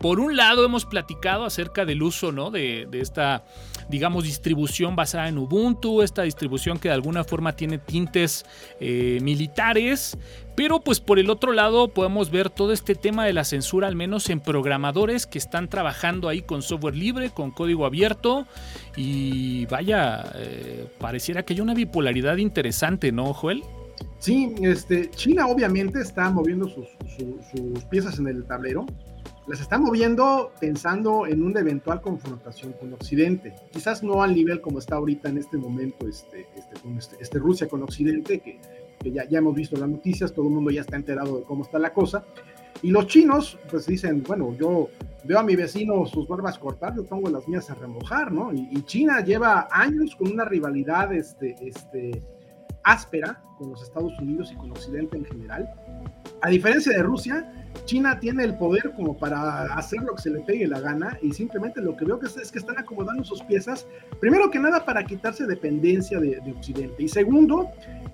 por 0.00 0.20
un 0.20 0.36
lado 0.36 0.64
hemos 0.64 0.84
platicado 0.84 1.44
acerca 1.44 1.84
del 1.84 2.02
uso 2.02 2.32
¿no? 2.32 2.50
de, 2.50 2.88
esta, 2.92 3.44
digamos, 3.88 4.24
distribución 4.24 4.96
basada 4.96 5.28
en 5.28 5.38
Ubuntu, 5.38 6.02
esta 6.02 6.22
distribución 6.22 6.78
que 6.78 6.88
de 6.88 6.94
alguna 6.94 7.24
forma 7.24 7.56
tiene 7.56 7.78
tintes 7.78 8.44
eh, 8.80 9.18
militares, 9.22 10.18
pero 10.54 10.80
pues 10.80 11.00
por 11.00 11.18
el 11.18 11.30
otro 11.30 11.52
lado 11.52 11.88
podemos 11.88 12.30
ver 12.30 12.50
todo 12.50 12.72
este 12.72 12.94
tema 12.94 13.26
de 13.26 13.32
la 13.32 13.44
censura, 13.44 13.88
al 13.88 13.94
menos 13.96 14.30
en 14.30 14.40
programadores 14.40 15.26
que 15.26 15.38
están 15.38 15.68
trabajando 15.68 16.28
ahí 16.28 16.40
con 16.40 16.62
software 16.62 16.96
libre, 16.96 17.30
con 17.30 17.50
código 17.50 17.84
abierto. 17.84 18.46
Y 18.96 19.66
vaya, 19.66 20.24
eh, 20.34 20.88
pareciera 20.98 21.44
que 21.44 21.52
hay 21.52 21.60
una 21.60 21.74
bipolaridad 21.74 22.38
interesante, 22.38 23.12
¿no, 23.12 23.34
Joel? 23.34 23.62
Sí, 24.18 24.54
este, 24.62 25.10
China 25.10 25.46
obviamente 25.46 26.00
está 26.00 26.30
moviendo 26.30 26.68
sus, 26.68 26.86
piezas 27.90 28.18
en 28.18 28.28
el 28.28 28.44
tablero. 28.44 28.86
Las 29.46 29.60
está 29.60 29.78
moviendo 29.78 30.52
pensando 30.60 31.26
en 31.26 31.42
una 31.42 31.60
eventual 31.60 32.00
confrontación 32.00 32.72
con 32.72 32.92
Occidente. 32.92 33.54
Quizás 33.70 34.02
no 34.02 34.22
al 34.22 34.34
nivel 34.34 34.60
como 34.60 34.80
está 34.80 34.96
ahorita 34.96 35.28
en 35.28 35.38
este 35.38 35.56
momento 35.56 36.08
este, 36.08 36.48
este, 36.56 36.74
este, 36.98 37.16
este 37.20 37.38
Rusia 37.38 37.68
con 37.68 37.82
Occidente, 37.82 38.40
que 38.40 38.58
que 39.00 39.12
ya, 39.12 39.28
ya 39.28 39.38
hemos 39.38 39.54
visto 39.54 39.76
las 39.76 39.88
noticias, 39.88 40.32
todo 40.32 40.46
el 40.46 40.54
mundo 40.54 40.70
ya 40.70 40.80
está 40.80 40.96
enterado 40.96 41.38
de 41.38 41.44
cómo 41.44 41.64
está 41.64 41.78
la 41.78 41.92
cosa. 41.92 42.24
Y 42.82 42.90
los 42.90 43.06
chinos, 43.06 43.58
pues 43.70 43.86
dicen, 43.86 44.22
bueno, 44.22 44.54
yo 44.54 44.90
veo 45.24 45.38
a 45.38 45.42
mi 45.42 45.56
vecino 45.56 46.04
sus 46.06 46.28
barbas 46.28 46.58
cortar, 46.58 46.94
yo 46.94 47.04
pongo 47.04 47.30
las 47.30 47.48
mías 47.48 47.70
a 47.70 47.74
remojar, 47.74 48.32
¿no? 48.32 48.52
Y, 48.52 48.82
China 48.82 49.24
lleva 49.24 49.66
años 49.70 50.14
con 50.14 50.30
una 50.30 50.44
rivalidad 50.44 51.12
este, 51.12 51.56
este, 51.62 52.22
áspera 52.84 53.42
con 53.58 53.70
los 53.70 53.82
Estados 53.82 54.12
Unidos 54.20 54.52
y 54.52 54.56
con 54.56 54.70
Occidente 54.70 55.16
en 55.16 55.24
general. 55.24 55.72
A 56.46 56.48
diferencia 56.48 56.92
de 56.92 57.02
Rusia, 57.02 57.44
China 57.86 58.20
tiene 58.20 58.44
el 58.44 58.56
poder 58.56 58.92
como 58.94 59.18
para 59.18 59.64
hacer 59.74 59.98
lo 60.02 60.14
que 60.14 60.22
se 60.22 60.30
le 60.30 60.38
pegue 60.42 60.68
la 60.68 60.78
gana 60.78 61.18
y 61.20 61.32
simplemente 61.32 61.80
lo 61.80 61.96
que 61.96 62.04
veo 62.04 62.20
que 62.20 62.26
es, 62.26 62.52
que 62.52 62.60
están 62.60 62.78
acomodando 62.78 63.24
sus 63.24 63.42
piezas, 63.42 63.84
primero 64.20 64.48
que 64.48 64.60
nada 64.60 64.84
para 64.84 65.04
quitarse 65.04 65.44
dependencia 65.44 66.20
de, 66.20 66.40
Occidente. 66.56 67.02
Y 67.02 67.08
segundo, 67.08 67.68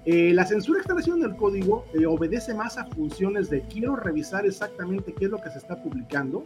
eh, 0.07 0.33
la 0.33 0.47
censura 0.47 0.79
que 0.79 0.81
están 0.81 0.99
haciendo 0.99 1.27
en 1.27 1.33
el 1.33 1.37
código 1.37 1.85
eh, 1.92 2.07
obedece 2.07 2.55
más 2.55 2.79
a 2.79 2.87
funciones 2.87 3.51
de 3.51 3.61
quiero 3.64 3.97
revisar 3.97 4.47
exactamente 4.47 5.12
qué 5.12 5.27
es 5.27 5.31
lo 5.31 5.37
que 5.37 5.51
se 5.51 5.59
está 5.59 5.83
publicando, 5.83 6.42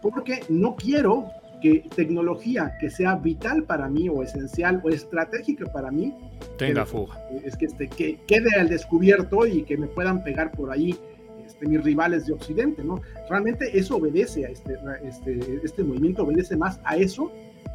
porque 0.00 0.40
no 0.48 0.76
quiero 0.76 1.30
que 1.62 1.88
tecnología 1.94 2.76
que 2.80 2.90
sea 2.90 3.14
vital 3.14 3.64
para 3.64 3.88
mí 3.88 4.08
o 4.08 4.22
esencial 4.22 4.80
o 4.84 4.90
estratégica 4.90 5.72
para 5.72 5.90
mí 5.90 6.14
tenga 6.58 6.84
fuga. 6.84 7.18
Es 7.44 7.56
que, 7.56 7.66
este, 7.66 7.88
que 7.88 8.18
quede 8.26 8.50
al 8.58 8.68
descubierto 8.68 9.46
y 9.46 9.62
que 9.62 9.76
me 9.76 9.86
puedan 9.86 10.22
pegar 10.24 10.50
por 10.52 10.70
ahí 10.70 10.98
este, 11.46 11.66
mis 11.66 11.82
rivales 11.82 12.26
de 12.26 12.32
Occidente, 12.32 12.82
¿no? 12.84 13.00
Realmente 13.28 13.78
eso 13.78 13.96
obedece 13.96 14.46
a 14.46 14.50
este, 14.50 14.78
este, 15.04 15.60
este 15.62 15.84
movimiento, 15.84 16.24
obedece 16.24 16.56
más 16.56 16.80
a 16.84 16.96
eso 16.96 17.30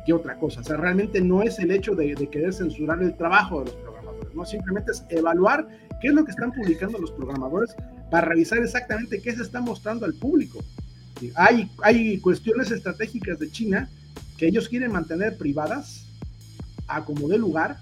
que 0.05 0.13
otra 0.13 0.37
cosa. 0.37 0.61
O 0.61 0.63
sea, 0.63 0.77
realmente 0.77 1.21
no 1.21 1.41
es 1.41 1.59
el 1.59 1.71
hecho 1.71 1.95
de, 1.95 2.15
querer 2.31 2.53
censurar 2.53 3.01
el 3.01 3.15
trabajo 3.15 3.59
de 3.59 3.65
los 3.65 3.75
programadores, 3.75 4.33
¿no? 4.33 4.45
Simplemente 4.45 4.91
es 4.91 5.05
evaluar 5.09 5.67
qué 6.01 6.09
es 6.09 6.13
lo 6.13 6.23
que 6.25 6.31
están 6.31 6.51
publicando 6.51 6.97
los 6.97 7.11
programadores 7.11 7.75
para 8.09 8.27
revisar 8.27 8.59
exactamente 8.59 9.21
qué 9.21 9.33
se 9.33 9.43
está 9.43 9.61
mostrando 9.61 10.05
al 10.05 10.13
público. 10.13 10.59
Hay, 11.35 11.69
hay 11.83 12.19
cuestiones 12.19 12.71
estratégicas 12.71 13.39
de 13.39 13.51
China 13.51 13.89
que 14.37 14.47
ellos 14.47 14.69
quieren 14.69 14.91
mantener 14.91 15.37
privadas 15.37 16.05
a 16.87 17.03
como 17.03 17.27
de 17.27 17.37
lugar 17.37 17.79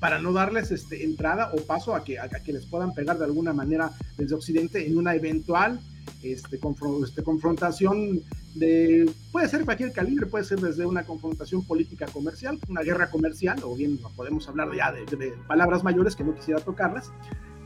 para 0.00 0.20
no 0.20 0.32
darles 0.32 0.70
este, 0.70 1.04
entrada 1.04 1.50
o 1.52 1.60
paso 1.62 1.94
a 1.94 2.04
que, 2.04 2.18
a 2.18 2.28
que 2.28 2.52
les 2.52 2.66
puedan 2.66 2.94
pegar 2.94 3.18
de 3.18 3.24
alguna 3.24 3.52
manera 3.52 3.90
desde 4.16 4.34
Occidente 4.34 4.86
en 4.86 4.96
una 4.96 5.14
eventual 5.14 5.80
este, 6.22 6.58
este, 7.04 7.22
confrontación 7.22 8.20
de, 8.54 9.10
puede 9.30 9.48
ser 9.48 9.64
cualquier 9.64 9.92
calibre, 9.92 10.26
puede 10.26 10.44
ser 10.44 10.60
desde 10.60 10.86
una 10.86 11.04
confrontación 11.04 11.64
política 11.64 12.06
comercial, 12.06 12.58
una 12.68 12.82
guerra 12.82 13.10
comercial, 13.10 13.58
o 13.62 13.76
bien 13.76 13.98
podemos 14.16 14.48
hablar 14.48 14.68
ya 14.76 14.90
de, 14.90 15.04
de 15.04 15.32
palabras 15.46 15.84
mayores 15.84 16.16
que 16.16 16.24
no 16.24 16.34
quisiera 16.34 16.60
tocarlas, 16.60 17.10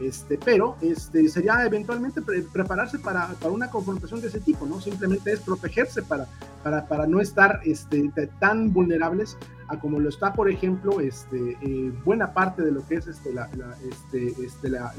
este, 0.01 0.39
pero 0.39 0.77
este, 0.81 1.29
sería 1.29 1.65
eventualmente 1.65 2.21
prepararse 2.53 2.99
para, 2.99 3.29
para, 3.35 3.53
una 3.53 3.71
confrontación 3.71 4.21
de 4.21 4.29
ese 4.29 4.41
tipo, 4.41 4.67
¿no? 4.67 4.81
Simplemente 4.81 5.33
es 5.33 5.41
protegerse 5.41 6.03
para, 6.03 6.27
para, 6.63 6.87
para 6.87 7.07
no 7.07 7.21
estar 7.21 7.61
este, 7.65 8.11
tan 8.41 8.73
vulnerables 8.73 9.37
a 9.69 9.79
como 9.79 10.01
lo 10.01 10.09
está, 10.09 10.33
por 10.33 10.51
ejemplo, 10.51 11.01
este, 11.01 11.57
eh, 11.63 11.93
buena 12.05 12.33
parte 12.33 12.63
de 12.63 12.73
lo 12.73 12.87
que 12.87 12.97
es 12.97 13.07
este, 13.07 13.33
la, 13.33 13.49
este, 13.89 14.45
este, 14.45 14.69
la 14.69 14.93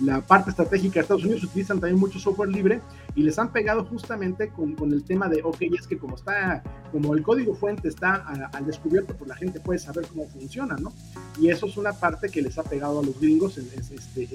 la 0.00 0.20
parte 0.20 0.50
estratégica 0.50 0.94
de 0.94 1.00
Estados 1.00 1.24
Unidos 1.24 1.44
utilizan 1.44 1.78
también 1.80 1.98
mucho 1.98 2.18
software 2.18 2.50
libre 2.50 2.80
y 3.14 3.22
les 3.22 3.38
han 3.38 3.52
pegado 3.52 3.84
justamente 3.84 4.48
con, 4.48 4.74
con 4.74 4.92
el 4.92 5.04
tema 5.04 5.28
de, 5.28 5.40
ok, 5.42 5.62
es 5.78 5.86
que 5.86 5.98
como 5.98 6.16
está, 6.16 6.62
como 6.90 7.14
el 7.14 7.22
código 7.22 7.54
fuente 7.54 7.88
está 7.88 8.14
al 8.52 8.66
descubierto, 8.66 9.16
pues 9.16 9.28
la 9.28 9.36
gente 9.36 9.60
puede 9.60 9.78
saber 9.78 10.06
cómo 10.06 10.28
funciona, 10.28 10.76
¿no? 10.76 10.92
Y 11.40 11.48
eso 11.48 11.66
es 11.66 11.76
una 11.76 11.92
parte 11.92 12.28
que 12.28 12.42
les 12.42 12.58
ha 12.58 12.64
pegado 12.64 13.00
a 13.00 13.02
los 13.04 13.18
gringos 13.20 13.58
en, 13.58 13.68
este, 13.76 14.28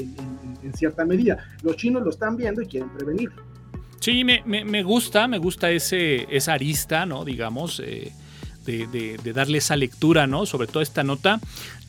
en, 0.64 0.74
cierta 0.74 1.04
medida. 1.04 1.38
Los 1.62 1.76
chinos 1.76 2.04
lo 2.04 2.10
están 2.10 2.38
viendo 2.38 2.62
y 2.62 2.68
quieren 2.68 2.90
prevenir. 2.90 3.32
Sí, 4.00 4.24
me, 4.24 4.44
me, 4.46 4.84
gusta, 4.84 5.28
me 5.28 5.40
gusta 5.40 5.72
ese, 5.72 6.26
esa 6.34 6.54
arista, 6.54 7.06
¿no? 7.06 7.26
Digamos. 7.26 7.82
Eh, 7.84 8.14
de, 8.66 8.86
de, 8.88 9.18
de, 9.18 9.34
darle 9.34 9.58
esa 9.58 9.76
lectura, 9.76 10.28
¿no? 10.28 10.46
Sobre 10.46 10.68
toda 10.68 10.84
esta 10.84 11.04
nota. 11.04 11.40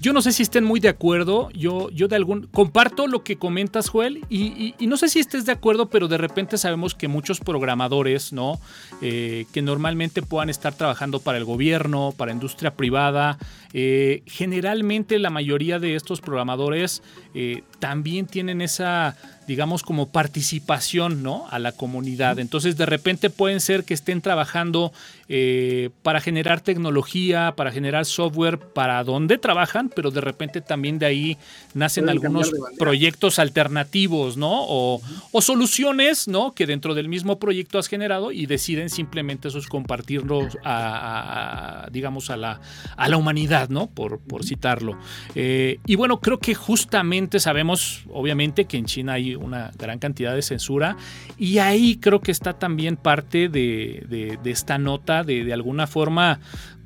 Yo 0.01 0.15
no 0.15 0.23
sé 0.23 0.33
si 0.33 0.43
estén 0.43 0.65
muy 0.65 0.81
de 0.81 0.89
acuerdo. 0.89 1.51
Yo, 1.51 1.91
yo 1.91 2.09
de 2.09 2.17
algún. 2.17 2.47
Comparto 2.47 3.07
lo 3.07 3.23
que 3.23 3.37
comentas, 3.37 3.91
Joel. 3.91 4.25
Y, 4.31 4.75
no 4.81 4.97
sé 4.97 5.11
si 5.11 5.21
estés 5.21 5.45
de 5.45 5.53
acuerdo, 5.53 5.91
pero 5.91 6.09
de 6.09 6.17
repente 6.17 6.57
sabemos 6.57 6.95
que 6.95 7.07
muchos 7.07 7.39
programadores, 7.39 8.33
¿no? 8.33 8.59
Eh, 9.03 9.45
que 9.53 9.61
normalmente 9.61 10.23
puedan 10.23 10.49
estar 10.49 10.75
trabajando 10.75 11.21
para 11.21 11.37
el 11.37 11.45
gobierno, 11.45 12.15
para 12.17 12.33
industria 12.33 12.75
privada. 12.75 13.37
Eh, 13.75 14.23
generalmente 14.27 15.19
la 15.19 15.31
mayoría 15.31 15.79
de 15.79 15.95
estos 15.95 16.23
programadores 16.23 17.03
eh, 17.35 17.63
también 17.79 18.27
tienen 18.27 18.63
esa 18.63 19.17
digamos, 19.47 19.83
como 19.83 20.13
participación 20.13 21.25
¿no? 21.25 21.49
a 21.51 21.59
la 21.59 21.73
comunidad. 21.73 22.39
Entonces, 22.39 22.77
de 22.77 22.87
repente 22.87 23.31
pueden 23.31 23.59
ser 23.59 23.83
que 23.83 23.95
estén 23.95 24.21
trabajando 24.21 24.93
para 26.03 26.21
generar 26.21 26.61
tecnología, 26.61 27.55
para 27.57 27.73
generar 27.73 28.05
software, 28.05 28.61
para 28.61 29.03
donde 29.03 29.39
trabajan, 29.39 29.90
pero 29.95 30.11
de 30.11 30.21
repente 30.21 30.61
también 30.61 30.99
de 30.99 31.07
ahí 31.07 31.39
nacen 31.75 32.09
algunos 32.09 32.51
proyectos 32.79 33.39
alternativos, 33.39 34.37
¿no? 34.37 34.51
O, 34.53 35.01
soluciones, 35.41 36.29
¿no? 36.29 36.53
Que 36.53 36.67
dentro 36.67 36.95
del 36.95 37.09
mismo 37.09 37.39
proyecto 37.39 37.79
has 37.79 37.89
generado 37.89 38.31
y 38.31 38.47
deciden 38.47 38.91
simplemente 38.91 39.49
esos 39.49 39.67
compartirlos 39.67 40.59
a, 40.65 41.89
digamos, 41.91 42.31
a 42.31 42.37
la, 42.37 42.61
a 42.97 43.09
la 43.09 43.17
humanidad, 43.17 43.69
¿no? 43.69 43.87
Por, 43.87 44.21
por 44.21 44.45
citarlo. 44.45 44.99
Eh, 45.35 45.79
y 45.87 45.95
bueno, 45.97 46.21
creo 46.21 46.39
que 46.39 46.55
justamente 46.55 47.41
sabemos, 47.41 48.05
obviamente, 48.11 48.67
que 48.67 48.77
en 48.77 48.85
China 48.85 49.15
hay 49.15 49.35
una 49.35 49.71
gran 49.79 49.99
cantidad 49.99 50.35
de 50.35 50.43
censura 50.43 50.97
y 51.39 51.59
ahí 51.59 51.97
creo 51.97 52.21
que 52.21 52.33
está 52.33 52.59
también 52.59 52.97
parte 52.97 53.49
de, 53.49 54.39
esta 54.45 54.79
nota 54.79 55.25
de, 55.25 55.45
de 55.45 55.53
alguna 55.53 55.87
forma 55.87 56.41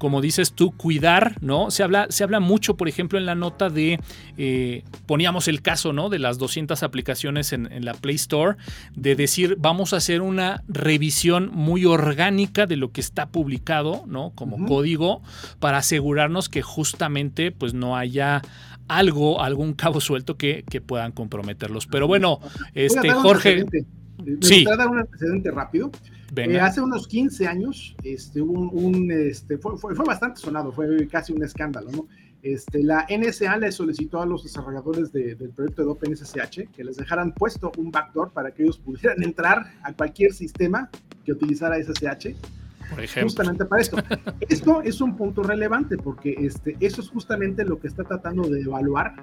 como 0.05 0.21
dices 0.21 0.53
tú, 0.53 0.71
cuidar, 0.73 1.39
¿no? 1.41 1.71
Se 1.71 1.83
habla, 1.83 2.09
se 2.11 2.25
habla 2.25 2.39
mucho, 2.39 2.77
por 2.77 2.89
ejemplo, 2.89 3.19
en 3.19 3.25
la 3.25 3.35
nota 3.35 3.71
de, 3.71 3.99
eh, 4.37 4.85
poníamos 5.07 5.49
el 5.49 5.63
caso, 5.63 5.95
¿no? 5.95 6.11
De 6.11 6.19
las 6.19 6.37
200 6.37 6.83
aplicaciones 6.83 7.55
en, 7.55 7.83
la 7.87 7.95
Play 7.95 8.17
Store, 8.17 8.59
de 8.95 9.17
decir, 9.17 9.57
vamos 9.59 9.95
a 9.95 9.97
hacer 9.97 10.21
una 10.21 10.63
revisión 10.69 11.51
muy 11.55 11.87
orgánica 11.87 12.67
de 12.67 12.77
lo 12.77 12.93
que 12.93 13.01
está 13.01 13.31
publicado, 13.31 14.05
¿no? 14.07 14.33
Como 14.35 14.67
código, 14.67 15.23
para 15.59 15.79
asegurarnos 15.79 16.51
que 16.51 16.61
justamente, 16.61 17.51
pues, 17.51 17.73
no 17.73 17.97
haya 17.97 18.43
algo, 18.89 19.41
algún 19.41 19.73
cabo 19.73 20.03
suelto 20.03 20.37
que, 20.37 20.67
puedan 20.87 21.13
comprometerlos. 21.13 21.87
Pero 21.87 22.07
bueno, 22.07 22.41
este, 22.75 23.11
Jorge... 23.11 23.65
Me 24.23 24.37
sí. 24.43 24.67
dar 24.67 24.87
un 24.87 24.99
antecedente 24.99 25.51
rápido. 25.51 25.91
Eh, 26.37 26.61
hace 26.61 26.81
unos 26.81 27.07
15 27.07 27.47
años 27.47 27.97
este, 28.03 28.41
un, 28.41 29.11
este, 29.11 29.59
fue, 29.59 29.77
fue, 29.79 29.95
bastante 29.95 30.41
sonado, 30.41 30.73
fue 30.73 31.07
casi 31.09 31.33
un 31.33 31.43
escándalo, 31.43 31.91
¿no? 31.91 32.09
Este, 32.43 32.83
la 32.83 33.07
NSA 33.09 33.57
le 33.57 33.73
solicitó 33.73 34.21
a 34.21 34.27
los 34.27 34.43
desarrolladores 34.43 35.13
del 35.13 35.51
proyecto 35.51 35.83
de 35.83 35.89
OpenSSH 35.89 36.71
que 36.75 36.85
les 36.85 36.97
dejaran 36.97 37.33
puesto 37.33 37.73
un 37.79 37.91
backdoor 37.91 38.33
para 38.33 38.51
que 38.51 38.65
ellos 38.65 38.79
pudieran 38.79 39.23
entrar 39.23 39.65
a 39.83 39.93
cualquier 39.95 40.33
sistema 40.35 40.91
que 41.25 41.33
utilizara 41.33 41.83
SSH 41.83 42.37
justamente 43.23 43.65
para 43.65 43.83
esto. 43.83 43.97
esto 44.49 44.83
es 44.83 45.01
un 45.01 45.17
punto 45.17 45.43
relevante 45.43 45.97
porque 45.97 46.35
este, 46.39 46.77
eso 46.81 47.01
es 47.01 47.09
justamente 47.09 47.65
lo 47.65 47.79
que 47.79 47.89
está 47.89 48.05
tratando 48.05 48.49
de 48.49 48.61
evaluar 48.61 49.15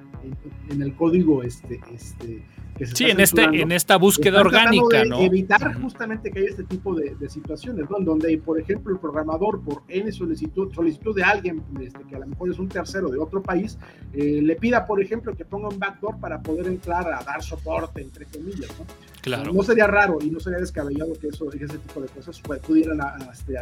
en, 0.70 0.82
el 0.82 0.96
código 0.96 1.44
este, 1.44 1.80
este, 1.94 2.44
sí, 2.86 3.06
en, 3.06 3.20
este, 3.20 3.44
en 3.44 3.72
esta 3.72 3.98
búsqueda 3.98 4.42
orgánica, 4.42 5.06
¿no? 5.06 5.20
Evitar 5.22 5.74
justamente 5.82 6.32
que 6.32 6.40
haya 6.40 6.50
este 6.50 6.64
tipo 6.64 6.96
de, 6.96 7.16
situaciones, 7.30 7.90
¿no? 7.90 7.98
Donde, 8.00 8.38
por 8.38 8.60
ejemplo, 8.60 8.94
el 8.94 9.00
programador, 9.00 9.62
por 9.62 9.84
N 9.88 10.12
solicitud, 10.12 10.74
solicitud 10.74 11.16
de 11.16 11.24
alguien 11.24 11.64
este, 11.80 12.04
que 12.04 12.16
a 12.16 12.20
lo 12.20 12.28
mejor 12.28 12.52
es 12.52 12.60
un 12.60 12.68
tercero 12.68 13.10
de 13.10 13.20
otro 13.20 13.42
país, 13.42 13.78
eh, 14.14 14.42
le 14.42 14.56
pida, 14.56 14.86
por 14.86 15.02
ejemplo, 15.02 15.36
que 15.36 15.46
ponga 15.46 15.70
un 15.70 15.80
backdoor 15.80 16.20
para 16.20 16.42
poder 16.42 16.68
entrar 16.68 17.08
a 17.12 17.24
dar 17.24 17.42
soporte, 17.42 18.02
entre 18.02 18.26
comillas, 18.26 18.70
¿no? 18.78 18.86
Claro. 19.22 19.54
No 19.54 19.64
sería 19.64 19.88
raro 19.88 20.18
y 20.22 20.32
no 20.32 20.40
sería 20.40 20.60
descabellado 20.60 21.14
que 21.14 21.28
eso, 21.28 21.52
ese 21.52 21.78
tipo 21.78 22.02
de 22.02 22.08
cosas 22.08 22.42
pudieran, 22.66 23.00
este, 23.32 23.54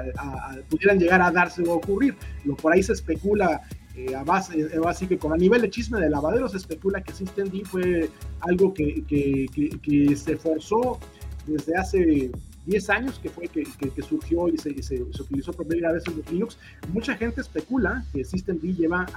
pudieran 0.69 0.99
llegar 0.99 1.21
a 1.21 1.31
darse 1.31 1.61
o 1.63 1.73
ocurrir. 1.73 2.15
Lo 2.45 2.55
por 2.55 2.73
ahí 2.73 2.81
se 2.81 2.93
especula 2.93 3.61
eh, 4.07 4.15
a 4.15 5.17
con 5.17 5.33
a 5.33 5.37
nivel 5.37 5.61
de 5.61 5.69
chisme 5.69 5.99
de 5.99 6.09
lavaderos 6.09 6.55
especula 6.55 7.01
que 7.01 7.13
SystemD 7.13 7.63
fue 7.65 8.09
algo 8.41 8.73
que, 8.73 10.15
se 10.15 10.37
forzó 10.37 10.99
desde 11.45 11.75
hace 11.75 12.31
10 12.65 12.89
años 12.91 13.19
que 13.19 13.29
fue 13.29 13.47
que, 13.47 13.65
surgió 14.01 14.47
y 14.47 14.57
se, 14.57 15.01
utilizó 15.01 15.53
por 15.53 15.67
primera 15.67 15.91
vez 15.91 16.03
en 16.07 16.21
Linux. 16.31 16.57
Mucha 16.93 17.15
gente 17.15 17.41
especula 17.41 18.05
que 18.13 18.23
Systemd 18.23 18.61
lleva 18.61 19.07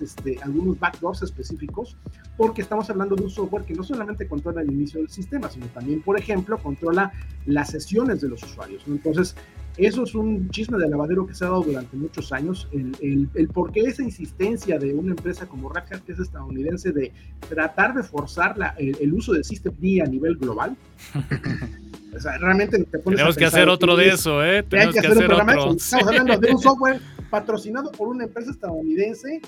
este, 0.00 0.38
algunos 0.42 0.78
backdoors 0.78 1.22
específicos 1.22 1.96
porque 2.36 2.62
estamos 2.62 2.88
hablando 2.90 3.14
de 3.14 3.24
un 3.24 3.30
software 3.30 3.64
que 3.64 3.74
no 3.74 3.84
solamente 3.84 4.26
controla 4.26 4.62
el 4.62 4.70
inicio 4.70 5.00
del 5.00 5.10
sistema, 5.10 5.50
sino 5.50 5.66
también, 5.66 6.02
por 6.02 6.18
ejemplo, 6.18 6.58
controla 6.58 7.12
las 7.46 7.70
sesiones 7.70 8.20
de 8.22 8.28
los 8.28 8.42
usuarios. 8.42 8.82
Entonces, 8.86 9.36
eso 9.76 10.04
es 10.04 10.14
un 10.14 10.48
chisme 10.50 10.78
de 10.78 10.88
lavadero 10.88 11.26
que 11.26 11.34
se 11.34 11.44
ha 11.44 11.48
dado 11.48 11.62
durante 11.62 11.96
muchos 11.96 12.32
años. 12.32 12.68
El, 12.72 13.28
el, 13.34 13.48
por 13.48 13.72
qué 13.72 13.80
esa 13.80 14.02
insistencia 14.02 14.78
de 14.78 14.94
una 14.94 15.10
empresa 15.10 15.46
como 15.46 15.68
Red 15.68 16.00
que 16.06 16.12
es 16.12 16.18
estadounidense, 16.20 16.92
de 16.92 17.12
tratar 17.48 17.94
de 17.94 18.02
forzar 18.02 18.56
la, 18.56 18.74
el, 18.78 19.12
uso 19.12 19.32
del 19.32 19.42
D 19.42 20.02
a 20.02 20.06
nivel 20.06 20.36
global. 20.36 20.76
o 22.16 22.20
sea, 22.20 22.38
realmente 22.38 22.78
te 22.84 22.98
pones 22.98 23.18
Tenemos 23.18 23.36
que 23.36 23.44
hacer 23.46 23.68
otro 23.68 23.96
de 23.96 24.08
eso, 24.08 24.44
¿eh? 24.44 24.62
Tenemos 24.62 24.94
que, 24.94 25.00
hacer, 25.00 25.32
otro. 25.32 25.72
Estamos 25.72 26.06
hablando 26.06 26.38
de 26.38 26.52
un 26.52 26.60
software 26.60 27.00
patrocinado 27.30 27.90
por 27.90 28.08
una 28.08 28.24
empresa 28.24 28.52
estadounidense 28.52 29.40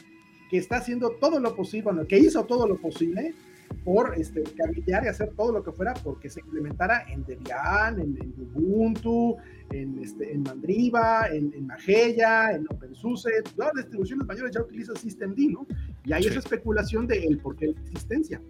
que 0.50 0.58
está 0.58 0.78
haciendo 0.78 1.10
todo 1.20 1.38
lo 1.38 1.54
posible, 1.54 1.84
bueno, 1.84 2.06
que 2.06 2.18
hizo 2.18 2.44
todo 2.44 2.66
lo 2.66 2.76
posible 2.76 3.34
por 3.84 4.14
este, 4.16 4.42
y 4.86 4.92
hacer 4.92 5.30
todo 5.36 5.52
lo 5.52 5.62
que 5.62 5.72
fuera 5.72 5.94
porque 5.94 6.28
se 6.28 6.40
implementara 6.40 7.04
en 7.08 7.24
Debian, 7.24 8.00
en, 8.00 8.18
en 8.20 8.34
Ubuntu, 8.54 9.36
en, 9.70 9.98
este, 9.98 10.32
en 10.32 10.42
Mandriva, 10.42 11.28
en, 11.28 11.52
en 11.54 11.66
Mageia, 11.66 12.52
en 12.52 12.66
OpenSUSE, 12.68 13.30
todas 13.54 13.72
las 13.74 13.84
distribuciones 13.84 14.26
mayores 14.26 14.52
ya 14.52 14.62
utilizan 14.62 14.96
Systemd, 14.96 15.38
¿no? 15.50 15.66
Y 16.04 16.12
hay 16.12 16.24
esa 16.24 16.38
especulación 16.38 17.06
de 17.06 17.24
el 17.24 17.38
por 17.38 17.56
qué 17.56 17.66
la 17.68 17.80
existencia. 17.80 18.40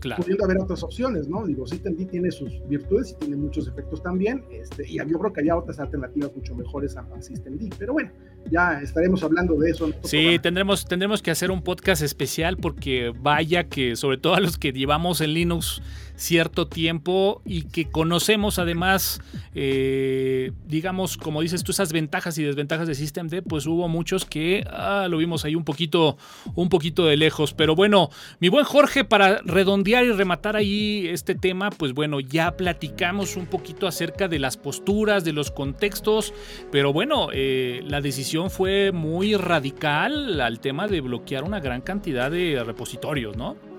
Claro. 0.00 0.20
Pudiendo 0.20 0.44
haber 0.44 0.58
otras 0.58 0.82
opciones, 0.82 1.28
¿no? 1.28 1.46
Digo, 1.46 1.64
Systemd 1.64 2.08
tiene 2.08 2.32
sus 2.32 2.66
virtudes 2.68 3.12
y 3.12 3.14
tiene 3.20 3.36
muchos 3.36 3.68
efectos 3.68 4.02
también, 4.02 4.44
este, 4.50 4.88
y 4.88 4.96
yo 4.96 5.18
creo 5.18 5.32
que 5.32 5.40
había 5.40 5.56
otras 5.56 5.78
alternativas 5.78 6.34
mucho 6.34 6.56
mejores 6.56 6.96
a, 6.96 7.02
a 7.02 7.22
Systemd, 7.22 7.74
pero 7.78 7.92
bueno, 7.92 8.10
ya 8.50 8.80
estaremos 8.82 9.22
hablando 9.22 9.56
de 9.56 9.70
eso. 9.70 9.90
Sí, 10.04 10.38
tendremos, 10.40 10.84
tendremos 10.86 11.22
que 11.22 11.30
hacer 11.30 11.50
un 11.50 11.62
podcast 11.62 12.02
especial 12.02 12.56
porque 12.56 13.12
vaya 13.16 13.64
que, 13.64 13.96
sobre 13.96 14.18
todo 14.18 14.34
a 14.34 14.40
los 14.40 14.58
que 14.58 14.72
llevamos 14.72 15.20
en 15.20 15.34
Linux 15.34 15.82
cierto 16.22 16.68
tiempo 16.68 17.42
y 17.44 17.62
que 17.62 17.90
conocemos 17.90 18.58
además, 18.58 19.20
eh, 19.54 20.52
digamos, 20.66 21.16
como 21.16 21.42
dices 21.42 21.64
tú, 21.64 21.72
esas 21.72 21.92
ventajas 21.92 22.38
y 22.38 22.44
desventajas 22.44 22.86
de 22.86 22.94
Systemd, 22.94 23.42
pues 23.42 23.66
hubo 23.66 23.88
muchos 23.88 24.24
que 24.24 24.64
ah, 24.70 25.08
lo 25.10 25.18
vimos 25.18 25.44
ahí 25.44 25.56
un 25.56 25.64
poquito, 25.64 26.16
un 26.54 26.68
poquito 26.68 27.06
de 27.06 27.16
lejos. 27.16 27.54
Pero 27.54 27.74
bueno, 27.74 28.08
mi 28.38 28.48
buen 28.48 28.64
Jorge, 28.64 29.04
para 29.04 29.38
redondear 29.44 30.04
y 30.04 30.12
rematar 30.12 30.56
ahí 30.56 31.08
este 31.08 31.34
tema, 31.34 31.70
pues 31.70 31.92
bueno, 31.92 32.20
ya 32.20 32.56
platicamos 32.56 33.36
un 33.36 33.46
poquito 33.46 33.88
acerca 33.88 34.28
de 34.28 34.38
las 34.38 34.56
posturas, 34.56 35.24
de 35.24 35.32
los 35.32 35.50
contextos, 35.50 36.32
pero 36.70 36.92
bueno, 36.92 37.28
eh, 37.32 37.82
la 37.88 38.00
decisión 38.00 38.50
fue 38.50 38.92
muy 38.92 39.34
radical 39.34 40.40
al 40.40 40.60
tema 40.60 40.86
de 40.86 41.00
bloquear 41.00 41.42
una 41.42 41.58
gran 41.58 41.80
cantidad 41.80 42.30
de 42.30 42.62
repositorios, 42.64 43.36
¿no? 43.36 43.71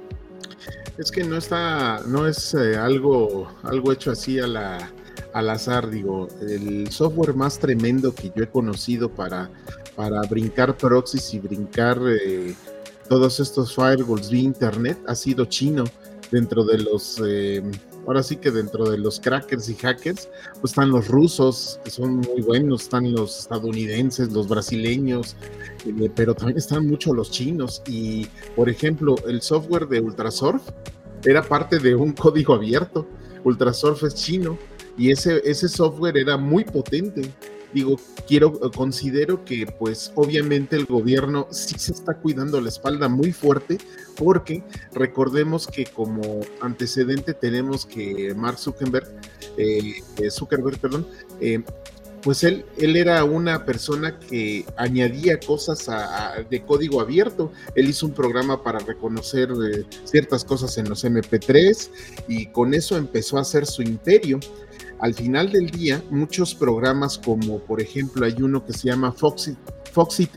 Es 0.97 1.11
que 1.11 1.23
no 1.23 1.37
está, 1.37 2.01
no 2.05 2.27
es 2.27 2.53
eh, 2.53 2.77
algo, 2.77 3.51
algo 3.63 3.91
hecho 3.91 4.11
así 4.11 4.39
a 4.39 4.45
la, 4.45 4.91
al 5.33 5.49
azar, 5.49 5.89
digo, 5.89 6.27
el 6.41 6.91
software 6.91 7.33
más 7.33 7.57
tremendo 7.57 8.13
que 8.13 8.31
yo 8.35 8.43
he 8.43 8.49
conocido 8.49 9.09
para, 9.09 9.49
para 9.95 10.21
brincar 10.21 10.77
proxies 10.77 11.33
y 11.33 11.39
brincar 11.39 11.99
eh, 12.07 12.53
todos 13.09 13.39
estos 13.39 13.73
firewalls 13.75 14.29
vía 14.29 14.43
internet 14.43 14.99
ha 15.07 15.15
sido 15.15 15.45
chino 15.45 15.83
dentro 16.31 16.63
de 16.63 16.77
los 16.77 17.21
eh, 17.25 17.63
ahora 18.05 18.23
sí 18.23 18.37
que 18.37 18.51
dentro 18.51 18.89
de 18.89 18.97
los 18.97 19.19
crackers 19.19 19.69
y 19.69 19.75
hackers, 19.75 20.29
pues 20.59 20.71
están 20.71 20.91
los 20.91 21.07
rusos, 21.07 21.79
que 21.83 21.89
son 21.89 22.17
muy 22.17 22.41
buenos, 22.41 22.83
están 22.83 23.11
los 23.11 23.39
estadounidenses, 23.39 24.31
los 24.31 24.47
brasileños, 24.47 25.35
eh, 25.85 26.09
pero 26.15 26.33
también 26.33 26.57
están 26.57 26.87
mucho 26.87 27.13
los 27.13 27.31
chinos. 27.31 27.81
Y, 27.87 28.27
por 28.55 28.69
ejemplo, 28.69 29.15
el 29.27 29.41
software 29.41 29.87
de 29.87 29.99
Ultrasurf 30.01 30.61
era 31.25 31.41
parte 31.41 31.79
de 31.79 31.95
un 31.95 32.11
código 32.13 32.53
abierto. 32.53 33.07
Ultrasurf 33.43 34.03
es 34.03 34.15
chino 34.15 34.57
y 34.97 35.11
ese, 35.11 35.41
ese 35.43 35.67
software 35.67 36.17
era 36.17 36.37
muy 36.37 36.63
potente 36.63 37.31
digo, 37.73 37.99
quiero, 38.27 38.59
considero 38.71 39.43
que 39.45 39.65
pues 39.65 40.11
obviamente 40.15 40.75
el 40.75 40.85
gobierno 40.85 41.47
sí 41.51 41.75
se 41.77 41.91
está 41.91 42.15
cuidando 42.15 42.61
la 42.61 42.69
espalda 42.69 43.09
muy 43.09 43.31
fuerte 43.31 43.77
porque 44.15 44.63
recordemos 44.93 45.67
que 45.67 45.85
como 45.85 46.41
antecedente 46.61 47.33
tenemos 47.33 47.85
que 47.85 48.33
Mark 48.35 48.57
Zuckerberg, 48.57 49.07
eh, 49.57 49.95
eh, 50.17 50.31
Zuckerberg, 50.31 50.79
perdón, 50.79 51.07
eh, 51.41 51.63
pues 52.21 52.43
él, 52.43 52.65
él 52.77 52.95
era 52.95 53.23
una 53.25 53.65
persona 53.65 54.17
que 54.17 54.65
añadía 54.77 55.41
cosas 55.41 55.89
de 56.49 56.61
código 56.61 57.01
abierto. 57.01 57.51
Él 57.75 57.89
hizo 57.89 58.05
un 58.05 58.13
programa 58.13 58.63
para 58.63 58.79
reconocer 58.79 59.49
ciertas 60.05 60.45
cosas 60.45 60.77
en 60.77 60.87
los 60.87 61.03
MP3 61.03 61.89
y 62.29 62.45
con 62.45 62.73
eso 62.73 62.95
empezó 62.95 63.37
a 63.37 63.41
hacer 63.41 63.65
su 63.65 63.81
imperio 63.81 64.39
al 65.03 65.13
final 65.13 65.51
del 65.51 65.69
día, 65.69 66.01
muchos 66.11 66.55
programas 66.55 67.17
como 67.17 67.59
por 67.59 67.81
ejemplo 67.81 68.25
hay 68.25 68.41
uno 68.41 68.65
que 68.65 68.71
se 68.71 68.87
llama 68.87 69.11
Foxit, 69.11 69.57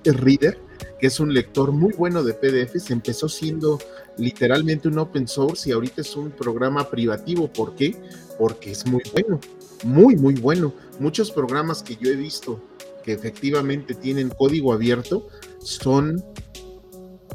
Reader, 0.05 0.59
que 0.99 1.07
es 1.07 1.21
un 1.21 1.33
lector 1.33 1.71
muy 1.71 1.93
bueno 1.93 2.25
de 2.25 2.35
PDFs, 2.35 2.91
empezó 2.91 3.29
siendo 3.29 3.79
literalmente 4.19 4.89
un 4.89 4.99
open 4.99 5.29
source 5.29 5.69
y 5.69 5.73
ahorita 5.73 6.01
es 6.01 6.17
un 6.17 6.33
programa 6.33 6.91
privativo. 6.91 7.47
¿Por 7.47 7.77
qué? 7.77 7.95
Porque 8.41 8.73
es 8.73 8.85
muy 8.87 9.03
bueno, 9.13 9.39
muy, 9.85 10.17
muy 10.17 10.35
bueno. 10.35 10.75
Muchos 10.99 11.31
programas 11.31 11.85
que 11.85 11.95
yo 11.95 12.11
he 12.11 12.17
visto 12.17 12.61
que 13.05 13.13
efectivamente 13.13 13.95
tienen 13.95 14.31
código 14.31 14.73
abierto 14.73 15.29
son 15.61 16.25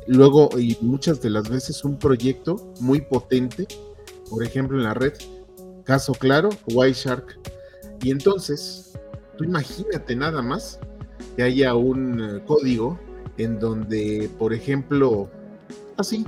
luego 0.05 0.49
y 0.59 0.77
muchas 0.81 1.21
de 1.21 1.29
las 1.29 1.47
veces 1.47 1.85
un 1.85 1.97
proyecto 1.97 2.73
muy 2.81 2.99
potente, 2.99 3.69
por 4.29 4.43
ejemplo 4.43 4.77
en 4.77 4.83
la 4.83 4.93
red 4.93 5.13
Caso 5.83 6.13
claro, 6.13 6.49
Shark. 6.67 7.39
Y 8.03 8.11
entonces, 8.11 8.93
tú 9.37 9.43
imagínate 9.43 10.15
nada 10.15 10.41
más 10.41 10.79
que 11.35 11.43
haya 11.43 11.75
un 11.75 12.21
eh, 12.21 12.43
código 12.45 12.99
en 13.37 13.59
donde, 13.59 14.29
por 14.37 14.53
ejemplo, 14.53 15.29
así, 15.97 16.25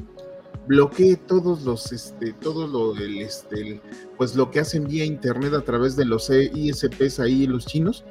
bloquee 0.67 1.15
todos 1.15 1.63
los, 1.63 1.91
este, 1.91 2.33
todo 2.33 2.67
lo 2.67 2.93
del, 2.93 3.19
este, 3.19 3.81
pues 4.17 4.35
lo 4.35 4.51
que 4.51 4.59
hacen 4.59 4.87
vía 4.87 5.05
internet 5.05 5.53
a 5.53 5.61
través 5.61 5.95
de 5.95 6.05
los 6.05 6.29
ISPs 6.29 7.19
ahí, 7.19 7.47
los 7.47 7.65
chinos, 7.65 8.05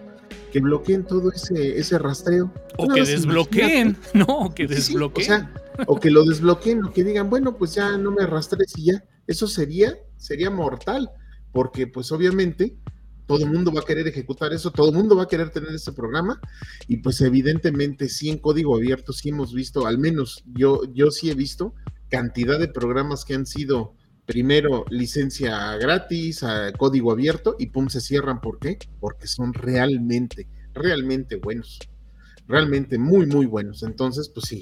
que 0.53 0.61
bloqueen 0.61 1.05
todo 1.05 1.31
ese, 1.33 1.79
ese 1.79 1.99
rastreo. 1.99 2.53
O 2.77 2.89
que 2.89 3.05
desbloqueen, 3.05 3.97
no, 4.15 4.53
que 4.55 4.67
desbloqueen. 4.67 5.25
o, 5.25 5.35
sea, 5.35 5.55
o 5.87 5.99
que 5.99 6.11
lo 6.11 6.25
desbloqueen, 6.25 6.85
o 6.85 6.93
que 6.93 7.05
digan, 7.05 7.31
bueno, 7.31 7.57
pues 7.57 7.75
ya 7.75 7.97
no 7.97 8.11
me 8.11 8.27
rastrees 8.27 8.77
y 8.77 8.87
ya. 8.87 9.05
Eso 9.27 9.47
sería, 9.47 9.99
sería 10.17 10.51
mortal 10.51 11.11
porque 11.53 11.87
pues 11.87 12.11
obviamente 12.13 12.77
todo 13.27 13.45
el 13.45 13.51
mundo 13.51 13.73
va 13.73 13.81
a 13.81 13.85
querer 13.85 14.09
ejecutar 14.09 14.53
eso, 14.53 14.71
todo 14.71 14.91
el 14.91 14.97
mundo 14.97 15.17
va 15.17 15.25
a 15.25 15.29
querer 15.29 15.51
tener 15.51 15.73
ese 15.73 15.93
programa 15.93 16.41
y 16.89 16.99
pues 16.99 17.21
evidentemente 17.21 18.09
sí 18.09 18.29
en 18.29 18.39
código 18.39 18.77
abierto 18.77 19.13
sí 19.13 19.29
hemos 19.29 19.55
visto, 19.55 19.87
al 19.87 19.99
menos 19.99 20.43
yo, 20.47 20.83
yo 20.93 21.11
sí 21.11 21.31
he 21.31 21.35
visto 21.35 21.75
cantidad 22.09 22.59
de 22.59 22.69
programas 22.69 23.25
que 23.25 23.35
han 23.35 23.47
sido 23.47 23.95
primero 24.27 24.85
licencia 24.91 25.77
gratis, 25.77 26.45
código 26.79 27.13
abierto 27.13 27.57
y 27.59 27.67
pum 27.67 27.89
se 27.89 28.01
cierran. 28.01 28.41
¿Por 28.41 28.59
qué? 28.59 28.79
Porque 29.01 29.27
son 29.27 29.53
realmente, 29.55 30.49
realmente 30.75 31.37
buenos, 31.37 31.79
realmente 32.47 32.99
muy, 32.99 33.27
muy 33.27 33.47
buenos. 33.47 33.83
Entonces, 33.83 34.29
pues 34.29 34.47
sí, 34.47 34.61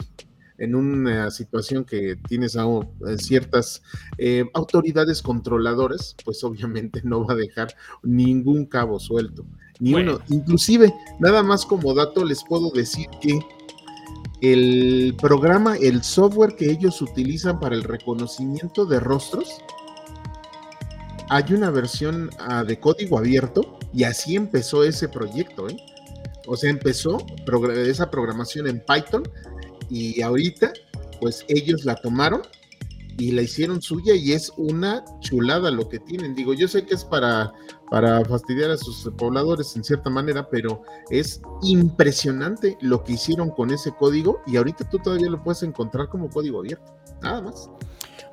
en 0.60 0.74
una 0.74 1.30
situación 1.30 1.84
que 1.84 2.16
tienes 2.28 2.54
a 2.54 2.64
eh, 2.66 3.16
ciertas 3.16 3.82
eh, 4.18 4.44
autoridades 4.52 5.22
controladoras, 5.22 6.14
pues 6.22 6.44
obviamente 6.44 7.00
no 7.02 7.26
va 7.26 7.32
a 7.32 7.36
dejar 7.36 7.74
ningún 8.02 8.66
cabo 8.66 9.00
suelto. 9.00 9.44
Ni 9.80 9.94
uno. 9.94 10.20
Inclusive, 10.28 10.92
nada 11.18 11.42
más 11.42 11.64
como 11.64 11.94
dato 11.94 12.24
les 12.24 12.44
puedo 12.44 12.70
decir 12.70 13.06
que 13.22 13.40
el 14.42 15.16
programa, 15.18 15.76
el 15.76 16.02
software 16.02 16.54
que 16.56 16.70
ellos 16.70 17.00
utilizan 17.00 17.58
para 17.58 17.74
el 17.74 17.82
reconocimiento 17.82 18.84
de 18.84 19.00
rostros, 19.00 19.62
hay 21.30 21.54
una 21.54 21.70
versión 21.70 22.28
ah, 22.38 22.64
de 22.64 22.78
código 22.78 23.16
abierto 23.16 23.78
y 23.94 24.04
así 24.04 24.36
empezó 24.36 24.84
ese 24.84 25.08
proyecto. 25.08 25.70
¿eh? 25.70 25.76
O 26.46 26.56
sea, 26.56 26.68
empezó 26.68 27.24
esa 27.86 28.10
programación 28.10 28.66
en 28.66 28.80
Python 28.80 29.22
y 29.90 30.22
ahorita, 30.22 30.72
pues 31.20 31.44
ellos 31.48 31.84
la 31.84 31.96
tomaron 31.96 32.42
y 33.18 33.32
la 33.32 33.42
hicieron 33.42 33.82
suya 33.82 34.14
y 34.14 34.32
es 34.32 34.50
una 34.56 35.04
chulada 35.20 35.70
lo 35.70 35.88
que 35.88 35.98
tienen. 35.98 36.34
Digo, 36.34 36.54
yo 36.54 36.66
sé 36.68 36.86
que 36.86 36.94
es 36.94 37.04
para, 37.04 37.52
para 37.90 38.24
fastidiar 38.24 38.70
a 38.70 38.78
sus 38.78 39.10
pobladores 39.18 39.76
en 39.76 39.84
cierta 39.84 40.08
manera, 40.08 40.48
pero 40.48 40.82
es 41.10 41.42
impresionante 41.62 42.78
lo 42.80 43.04
que 43.04 43.12
hicieron 43.12 43.50
con 43.50 43.70
ese 43.70 43.92
código 43.92 44.40
y 44.46 44.56
ahorita 44.56 44.88
tú 44.88 44.98
todavía 44.98 45.28
lo 45.28 45.42
puedes 45.42 45.62
encontrar 45.62 46.08
como 46.08 46.30
código 46.30 46.60
abierto. 46.60 46.94
Nada 47.20 47.42
más. 47.42 47.68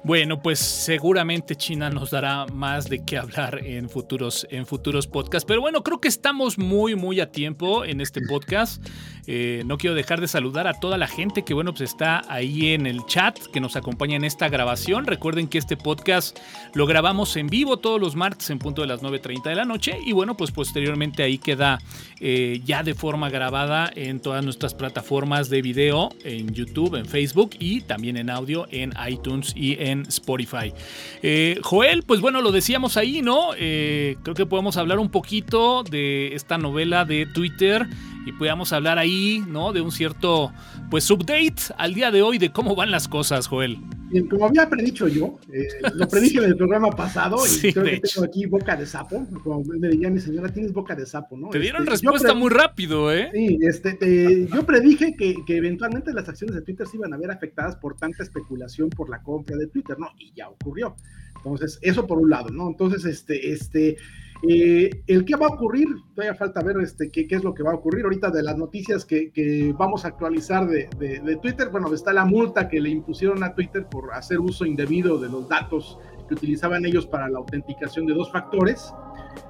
Bueno, 0.08 0.42
pues 0.42 0.60
seguramente 0.60 1.58
China 1.58 1.90
nos 1.90 2.12
dará 2.12 2.46
más 2.46 2.88
de 2.88 3.04
qué 3.04 3.18
hablar 3.18 3.60
en 3.66 3.90
futuros, 3.90 4.48
en 4.50 4.66
futuros 4.66 5.06
podcasts. 5.06 5.46
Pero 5.46 5.60
bueno, 5.60 5.84
creo 5.84 6.00
que 6.00 6.08
estamos 6.08 6.58
muy, 6.58 6.96
muy 6.96 7.20
a 7.20 7.30
tiempo 7.30 7.84
en 7.84 8.00
este 8.00 8.22
podcast. 8.22 8.82
Eh, 9.30 9.64
no 9.66 9.78
quiero 9.78 9.98
dejar 9.98 10.22
de 10.22 10.30
saludar 10.30 10.66
a 10.66 10.80
toda 10.80 10.98
la 10.98 11.08
gente 11.08 11.44
que, 11.44 11.54
bueno, 11.54 11.74
pues 11.74 11.92
está 11.92 12.22
ahí 12.30 12.68
en 12.68 12.88
el 12.88 13.06
chat, 13.06 13.38
que 13.52 13.60
nos 13.60 13.76
acompaña 13.76 14.16
en 14.16 14.24
esta 14.24 14.48
grabación. 14.48 15.06
Recuerden 15.06 15.50
que 15.50 15.58
este 15.58 15.76
podcast 15.76 16.40
lo 16.74 16.86
grabamos 16.86 17.36
en 17.36 17.48
vivo 17.48 17.76
todos 17.76 18.00
los 18.00 18.16
martes 18.16 18.50
en 18.50 18.60
punto 18.60 18.84
de 18.84 18.88
las 18.88 19.02
9.30 19.02 19.44
de 19.44 19.56
la 19.56 19.66
noche. 19.66 20.00
Y 20.06 20.14
bueno, 20.14 20.38
pues 20.38 20.52
posteriormente 20.52 21.22
ahí 21.22 21.38
queda 21.38 21.80
eh, 22.22 22.62
ya 22.64 22.82
de 22.82 22.94
forma 22.94 23.30
grabada 23.30 23.92
en 23.94 24.22
todas 24.22 24.42
nuestras 24.46 24.74
plataformas 24.74 25.50
de 25.50 25.62
video, 25.62 26.12
en 26.24 26.54
YouTube, 26.54 26.96
en 26.96 27.06
Facebook 27.06 27.58
y 27.60 27.82
también 27.82 28.16
en 28.16 28.30
audio 28.30 28.66
en 28.72 28.94
iTunes 29.06 29.52
y 29.54 29.76
en 29.84 29.97
Spotify. 30.08 30.74
Eh, 31.22 31.60
Joel, 31.62 32.04
pues 32.04 32.22
bueno, 32.22 32.42
lo 32.42 32.52
decíamos 32.52 32.98
ahí, 32.98 33.22
¿no? 33.22 33.50
creo 33.58 34.36
que 34.36 34.46
podemos 34.46 34.78
hablar 34.78 35.00
un 35.00 35.10
poquito 35.10 35.84
de 35.84 36.36
esta 36.36 36.58
novela 36.58 37.06
de 37.06 37.26
Twitter 37.26 37.88
y 38.28 38.34
podamos 38.34 38.74
hablar 38.74 38.98
ahí, 38.98 39.44
¿no? 39.48 39.74
De 39.74 39.82
un 39.82 39.92
cierto, 39.92 40.52
pues, 40.90 41.10
update 41.10 41.74
al 41.78 41.94
día 41.94 42.12
de 42.12 42.22
hoy 42.22 42.38
de 42.38 42.52
cómo 42.52 42.76
van 42.76 42.92
las 42.92 43.08
cosas, 43.08 43.48
Joel. 43.48 43.78
Bien, 44.10 44.28
como 44.28 44.46
había 44.46 44.70
predicho 44.70 45.08
yo, 45.08 45.40
eh, 45.52 45.68
lo 45.94 46.08
predije 46.10 46.38
en 46.40 46.46
el 46.46 46.58
programa 46.58 46.90
pasado 46.92 47.38
y 47.46 47.74
creo 47.74 47.84
que 47.84 48.00
tengo 48.00 48.26
aquí 48.26 48.46
boca 48.46 48.76
de 48.76 48.86
sapo, 48.86 49.26
como 49.44 49.64
me 49.64 49.90
diría 49.90 50.10
mi 50.10 50.20
señora, 50.20 50.48
tienes 50.50 50.72
boca 50.72 50.96
de 50.96 51.06
sapo, 51.06 51.38
¿no? 51.38 51.50
Te 51.50 51.60
dieron 51.60 51.84
este, 51.84 51.92
respuesta 51.92 52.34
muy 52.34 52.50
rápido, 52.50 53.12
¿eh? 53.14 53.30
Sí, 53.34 53.60
este, 53.62 54.48
yo 54.54 54.66
predije 54.66 55.16
que, 55.16 55.36
que, 55.46 55.58
eventualmente 55.58 56.14
las 56.14 56.30
acciones 56.30 56.56
de 56.56 56.62
Twitter 56.62 56.88
se 56.88 56.98
iban 56.98 57.14
a 57.14 57.18
ver 57.18 57.32
afectadas 57.32 57.76
por 57.76 57.98
tanta 57.98 58.24
especulación 58.24 58.90
por 58.90 59.10
la 59.10 59.22
compra 59.22 59.58
de 59.58 59.68
Twitter, 59.68 59.98
¿no? 60.00 60.08
Y 60.18 60.32
ya 60.34 60.50
ocurrió. 60.50 60.96
Entonces, 61.38 61.80
eso 61.82 62.08
por 62.08 62.18
un 62.18 62.30
lado, 62.30 62.50
¿no? 62.50 62.68
Entonces, 62.68 63.06
este, 63.06 63.52
este, 63.52 63.98
eh, 64.44 64.90
el 65.08 65.26
qué 65.26 65.36
va 65.36 65.48
a 65.48 65.50
ocurrir, 65.50 65.88
todavía 66.14 66.36
falta 66.36 66.62
ver 66.62 66.78
este, 66.78 67.10
qué, 67.10 67.28
es 67.30 67.44
lo 67.44 67.54
que 67.54 67.64
va 67.64 67.72
a 67.72 67.76
ocurrir 67.76 68.04
ahorita 68.04 68.30
de 68.30 68.44
las 68.44 68.58
noticias 68.58 69.06
que, 69.06 69.32
que 69.32 69.74
vamos 69.78 70.06
a 70.06 70.10
actualizar 70.10 70.68
de, 70.68 70.90
de, 71.00 71.20
de, 71.20 71.36
Twitter. 71.38 71.70
Bueno, 71.70 71.94
está 71.94 72.14
la 72.14 72.26
multa 72.26 72.70
que 72.70 72.80
le 72.80 72.90
impusieron 72.90 73.44
a 73.44 73.56
Twitter 73.56 73.88
por 73.88 74.14
hacer 74.14 74.40
uso 74.40 74.66
indebido 74.66 75.18
de 75.18 75.30
los 75.30 75.48
datos 75.50 75.98
que 76.28 76.36
utilizaban 76.36 76.86
ellos 76.86 77.08
para 77.08 77.30
la 77.30 77.40
autenticación 77.40 78.06
de 78.06 78.14
dos 78.14 78.32
factores. 78.32 78.94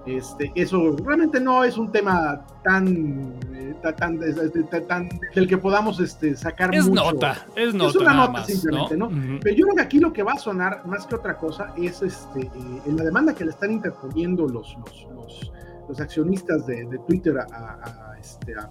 Este, 0.05 0.51
eso 0.55 0.95
realmente 1.03 1.39
no 1.39 1.63
es 1.63 1.77
un 1.77 1.91
tema 1.91 2.45
tan, 2.63 3.35
eh, 3.53 3.75
tan, 3.81 3.95
tan, 4.88 5.09
del 5.35 5.47
que 5.47 5.57
podamos 5.57 5.99
este, 5.99 6.35
sacar 6.35 6.73
es 6.73 6.88
nota, 6.89 7.45
es 7.55 7.73
nota, 7.73 7.89
es 7.89 7.95
una 7.95 8.13
nota 8.13 8.43
simplemente, 8.45 8.97
¿no? 8.97 9.09
Pero 9.41 9.55
yo 9.55 9.65
creo 9.65 9.75
que 9.75 9.81
aquí 9.81 9.99
lo 9.99 10.13
que 10.13 10.23
va 10.23 10.33
a 10.33 10.39
sonar 10.39 10.85
más 10.85 11.05
que 11.05 11.15
otra 11.15 11.38
cosa 11.38 11.73
es 11.77 12.01
este, 12.01 12.41
eh, 12.41 12.81
en 12.85 12.97
la 12.97 13.03
demanda 13.03 13.33
que 13.33 13.43
le 13.45 13.51
están 13.51 13.71
interponiendo 13.71 14.47
los, 14.47 14.75
los, 14.77 15.07
los, 15.13 15.51
los 15.88 15.99
accionistas 15.99 16.65
de, 16.65 16.85
de 16.85 16.97
Twitter 16.99 17.38
a, 17.38 17.47
a, 17.53 18.11
a, 18.11 18.19
este, 18.19 18.55
a 18.55 18.69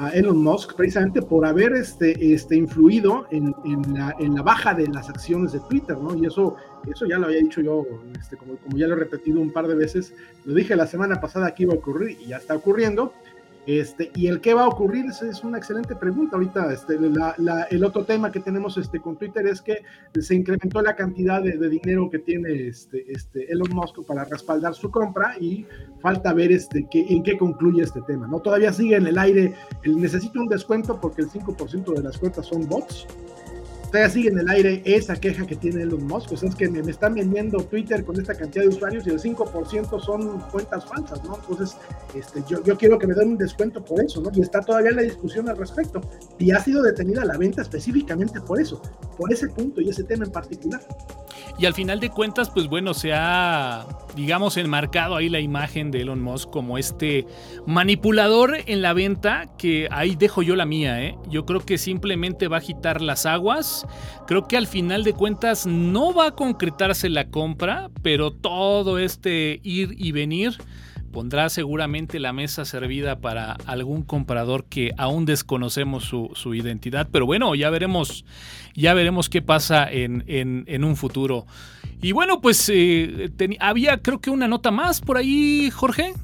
a 0.00 0.08
Elon 0.10 0.42
Musk 0.42 0.74
precisamente 0.76 1.20
por 1.20 1.44
haber 1.44 1.74
este, 1.74 2.32
este, 2.32 2.56
influido 2.56 3.26
en, 3.30 3.54
en, 3.66 3.94
la, 3.94 4.14
en, 4.18 4.34
la, 4.34 4.42
baja 4.42 4.72
de 4.72 4.86
las 4.88 5.10
acciones 5.10 5.52
de 5.52 5.60
Twitter, 5.60 5.96
¿no? 5.98 6.14
Y 6.14 6.24
eso, 6.24 6.56
eso 6.90 7.06
ya 7.06 7.18
lo 7.18 7.26
había 7.26 7.38
dicho 7.38 7.60
yo, 7.60 7.86
este, 8.18 8.36
como, 8.36 8.56
como 8.56 8.76
ya 8.76 8.86
lo 8.86 8.94
he 8.94 8.98
repetido 8.98 9.40
un 9.40 9.52
par 9.52 9.66
de 9.66 9.74
veces, 9.74 10.14
lo 10.44 10.54
dije 10.54 10.76
la 10.76 10.86
semana 10.86 11.20
pasada 11.20 11.54
que 11.54 11.64
iba 11.64 11.74
a 11.74 11.76
ocurrir 11.76 12.18
y 12.20 12.28
ya 12.28 12.36
está 12.36 12.54
ocurriendo. 12.54 13.12
Este, 13.66 14.10
y 14.16 14.26
el 14.26 14.40
qué 14.40 14.54
va 14.54 14.64
a 14.64 14.68
ocurrir 14.68 15.04
es, 15.06 15.44
una 15.44 15.58
excelente 15.58 15.94
pregunta. 15.94 16.36
Ahorita 16.36 16.72
este, 16.72 16.98
el 17.70 17.84
otro 17.84 18.04
tema 18.04 18.32
que 18.32 18.40
tenemos 18.40 18.76
este, 18.78 19.00
con 19.00 19.16
Twitter 19.16 19.46
es 19.46 19.60
que 19.60 19.82
se 20.18 20.34
incrementó 20.34 20.80
la 20.80 20.96
cantidad 20.96 21.42
de, 21.42 21.68
dinero 21.68 22.08
que 22.10 22.18
tiene 22.18 22.68
este, 22.68 23.04
este, 23.12 23.52
Elon 23.52 23.72
Musk 23.72 24.04
para 24.06 24.24
respaldar 24.24 24.74
su 24.74 24.90
compra 24.90 25.36
y 25.38 25.66
falta 26.00 26.32
ver 26.32 26.52
este, 26.52 26.88
que, 26.90 27.00
en 27.00 27.22
qué 27.22 27.36
concluye 27.36 27.82
este 27.82 28.00
tema. 28.02 28.26
¿no? 28.26 28.40
Todavía 28.40 28.72
sigue 28.72 28.96
en 28.96 29.06
el 29.06 29.18
aire, 29.18 29.54
el, 29.84 30.00
necesito 30.00 30.40
un 30.40 30.48
descuento 30.48 30.98
porque 31.00 31.22
el 31.22 31.28
5% 31.28 31.94
de 31.94 32.02
las 32.02 32.18
cuentas 32.18 32.46
son 32.46 32.66
bots 32.66 33.06
todavía 33.90 34.10
sigue 34.10 34.28
en 34.28 34.38
el 34.38 34.48
aire 34.48 34.82
esa 34.84 35.16
queja 35.16 35.46
que 35.46 35.56
tiene 35.56 35.82
Elon 35.82 36.06
Musk, 36.06 36.28
pues 36.28 36.42
es 36.42 36.54
que 36.54 36.68
me, 36.68 36.82
me, 36.82 36.90
están 36.90 37.14
vendiendo 37.14 37.58
Twitter 37.64 38.04
con 38.04 38.18
esta 38.18 38.34
cantidad 38.34 38.64
de 38.64 38.68
usuarios 38.68 39.06
y 39.06 39.10
el 39.10 39.20
5% 39.20 40.00
son 40.00 40.40
cuentas 40.50 40.84
falsas, 40.86 41.22
¿no? 41.24 41.36
Entonces, 41.36 41.76
este, 42.14 42.42
yo, 42.48 42.62
yo 42.62 42.76
quiero 42.76 42.98
que 42.98 43.06
me 43.06 43.14
den 43.14 43.30
un 43.30 43.38
descuento 43.38 43.84
por 43.84 44.02
eso, 44.02 44.20
¿no? 44.20 44.30
Y 44.32 44.40
está 44.40 44.60
todavía 44.60 44.92
la 44.92 45.02
discusión 45.02 45.48
al 45.48 45.56
respecto. 45.56 46.00
Y 46.38 46.50
ha 46.52 46.60
sido 46.60 46.82
detenida 46.82 47.24
la 47.24 47.36
venta 47.36 47.62
específicamente 47.62 48.40
por 48.40 48.60
eso, 48.60 48.80
por 49.16 49.32
ese 49.32 49.48
punto 49.48 49.80
y 49.80 49.88
ese 49.88 50.04
tema 50.04 50.24
en 50.24 50.32
particular. 50.32 50.80
Y 51.58 51.66
al 51.66 51.74
final 51.74 52.00
de 52.00 52.08
cuentas, 52.08 52.48
pues 52.48 52.68
bueno, 52.68 52.94
se 52.94 53.12
ha, 53.12 53.86
digamos, 54.16 54.56
enmarcado 54.56 55.16
ahí 55.16 55.28
la 55.28 55.40
imagen 55.40 55.90
de 55.90 56.00
Elon 56.00 56.22
Musk 56.22 56.48
como 56.48 56.78
este 56.78 57.26
manipulador 57.66 58.56
en 58.66 58.80
la 58.80 58.94
venta, 58.94 59.46
que 59.58 59.86
ahí 59.90 60.16
dejo 60.16 60.42
yo 60.42 60.56
la 60.56 60.64
mía, 60.64 61.02
¿eh? 61.02 61.18
Yo 61.28 61.44
creo 61.44 61.60
que 61.60 61.76
simplemente 61.76 62.48
va 62.48 62.56
a 62.56 62.60
agitar 62.60 63.02
las 63.02 63.26
aguas. 63.26 63.79
Creo 64.26 64.46
que 64.46 64.56
al 64.56 64.66
final 64.66 65.04
de 65.04 65.12
cuentas 65.12 65.66
no 65.66 66.12
va 66.12 66.28
a 66.28 66.30
concretarse 66.32 67.08
la 67.08 67.28
compra, 67.28 67.90
pero 68.02 68.30
todo 68.30 68.98
este 68.98 69.60
ir 69.62 69.94
y 69.98 70.12
venir 70.12 70.58
pondrá 71.10 71.48
seguramente 71.48 72.20
la 72.20 72.32
mesa 72.32 72.64
servida 72.64 73.20
para 73.20 73.56
algún 73.66 74.02
comprador 74.02 74.64
que 74.64 74.92
aún 74.96 75.26
desconocemos 75.26 76.04
su, 76.04 76.54
identidad. 76.54 77.08
Pero 77.10 77.26
bueno, 77.26 77.54
ya 77.54 77.70
veremos, 77.70 78.24
ya 78.74 78.94
veremos 78.94 79.28
qué 79.28 79.42
pasa 79.42 79.90
en, 79.90 80.84
un 80.84 80.96
futuro. 80.96 81.46
Y 82.00 82.12
bueno, 82.12 82.40
pues 82.40 82.70
eh, 82.72 83.30
había 83.58 83.98
creo 83.98 84.20
que 84.20 84.30
una 84.30 84.48
nota 84.48 84.70
más 84.70 85.00
por 85.00 85.16
ahí, 85.16 85.70
Jorge. 85.70 86.14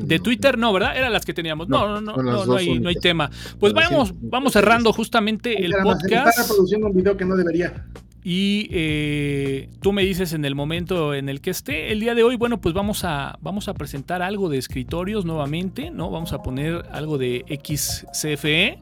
De 0.00 0.18
Twitter 0.18 0.58
no, 0.58 0.72
¿verdad? 0.72 0.96
Eran 0.96 1.12
las 1.12 1.24
que 1.24 1.34
teníamos. 1.34 1.68
No, 1.68 1.86
no, 1.88 2.00
no, 2.00 2.16
no, 2.22 2.46
no, 2.46 2.56
hay, 2.56 2.78
no 2.78 2.88
hay, 2.88 2.96
tema. 2.96 3.30
Pues 3.58 3.72
vamos, 3.72 4.12
vamos 4.20 4.52
cerrando 4.52 4.92
justamente 4.92 5.64
el 5.64 5.72
podcast. 5.82 6.28
Está 6.28 6.42
reproduciendo 6.42 6.86
un 6.86 6.94
video 6.94 7.16
que 7.16 7.24
no 7.24 7.36
debería 7.36 7.84
y 8.28 8.66
eh, 8.72 9.68
tú 9.80 9.92
me 9.92 10.02
dices 10.02 10.32
en 10.32 10.44
el 10.44 10.56
momento 10.56 11.14
en 11.14 11.28
el 11.28 11.40
que 11.40 11.50
esté. 11.50 11.92
El 11.92 12.00
día 12.00 12.16
de 12.16 12.24
hoy, 12.24 12.34
bueno, 12.34 12.60
pues 12.60 12.74
vamos 12.74 13.04
a, 13.04 13.38
vamos 13.40 13.68
a 13.68 13.74
presentar 13.74 14.20
algo 14.20 14.48
de 14.48 14.58
escritorios 14.58 15.24
nuevamente, 15.24 15.92
¿no? 15.92 16.10
Vamos 16.10 16.32
a 16.32 16.42
poner 16.42 16.86
algo 16.90 17.18
de 17.18 17.44
XCFE. 17.48 18.80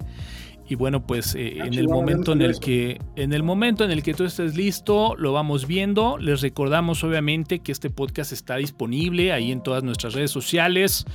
Y 0.75 0.77
bueno, 0.77 1.07
pues 1.07 1.37
eh, 1.37 1.59
en 1.59 1.75
el 1.75 1.87
momento 1.87 2.33
en 2.33 2.43
el 2.43 2.59
que 2.59 2.99
en 3.15 3.33
el 3.33 3.45
momento 3.45 3.85
en 3.85 3.93
el 3.93 4.03
que 4.03 4.13
tú 4.13 4.25
estés 4.25 4.57
listo, 4.57 5.15
lo 5.17 5.33
vamos 5.33 5.69
viendo. 5.69 6.19
Les 6.19 6.41
recordamos 6.41 7.05
obviamente 7.05 7.61
que 7.61 7.71
este 7.71 7.91
podcast 7.91 8.33
está 8.33 8.57
disponible 8.57 9.31
ahí 9.33 9.53
en 9.53 9.63
todas 9.63 9.85
nuestras 9.85 10.15
redes 10.15 10.33
sociales. 10.33 11.07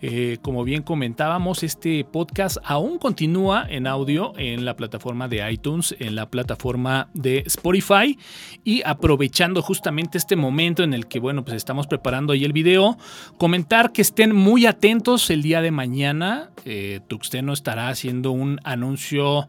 Eh, 0.00 0.38
como 0.42 0.62
bien 0.62 0.82
comentábamos, 0.82 1.62
este 1.62 2.04
podcast 2.04 2.58
aún 2.64 2.98
continúa 2.98 3.66
en 3.68 3.86
audio 3.86 4.32
en 4.36 4.64
la 4.64 4.76
plataforma 4.76 5.26
de 5.26 5.50
iTunes, 5.50 5.96
en 5.98 6.14
la 6.14 6.30
plataforma 6.30 7.08
de 7.14 7.38
Spotify 7.46 8.16
y 8.62 8.82
aprovechando 8.84 9.60
justamente 9.60 10.16
este 10.16 10.36
momento 10.36 10.84
en 10.84 10.94
el 10.94 11.08
que 11.08 11.18
bueno, 11.18 11.44
pues 11.44 11.56
estamos 11.56 11.88
preparando 11.88 12.32
ahí 12.32 12.44
el 12.44 12.52
video, 12.52 12.96
comentar 13.38 13.92
que 13.92 14.02
estén 14.02 14.34
muy 14.34 14.66
atentos 14.66 15.30
el 15.30 15.42
día 15.42 15.62
de 15.62 15.72
mañana. 15.72 16.50
Eh, 16.64 17.00
Tuxteno 17.08 17.52
estará 17.52 17.88
haciendo 17.88 18.30
un 18.30 18.60
anuncio 18.62 19.48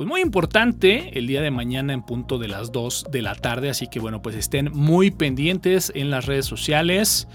pues 0.00 0.08
muy 0.08 0.22
importante 0.22 1.18
el 1.18 1.26
día 1.26 1.42
de 1.42 1.50
mañana 1.50 1.92
en 1.92 2.00
punto 2.00 2.38
de 2.38 2.48
las 2.48 2.72
2 2.72 3.08
de 3.12 3.20
la 3.20 3.34
tarde. 3.34 3.68
Así 3.68 3.86
que 3.86 4.00
bueno, 4.00 4.22
pues 4.22 4.34
estén 4.34 4.70
muy 4.72 5.10
pendientes 5.10 5.92
en 5.94 6.08
las 6.08 6.24
redes 6.24 6.46
sociales. 6.46 7.28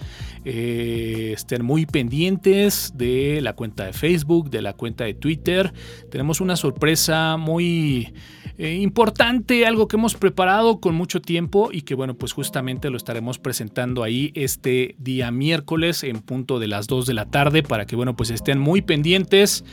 Eh, 0.46 1.34
estén 1.36 1.64
muy 1.64 1.86
pendientes 1.86 2.94
de 2.96 3.40
la 3.44 3.54
cuenta 3.54 3.86
de 3.86 3.94
Facebook, 3.94 4.50
de 4.50 4.64
la 4.64 4.74
cuenta 4.74 5.04
de 5.04 5.14
Twitter. 5.14 5.74
Tenemos 6.10 6.42
una 6.42 6.56
sorpresa 6.56 7.38
muy 7.38 8.16
eh, 8.58 8.74
importante, 8.82 9.68
algo 9.68 9.88
que 9.88 9.98
hemos 9.98 10.16
preparado 10.16 10.80
con 10.80 10.96
mucho 10.96 11.22
tiempo 11.22 11.70
y 11.72 11.84
que 11.84 11.94
bueno, 11.94 12.16
pues 12.16 12.34
justamente 12.34 12.90
lo 12.90 12.98
estaremos 12.98 13.38
presentando 13.38 14.02
ahí 14.02 14.32
este 14.34 14.96
día 14.98 15.30
miércoles 15.30 16.04
en 16.04 16.20
punto 16.22 16.58
de 16.58 16.68
las 16.68 16.88
2 16.88 17.06
de 17.06 17.14
la 17.14 17.26
tarde 17.26 17.62
para 17.62 17.86
que 17.86 17.96
bueno, 17.96 18.16
pues 18.16 18.32
estén 18.32 18.58
muy 18.58 18.82
pendientes 18.82 19.64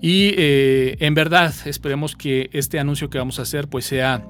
y 0.00 0.34
eh, 0.36 0.96
en 1.00 1.14
verdad 1.14 1.54
esperemos 1.64 2.14
que 2.14 2.50
este 2.52 2.78
anuncio 2.78 3.10
que 3.10 3.18
vamos 3.18 3.38
a 3.38 3.42
hacer 3.42 3.68
pues 3.68 3.84
sea 3.84 4.24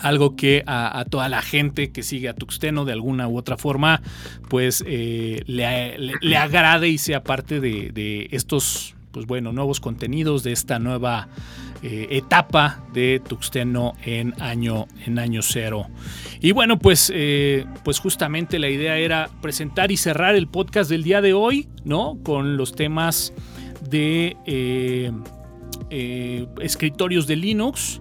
algo 0.00 0.36
que 0.36 0.62
a, 0.66 1.04
toda 1.08 1.28
la 1.28 1.42
gente 1.42 1.90
que 1.90 2.02
sigue 2.02 2.28
a 2.28 2.34
Tuxteno 2.34 2.84
de 2.84 2.92
alguna 2.92 3.28
u 3.28 3.38
otra 3.38 3.56
forma, 3.56 4.02
pues 4.48 4.84
eh, 4.86 5.42
le, 5.46 6.36
agrade 6.36 6.88
y 6.88 6.98
sea 6.98 7.24
parte 7.24 7.60
de, 7.60 8.28
estos, 8.30 8.94
pues 9.10 9.26
bueno, 9.26 9.52
nuevos 9.52 9.80
contenidos, 9.80 10.42
de 10.42 10.52
esta 10.52 10.78
nueva 10.78 11.28
eh, 11.82 12.08
etapa 12.10 12.84
de 12.92 13.22
Tuxteno 13.26 13.94
en 14.04 14.34
año, 14.40 14.86
en 15.06 15.18
año 15.18 15.40
cero. 15.40 15.86
Y 16.40 16.52
bueno, 16.52 16.78
pues, 16.78 17.10
pues 17.82 17.98
justamente 17.98 18.58
la 18.58 18.68
idea 18.68 18.98
era 18.98 19.30
presentar 19.40 19.90
y 19.90 19.96
cerrar 19.96 20.36
el 20.36 20.46
podcast 20.46 20.90
del 20.90 21.04
día 21.04 21.22
de 21.22 21.32
hoy, 21.32 21.68
¿no? 21.84 22.18
Con 22.22 22.58
los 22.58 22.74
temas 22.74 23.32
de 23.88 24.36
escritorios 26.60 27.26
de 27.26 27.36
Linux. 27.36 28.00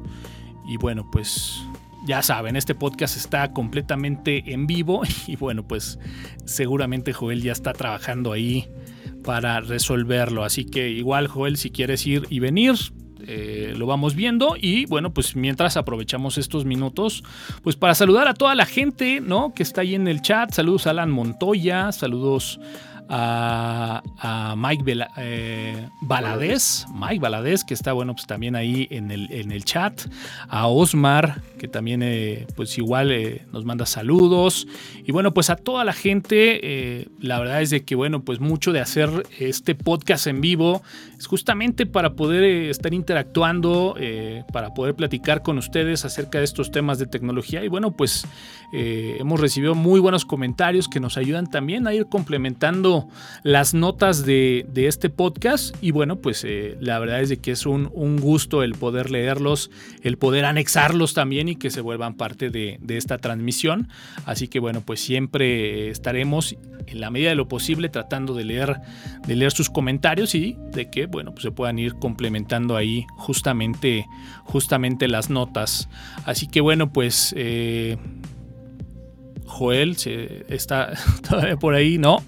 Y 0.68 0.78
bueno, 0.78 1.08
pues 1.12 1.62
ya 2.06 2.22
saben, 2.22 2.56
este 2.56 2.76
podcast 2.76 3.18
está 3.18 3.52
completamente 3.52 4.54
en 4.54 4.68
vivo 4.68 5.02
y 5.28 5.36
bueno, 5.36 5.68
pues 5.68 6.00
seguramente 6.46 7.14
Joel 7.14 7.42
ya 7.42 7.52
está 7.52 7.74
trabajando 7.74 8.32
ahí 8.32 8.68
para 9.24 9.60
resolverlo. 9.60 10.44
Así 10.44 10.66
que 10.66 10.90
igual 10.90 11.28
Joel, 11.28 11.58
si 11.58 11.72
quieres 11.72 12.06
ir 12.06 12.28
y 12.30 12.40
venir, 12.40 12.76
eh, 13.28 13.74
lo 13.76 13.88
vamos 13.88 14.14
viendo 14.14 14.56
y 14.56 14.86
bueno, 14.86 15.14
pues 15.14 15.36
mientras 15.36 15.78
aprovechamos 15.78 16.38
estos 16.38 16.64
minutos, 16.64 17.24
pues 17.64 17.76
para 17.76 17.96
saludar 17.96 18.28
a 18.28 18.36
toda 18.36 18.54
la 18.54 18.68
gente, 18.68 19.20
¿no? 19.20 19.54
Que 19.56 19.64
está 19.64 19.82
ahí 19.82 19.96
en 19.96 20.08
el 20.08 20.22
chat. 20.22 20.52
Saludos 20.52 20.86
a 20.86 20.92
Alan 20.92 21.10
Montoya, 21.10 21.92
saludos 21.92 22.60
a, 23.10 24.56
Mike 24.58 24.84
eh, 25.18 25.90
Baladés, 26.02 26.86
Mike 26.94 27.20
Baladés, 27.20 27.64
que 27.64 27.74
está 27.74 27.94
bueno, 27.94 28.14
pues 28.14 28.26
también 28.26 28.56
ahí 28.56 28.88
en 28.90 29.12
el, 29.12 29.32
en 29.32 29.52
el 29.52 29.64
chat, 29.66 30.02
a 30.48 30.68
Osmar, 30.68 31.42
que 31.60 31.68
también 31.68 32.02
eh, 32.04 32.48
pues 32.56 32.78
igual 32.78 33.12
eh, 33.12 33.46
nos 33.52 33.66
manda 33.66 33.86
saludos, 33.86 34.68
y 35.06 35.12
bueno, 35.12 35.34
pues 35.34 35.50
a 35.50 35.56
toda 35.56 35.84
la 35.84 35.94
gente, 35.94 37.06
la 37.20 37.40
verdad 37.40 37.62
es 37.62 37.70
de 37.70 37.84
que 37.84 37.96
bueno, 37.96 38.24
pues 38.24 38.40
mucho 38.40 38.72
de 38.72 38.80
hacer 38.80 39.10
este 39.40 39.76
podcast 39.76 40.28
en 40.28 40.42
vivo 40.42 40.82
es 41.18 41.28
justamente 41.28 41.86
para 41.86 42.14
poder 42.14 42.44
estar 42.44 42.94
interactuando, 42.94 43.96
para 44.52 44.74
poder 44.74 44.96
platicar 44.96 45.42
con 45.44 45.58
ustedes 45.58 46.06
acerca 46.06 46.40
de 46.40 46.46
estos 46.46 46.72
temas 46.72 47.00
de 47.00 47.08
tecnología, 47.08 47.64
y 47.64 47.68
bueno, 47.68 47.92
pues 47.92 48.26
hemos 48.72 49.40
recibido 49.40 49.76
muy 49.76 50.00
buenos 50.00 50.26
comentarios 50.26 50.88
que 50.88 51.00
nos 51.00 51.18
ayudan 51.18 51.50
también 51.50 51.88
a 51.88 51.94
ir 51.94 52.08
complementando 52.08 52.95
las 53.44 53.74
notas 53.74 54.26
de, 54.26 54.66
este 54.76 55.10
podcast 55.10 55.76
y 55.82 55.92
bueno, 55.92 56.18
pues 56.18 56.44
eh, 56.46 56.78
la 56.80 57.00
verdad 57.00 57.22
es 57.22 57.30
de 57.30 57.38
que 57.38 57.52
es 57.52 57.66
un, 57.66 57.90
gusto 58.20 58.64
el 58.64 58.74
poder 58.74 59.10
leerlos, 59.10 59.72
el 60.04 60.18
poder 60.18 60.46
anexarlos 60.46 61.14
también 61.14 61.50
y 61.50 61.56
que 61.56 61.72
se 61.72 61.82
vuelvan 61.82 62.16
parte 62.16 62.50
de, 62.50 62.80
esta 62.88 63.18
transmisión. 63.18 63.90
Así 64.26 64.48
que 64.48 64.60
bueno, 64.60 64.82
pues 64.82 65.00
siempre 65.00 65.90
estaremos 65.90 66.56
en 66.88 67.00
la 67.00 67.10
medida 67.10 67.30
de 67.30 67.36
lo 67.36 67.48
posible 67.48 67.90
tratando 67.90 68.34
de 68.36 68.46
leer, 68.46 68.80
de 69.28 69.36
leer 69.36 69.52
sus 69.52 69.70
comentarios 69.70 70.36
y 70.36 70.58
de 70.72 70.90
que 70.90 71.08
bueno, 71.08 71.32
pues 71.32 71.44
se 71.44 71.52
puedan 71.52 71.80
ir 71.80 71.96
complementando 71.96 72.76
ahí 72.78 73.06
justamente, 73.18 74.06
justamente 74.44 75.08
las 75.08 75.30
notas. 75.30 75.90
Así 76.26 76.48
que 76.48 76.62
bueno, 76.62 76.92
pues... 76.92 77.34
Eh, 77.38 77.98
Joel 79.46 79.96
está 80.50 80.94
todavía 81.30 81.58
por 81.58 81.76
ahí, 81.76 81.98
no, 81.98 82.22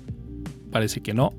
parece 0.72 1.02
que 1.02 1.14
no. 1.14 1.34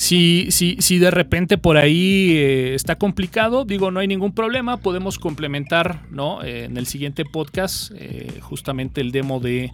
Si, 0.00 0.46
si, 0.50 0.76
si 0.80 0.98
de 0.98 1.10
repente 1.10 1.58
por 1.58 1.76
ahí 1.76 2.30
eh, 2.30 2.74
está 2.74 2.96
complicado, 2.96 3.66
digo, 3.66 3.90
no 3.90 4.00
hay 4.00 4.08
ningún 4.08 4.32
problema, 4.32 4.78
podemos 4.78 5.18
complementar 5.18 6.06
¿no? 6.10 6.42
Eh, 6.42 6.64
en 6.64 6.78
el 6.78 6.86
siguiente 6.86 7.26
podcast 7.26 7.92
eh, 7.94 8.38
justamente 8.40 9.02
el 9.02 9.12
demo 9.12 9.40
de 9.40 9.72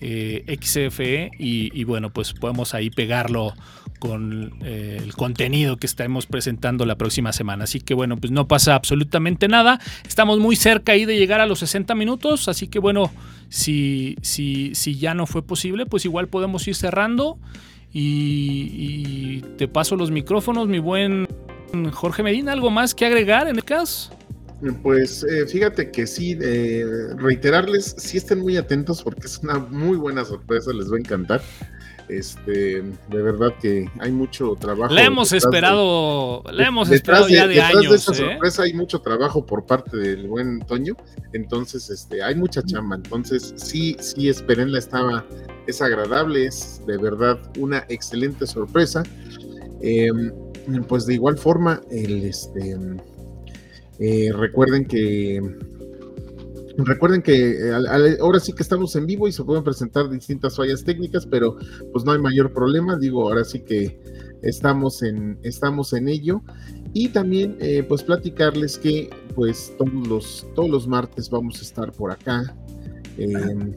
XFE 0.00 1.30
y, 1.38 1.84
bueno, 1.84 2.10
pues 2.10 2.32
podemos 2.32 2.72
ahí 2.72 2.88
pegarlo 2.88 3.52
con 3.98 4.54
el 4.64 5.14
contenido 5.14 5.76
que 5.76 5.86
estaremos 5.86 6.26
presentando 6.26 6.86
la 6.86 6.96
próxima 6.96 7.32
semana. 7.32 7.64
Así 7.64 7.80
que 7.80 7.94
bueno, 7.94 8.16
pues 8.16 8.30
no 8.30 8.48
pasa 8.48 8.74
absolutamente 8.74 9.48
nada. 9.48 9.80
Estamos 10.06 10.38
muy 10.38 10.56
cerca 10.56 10.92
ahí 10.92 11.04
de 11.04 11.18
llegar 11.18 11.40
a 11.40 11.46
los 11.46 11.60
60 11.60 11.94
minutos, 11.94 12.48
así 12.48 12.68
que 12.68 12.78
bueno, 12.78 13.10
si, 13.48 14.16
si, 14.22 14.74
si 14.74 14.96
ya 14.98 15.14
no 15.14 15.26
fue 15.26 15.42
posible, 15.42 15.86
pues 15.86 16.04
igual 16.04 16.28
podemos 16.28 16.66
ir 16.68 16.74
cerrando. 16.74 17.38
Y, 17.92 19.40
te 19.56 19.68
paso 19.68 19.96
los 19.96 20.10
micrófonos, 20.10 20.68
mi 20.68 20.78
buen 20.78 21.26
Jorge 21.92 22.22
Medina. 22.22 22.52
¿Algo 22.52 22.70
más 22.70 22.94
que 22.94 23.06
agregar 23.06 23.48
en 23.48 23.56
el 23.56 23.64
caso? 23.64 24.14
Pues 24.82 25.24
eh, 25.24 25.46
fíjate 25.46 25.90
que 25.90 26.06
sí, 26.06 26.36
eh, 26.40 26.84
reiterarles, 27.16 27.94
sí 27.98 28.16
estén 28.16 28.40
muy 28.40 28.56
atentos 28.56 29.02
porque 29.02 29.26
es 29.26 29.38
una 29.38 29.58
muy 29.58 29.96
buena 29.96 30.24
sorpresa, 30.24 30.72
les 30.72 30.90
va 30.90 30.96
a 30.96 31.00
encantar. 31.00 31.42
Este, 32.08 32.82
de 32.82 33.22
verdad 33.22 33.52
que 33.60 33.90
hay 33.98 34.12
mucho 34.12 34.54
trabajo. 34.54 34.94
La 34.94 35.04
hemos 35.04 35.32
esperado, 35.32 36.44
la 36.52 36.68
hemos 36.68 36.88
esperado 36.90 37.28
ya 37.28 37.48
de, 37.48 37.60
años. 37.60 37.90
De 37.90 37.96
esa 37.96 38.12
¿eh? 38.12 38.14
sorpresa 38.14 38.62
hay 38.62 38.74
mucho 38.74 39.00
trabajo 39.00 39.44
por 39.44 39.66
parte 39.66 39.96
del 39.96 40.28
buen 40.28 40.60
Toño, 40.60 40.96
entonces 41.32 41.90
este, 41.90 42.22
hay 42.22 42.36
mucha 42.36 42.62
chamba, 42.62 42.96
entonces 42.96 43.54
sí, 43.56 43.96
sí, 43.98 44.28
espérenla, 44.28 44.78
estaba, 44.78 45.26
es 45.66 45.82
agradable, 45.82 46.46
es 46.46 46.80
de 46.86 46.96
verdad 46.96 47.38
una 47.58 47.84
excelente 47.88 48.46
sorpresa. 48.46 49.02
Em, 49.80 50.32
pues 50.88 51.06
de 51.06 51.14
igual 51.14 51.36
forma, 51.36 51.80
el, 51.90 52.24
este, 52.24 52.76
eh, 53.98 54.32
recuerden 54.32 54.84
que 54.84 55.40
Recuerden 56.78 57.22
que 57.22 57.52
eh, 57.52 58.18
ahora 58.20 58.38
sí 58.38 58.52
que 58.52 58.62
estamos 58.62 58.94
en 58.96 59.06
vivo 59.06 59.26
y 59.26 59.32
se 59.32 59.42
pueden 59.44 59.64
presentar 59.64 60.10
distintas 60.10 60.56
fallas 60.56 60.84
técnicas, 60.84 61.26
pero 61.26 61.56
pues 61.92 62.04
no 62.04 62.12
hay 62.12 62.18
mayor 62.18 62.52
problema. 62.52 62.98
Digo, 62.98 63.22
ahora 63.22 63.44
sí 63.44 63.60
que 63.60 63.98
estamos 64.42 65.02
en, 65.02 65.38
estamos 65.42 65.92
en 65.94 66.08
ello. 66.08 66.42
Y 66.92 67.08
también 67.08 67.56
eh, 67.60 67.82
pues 67.86 68.02
platicarles 68.02 68.78
que 68.78 69.10
pues 69.34 69.72
todos 69.78 70.08
los, 70.08 70.46
todos 70.54 70.70
los 70.70 70.86
martes 70.86 71.30
vamos 71.30 71.58
a 71.60 71.62
estar 71.62 71.92
por 71.92 72.10
acá. 72.10 72.54
Em, 73.16 73.72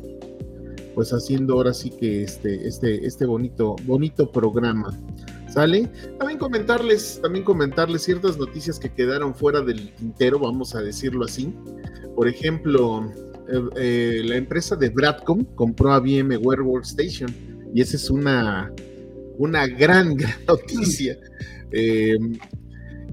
pues 0.94 1.14
haciendo 1.14 1.54
ahora 1.54 1.74
sí 1.74 1.92
que 1.92 2.24
este, 2.24 2.68
este, 2.68 3.06
este 3.06 3.26
bonito, 3.26 3.76
bonito 3.86 4.30
programa. 4.30 4.98
¿Sale? 5.52 5.90
También 6.20 6.38
comentarles, 6.38 7.20
también 7.22 7.44
comentarles 7.44 8.04
ciertas 8.04 8.38
noticias 8.38 8.78
que 8.80 8.94
quedaron 8.94 9.34
fuera 9.34 9.62
del 9.62 9.92
tintero, 9.96 10.40
vamos 10.40 10.76
a 10.76 10.82
decirlo 10.82 11.26
así. 11.26 11.54
Por 12.16 12.28
ejemplo, 12.28 13.12
eh, 13.52 13.70
eh, 13.78 14.22
la 14.26 14.36
empresa 14.36 14.76
de 14.76 14.90
Bradcom 14.90 15.44
compró 15.56 15.92
a 15.92 16.00
VMware 16.00 16.62
Workstation 16.62 17.34
y 17.74 17.82
esa 17.82 17.96
es 17.98 18.10
una, 18.10 18.72
una 19.38 19.66
gran, 19.80 20.16
noticia. 20.48 21.18
Em, 21.72 22.38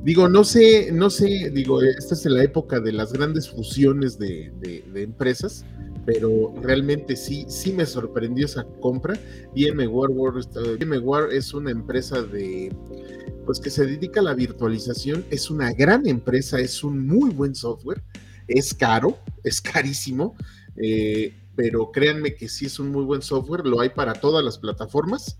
digo, 0.02 0.28
no 0.28 0.44
sé, 0.44 0.90
no 0.92 1.08
sé, 1.10 1.50
digo, 1.52 1.82
esta 1.82 2.14
es 2.14 2.24
la 2.26 2.42
época 2.42 2.80
de 2.80 2.92
las 2.92 3.12
grandes 3.12 3.48
fusiones 3.48 4.18
de, 4.18 4.52
empresas, 4.94 5.64
pero 6.06 6.54
realmente 6.62 7.16
sí, 7.16 7.44
sí 7.48 7.72
me 7.72 7.84
sorprendió 7.84 8.46
esa 8.46 8.64
compra. 8.80 9.18
VMware, 9.54 11.32
es 11.32 11.52
una 11.52 11.70
empresa 11.70 12.22
de, 12.22 12.74
pues 13.44 13.60
que 13.60 13.68
se 13.68 13.84
dedica 13.84 14.20
a 14.20 14.24
la 14.24 14.34
virtualización, 14.34 15.26
es 15.30 15.50
una 15.50 15.72
gran 15.72 16.06
empresa, 16.06 16.58
es 16.60 16.82
un 16.82 17.06
muy 17.06 17.30
buen 17.30 17.54
software 17.54 18.02
es 18.48 18.74
caro, 18.74 19.18
es 19.42 19.60
carísimo, 19.60 20.36
eh, 20.76 21.34
pero 21.54 21.90
créanme 21.90 22.34
que 22.34 22.48
sí 22.48 22.66
es 22.66 22.78
un 22.78 22.90
muy 22.90 23.04
buen 23.04 23.22
software, 23.22 23.66
lo 23.66 23.80
hay 23.80 23.90
para 23.90 24.14
todas 24.14 24.44
las 24.44 24.58
plataformas. 24.58 25.38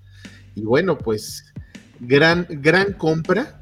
Y 0.54 0.62
bueno, 0.62 0.96
pues 0.96 1.52
gran, 2.00 2.46
gran 2.48 2.94
compra. 2.94 3.60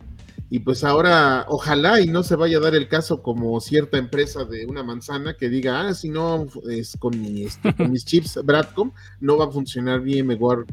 Y 0.54 0.60
pues 0.60 0.84
ahora, 0.84 1.46
ojalá 1.48 2.00
y 2.00 2.06
no 2.06 2.22
se 2.22 2.36
vaya 2.36 2.58
a 2.58 2.60
dar 2.60 2.76
el 2.76 2.86
caso 2.86 3.22
como 3.22 3.60
cierta 3.60 3.98
empresa 3.98 4.44
de 4.44 4.66
una 4.66 4.84
manzana 4.84 5.36
que 5.36 5.48
diga, 5.48 5.80
ah, 5.80 5.94
si 5.94 6.10
no 6.10 6.46
es 6.70 6.96
con, 6.96 7.12
este, 7.24 7.74
mis 7.88 8.04
chips 8.04 8.38
Bradcom, 8.44 8.92
no 9.18 9.36
va 9.36 9.46
a 9.46 9.50
funcionar 9.50 10.00
bien 10.00 10.28
mejor. 10.28 10.64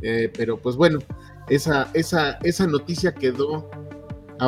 Eh, 0.00 0.30
pero 0.32 0.58
pues 0.58 0.76
bueno, 0.76 1.00
esa, 1.48 1.90
esa, 1.92 2.38
esa 2.44 2.68
noticia 2.68 3.14
quedó 3.14 3.68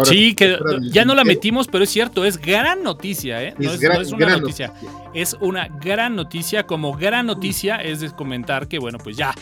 sí, 0.05 0.37
que 0.37 0.57
ya 0.93 1.05
no 1.05 1.17
la 1.17 1.25
metimos, 1.25 1.67
pero 1.67 1.83
es 1.83 1.91
cierto, 1.91 2.25
es 2.25 2.39
gran 2.39 2.85
noticia, 2.85 3.43
¿eh? 3.43 3.55
No 3.59 3.73
es, 3.73 4.13
una 4.13 4.37
noticia. 4.37 4.73
Es 5.13 5.37
una 5.41 5.67
gran 5.81 6.15
noticia. 6.15 6.69
Como 6.69 6.97
gran 6.97 7.27
noticia 7.27 7.79
es 7.79 7.99
de 7.99 8.13
comentar 8.13 8.69
que, 8.69 8.79
bueno, 8.79 8.99
pues 8.99 9.17
ya 9.17 9.35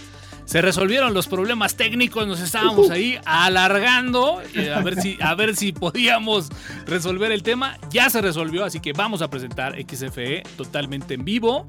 se 0.47 0.63
resolvieron 0.63 1.13
los 1.13 1.27
problemas 1.27 1.75
técnicos, 1.75 2.27
nos 2.27 2.41
estábamos 2.41 2.89
ahí 2.91 3.19
alargando 3.25 4.41
eh, 4.55 4.73
a 4.73 4.81
ver 4.81 5.01
si 5.01 5.19
a 5.21 5.35
ver 5.35 5.57
si 5.57 5.73
podíamos 5.73 6.49
resolver 6.87 7.33
el 7.33 7.43
tema. 7.43 7.79
Ya 7.91 8.09
se 8.11 8.23
resolvió, 8.23 8.65
así 8.65 8.81
que 8.81 8.93
vamos 8.93 9.23
a 9.23 9.29
presentar 9.29 9.77
XFE 9.79 10.45
totalmente 10.57 11.15
en 11.15 11.25
vivo. 11.25 11.67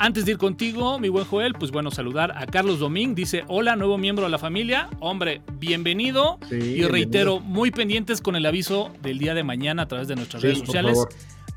Antes 0.00 0.24
de 0.24 0.32
ir 0.32 0.38
contigo, 0.38 0.98
mi 0.98 1.08
buen 1.08 1.24
Joel, 1.24 1.54
pues 1.54 1.70
bueno, 1.70 1.90
saludar 1.90 2.32
a 2.36 2.46
Carlos 2.46 2.80
Domín. 2.80 3.14
Dice, 3.14 3.44
hola, 3.48 3.74
nuevo 3.74 3.98
miembro 3.98 4.24
de 4.26 4.30
la 4.30 4.38
familia. 4.38 4.88
Hombre, 5.00 5.40
bienvenido. 5.54 6.38
y 6.50 6.82
reitero, 6.82 7.40
muy 7.40 7.70
pendientes 7.70 8.20
con 8.20 8.36
el 8.36 8.46
aviso 8.46 8.92
del 9.02 9.18
día 9.18 9.34
de 9.34 9.42
mañana 9.42 9.82
a 9.82 9.88
través 9.88 10.06
de 10.06 10.14
nuestras 10.16 10.42
redes 10.42 10.58
sociales. 10.58 10.98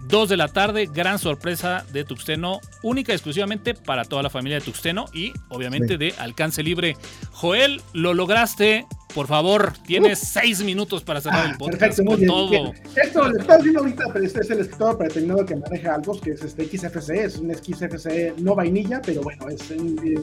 2 0.08 0.30
de 0.30 0.38
la 0.38 0.48
tarde, 0.48 0.90
gran 0.92 1.20
sorpresa 1.20 1.86
de 1.92 2.04
Tuxteno, 2.04 2.60
única 2.82 3.12
y 3.12 3.16
exclusivamente 3.16 3.74
para 3.74 4.06
toda 4.06 4.24
la 4.24 4.30
familia 4.30 4.60
de 4.60 4.66
Tuxteno 4.66 5.06
y 5.14 5.34
obviamente 5.50 5.98
de 5.98 6.14
alcance 6.18 6.64
libre. 6.64 6.98
Joel, 7.32 7.82
lo 7.94 8.14
lograste. 8.14 8.86
Por 9.14 9.28
favor, 9.28 9.74
tienes 9.86 10.20
seis 10.20 10.64
minutos 10.64 11.04
para 11.04 11.20
cerrar 11.20 11.46
el 11.46 11.52
ah, 11.52 11.58
podcast. 11.58 11.80
Perfecto, 11.80 12.04
muy 12.04 12.16
bien. 12.18 12.28
Todo. 12.28 12.74
Esto 12.96 13.28
lo 13.28 13.40
estás 13.40 13.64
viendo 13.64 13.82
ahorita, 13.82 14.06
pero 14.14 14.26
este 14.26 14.42
es 14.42 14.50
el 14.50 14.60
escritor 14.60 14.98
predeterminado 14.98 15.46
que 15.46 15.56
maneja 15.56 15.96
algo, 15.96 16.20
que 16.20 16.32
es 16.32 16.42
este 16.44 16.66
XFC, 16.66 17.10
es 17.12 17.38
un 17.38 17.54
XFC 17.54 18.38
no 18.38 18.56
vainilla, 18.56 19.02
pero 19.06 19.22
bueno, 19.22 19.50
es, 19.50 19.72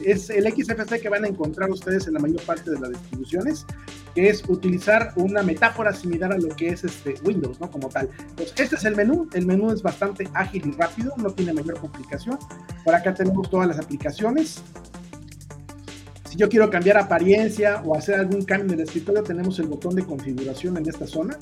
es 0.05 0.29
el 0.29 0.51
XFC 0.51 1.01
que 1.01 1.09
van 1.09 1.25
a 1.25 1.27
encontrar 1.27 1.69
ustedes 1.69 2.07
en 2.07 2.15
la 2.15 2.19
mayor 2.19 2.41
parte 2.41 2.71
de 2.71 2.79
las 2.79 2.89
distribuciones 2.89 3.65
que 4.15 4.29
es 4.29 4.43
utilizar 4.47 5.13
una 5.15 5.43
metáfora 5.43 5.93
similar 5.93 6.33
a 6.33 6.37
lo 6.37 6.49
que 6.49 6.69
es 6.69 6.83
este 6.83 7.15
Windows, 7.23 7.59
¿no? 7.59 7.69
Como 7.69 7.89
tal. 7.89 8.09
Entonces, 8.29 8.53
este 8.57 8.75
es 8.75 8.85
el 8.85 8.95
menú. 8.95 9.29
El 9.33 9.45
menú 9.45 9.71
es 9.71 9.81
bastante 9.81 10.27
ágil 10.33 10.67
y 10.67 10.71
rápido, 10.71 11.13
no 11.17 11.29
tiene 11.31 11.53
mayor 11.53 11.79
complicación. 11.79 12.37
Por 12.83 12.95
acá 12.95 13.13
tenemos 13.13 13.49
todas 13.49 13.67
las 13.67 13.79
aplicaciones. 13.79 14.61
Si 16.29 16.37
yo 16.37 16.47
quiero 16.47 16.69
cambiar 16.69 16.97
apariencia 16.97 17.81
o 17.83 17.95
hacer 17.95 18.15
algún 18.15 18.43
cambio 18.43 18.73
en 18.73 18.81
el 18.81 18.85
escritorio, 18.85 19.23
tenemos 19.23 19.57
el 19.57 19.65
botón 19.65 19.95
de 19.95 20.05
configuración 20.05 20.77
en 20.77 20.87
esta 20.87 21.07
zona 21.07 21.35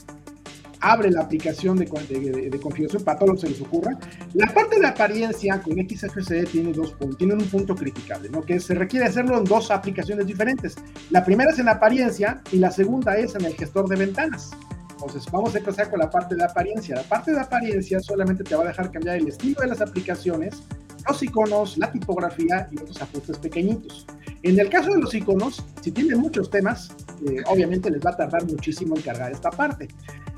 abre 0.79 1.11
la 1.11 1.21
aplicación 1.21 1.77
de, 1.77 1.87
configuración 1.87 3.03
para 3.03 3.17
todo 3.17 3.29
lo 3.29 3.35
que 3.35 3.41
se 3.41 3.49
les 3.49 3.61
ocurra. 3.61 3.97
La 4.33 4.53
parte 4.53 4.79
de 4.79 4.87
apariencia 4.87 5.61
con 5.61 5.73
XFCE 5.73 6.45
tiene, 6.45 6.71
dos, 6.71 6.95
tiene 7.17 7.33
un 7.33 7.45
punto 7.45 7.75
criticable, 7.75 8.29
¿no? 8.29 8.41
que 8.41 8.59
se 8.59 8.75
requiere 8.75 9.05
hacerlo 9.05 9.37
en 9.37 9.43
dos 9.43 9.71
aplicaciones 9.71 10.27
diferentes. 10.27 10.75
La 11.09 11.25
primera 11.25 11.51
es 11.51 11.59
en 11.59 11.69
apariencia 11.69 12.41
y 12.51 12.57
la 12.57 12.71
segunda 12.71 13.17
es 13.17 13.35
en 13.35 13.45
el 13.45 13.55
gestor 13.55 13.87
de 13.89 13.95
ventanas. 13.95 14.51
Entonces, 14.99 15.31
vamos 15.31 15.53
a 15.53 15.59
empezar 15.59 15.91
con 15.91 15.99
la 15.99 16.09
parte 16.09 16.35
de 16.35 16.43
apariencia. 16.43 16.95
La 16.95 17.03
parte 17.03 17.31
de 17.31 17.39
apariencia 17.39 17.99
solamente 17.99 18.43
te 18.43 18.55
va 18.55 18.63
a 18.63 18.67
dejar 18.67 18.91
cambiar 18.91 19.17
el 19.17 19.27
estilo 19.27 19.61
de 19.61 19.67
las 19.67 19.79
aplicaciones, 19.79 20.63
los 21.07 21.21
iconos, 21.21 21.77
la 21.77 21.91
tipografía 21.91 22.67
y 22.71 22.79
otros 22.79 22.99
ajustes 23.01 23.37
pequeñitos. 23.37 24.07
En 24.41 24.59
el 24.59 24.69
caso 24.69 24.91
de 24.91 24.99
los 24.99 25.13
iconos, 25.13 25.63
si 25.81 25.91
tienen 25.91 26.19
muchos 26.19 26.49
temas, 26.49 26.89
eh, 27.27 27.43
obviamente 27.45 27.91
les 27.91 28.03
va 28.03 28.09
a 28.11 28.17
tardar 28.17 28.45
muchísimo 28.45 28.95
en 28.95 29.03
cargar 29.03 29.31
esta 29.31 29.51
parte. 29.51 29.87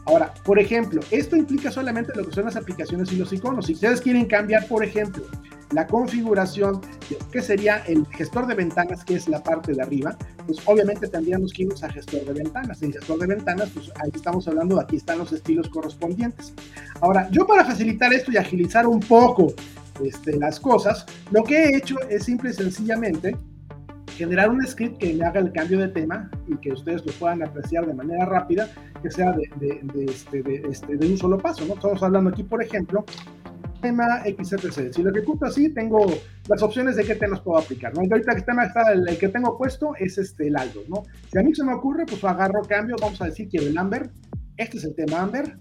Ahora, 0.06 0.34
por 0.44 0.60
ejemplo, 0.60 1.02
esto 1.10 1.38
implica 1.38 1.72
solamente 1.72 2.12
lo 2.16 2.26
que 2.26 2.34
son 2.34 2.46
las 2.46 2.58
aplicaciones 2.58 3.12
y 3.14 3.16
los 3.16 3.32
iconos. 3.32 3.68
Si 3.68 3.74
ustedes 3.74 4.02
quieren 4.02 4.26
cambiar, 4.26 4.68
por 4.68 4.84
ejemplo, 4.84 5.24
la 5.72 5.86
configuración 5.88 6.82
de 6.82 7.18
que 7.32 7.42
sería 7.42 7.78
el 7.88 8.06
gestor 8.08 8.48
de 8.48 8.56
ventanas, 8.56 9.04
que 9.04 9.16
es 9.16 9.28
la 9.28 9.44
parte 9.44 9.74
de 9.74 9.82
arriba, 9.82 10.18
pues 10.46 10.60
obviamente 10.66 11.08
tendríamos 11.08 11.54
que 11.54 11.64
irnos 11.64 11.84
a 11.84 11.90
gestor 11.90 12.26
de 12.26 12.34
ventanas. 12.34 12.82
En 12.82 12.92
gestor 12.92 13.20
de 13.20 13.28
ventanas, 13.28 13.70
pues 13.74 13.92
ahí 14.02 14.12
estamos 14.14 14.48
hablando, 14.48 14.80
aquí 14.80 14.96
están 14.96 15.20
los 15.20 15.32
estilos 15.32 15.70
correspondientes. 15.70 16.54
Ahora, 17.02 17.30
yo 17.32 17.46
para 17.46 17.66
facilitar 17.66 18.14
esto 18.14 18.32
y 18.32 18.38
agilizar 18.38 18.88
un 18.88 19.00
poco 19.00 19.54
este, 20.04 20.38
las 20.38 20.60
cosas, 20.60 21.06
lo 21.32 21.44
que 21.44 21.56
he 21.56 21.78
hecho 21.78 21.96
es 22.10 22.24
simple 22.24 22.50
y 22.50 22.54
sencillamente 22.54 23.36
generar 24.20 24.50
un 24.50 24.66
script 24.66 24.98
que 24.98 25.14
me 25.14 25.24
haga 25.24 25.40
el 25.40 25.52
cambio 25.54 25.80
de 25.80 25.88
tema 25.88 26.30
y 26.48 26.58
que 26.58 26.74
ustedes 26.74 27.06
lo 27.06 27.14
puedan 27.14 27.42
apreciar 27.42 27.86
de 27.86 27.94
manera 27.94 28.26
rápida, 28.26 28.68
que 29.02 29.10
sea 29.10 29.32
de, 29.32 29.50
de, 29.60 30.06
este, 30.06 30.44
este, 30.70 30.98
de 30.98 31.08
un 31.08 31.18
solo 31.18 31.38
paso. 31.38 31.64
¿no? 31.66 31.76
Estamos 31.76 32.04
hablando 32.04 32.30
aquí, 32.30 32.44
por 32.44 32.62
ejemplo, 32.62 33.06
tema 33.80 34.24
XFC. 34.24 34.94
Si 34.94 35.04
lo 35.04 35.12
ejecuto 35.12 35.46
así, 35.46 35.70
tengo 35.70 36.06
las 36.48 36.62
opciones 36.62 36.96
de 36.96 37.04
qué 37.04 37.16
temas 37.16 37.42
puedo 37.42 37.60
aplicar. 37.60 37.94
¿no? 37.94 38.02
ahorita 38.02 38.34
el 38.34 38.46
tema 38.46 38.66
está, 38.66 38.92
el, 38.92 39.18
que 39.18 39.30
tengo 39.30 39.58
puesto 39.58 39.94
es 39.98 40.18
este, 40.18 40.48
el 40.48 40.58
algo. 40.58 40.82
¿no? 40.88 41.04
Si 41.32 41.38
a 41.38 41.44
mí 41.44 41.54
se 41.54 41.64
me 41.64 41.74
ocurre, 41.74 42.06
pues 42.06 42.24
agarro 42.24 42.62
cambio, 42.64 42.96
vamos 43.00 43.22
a 43.22 43.26
decir, 43.26 43.50
quiero 43.50 43.68
el 43.68 43.78
Amber. 43.78 44.10
Este 44.58 44.78
es 44.78 44.84
el 44.84 44.96
tema 44.96 45.22
Amber. 45.22 45.58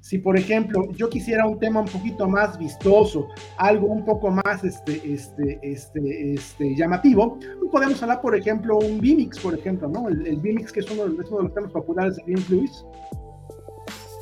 Si, 0.00 0.18
por 0.18 0.38
ejemplo, 0.38 0.90
yo 0.92 1.10
quisiera 1.10 1.46
un 1.46 1.58
tema 1.58 1.80
un 1.80 1.86
poquito 1.86 2.28
más 2.28 2.58
vistoso, 2.58 3.28
algo 3.58 3.88
un 3.88 4.04
poco 4.04 4.30
más 4.30 4.64
este, 4.64 5.02
este, 5.12 5.58
este, 5.60 6.34
este, 6.34 6.76
llamativo, 6.76 7.38
pues 7.38 7.70
podemos 7.70 8.02
hablar, 8.02 8.20
por 8.22 8.34
ejemplo, 8.34 8.78
un 8.78 9.00
Vimix, 9.00 9.38
por 9.40 9.54
ejemplo, 9.54 9.88
¿no? 9.88 10.08
El, 10.08 10.26
el 10.26 10.36
Vimix, 10.36 10.72
que 10.72 10.80
es 10.80 10.90
uno, 10.90 11.04
de, 11.04 11.16
los 11.16 11.54
temas 11.54 11.72
populares 11.72 12.16
de 12.16 12.22
James 12.22 12.48
Lewis. 12.48 12.84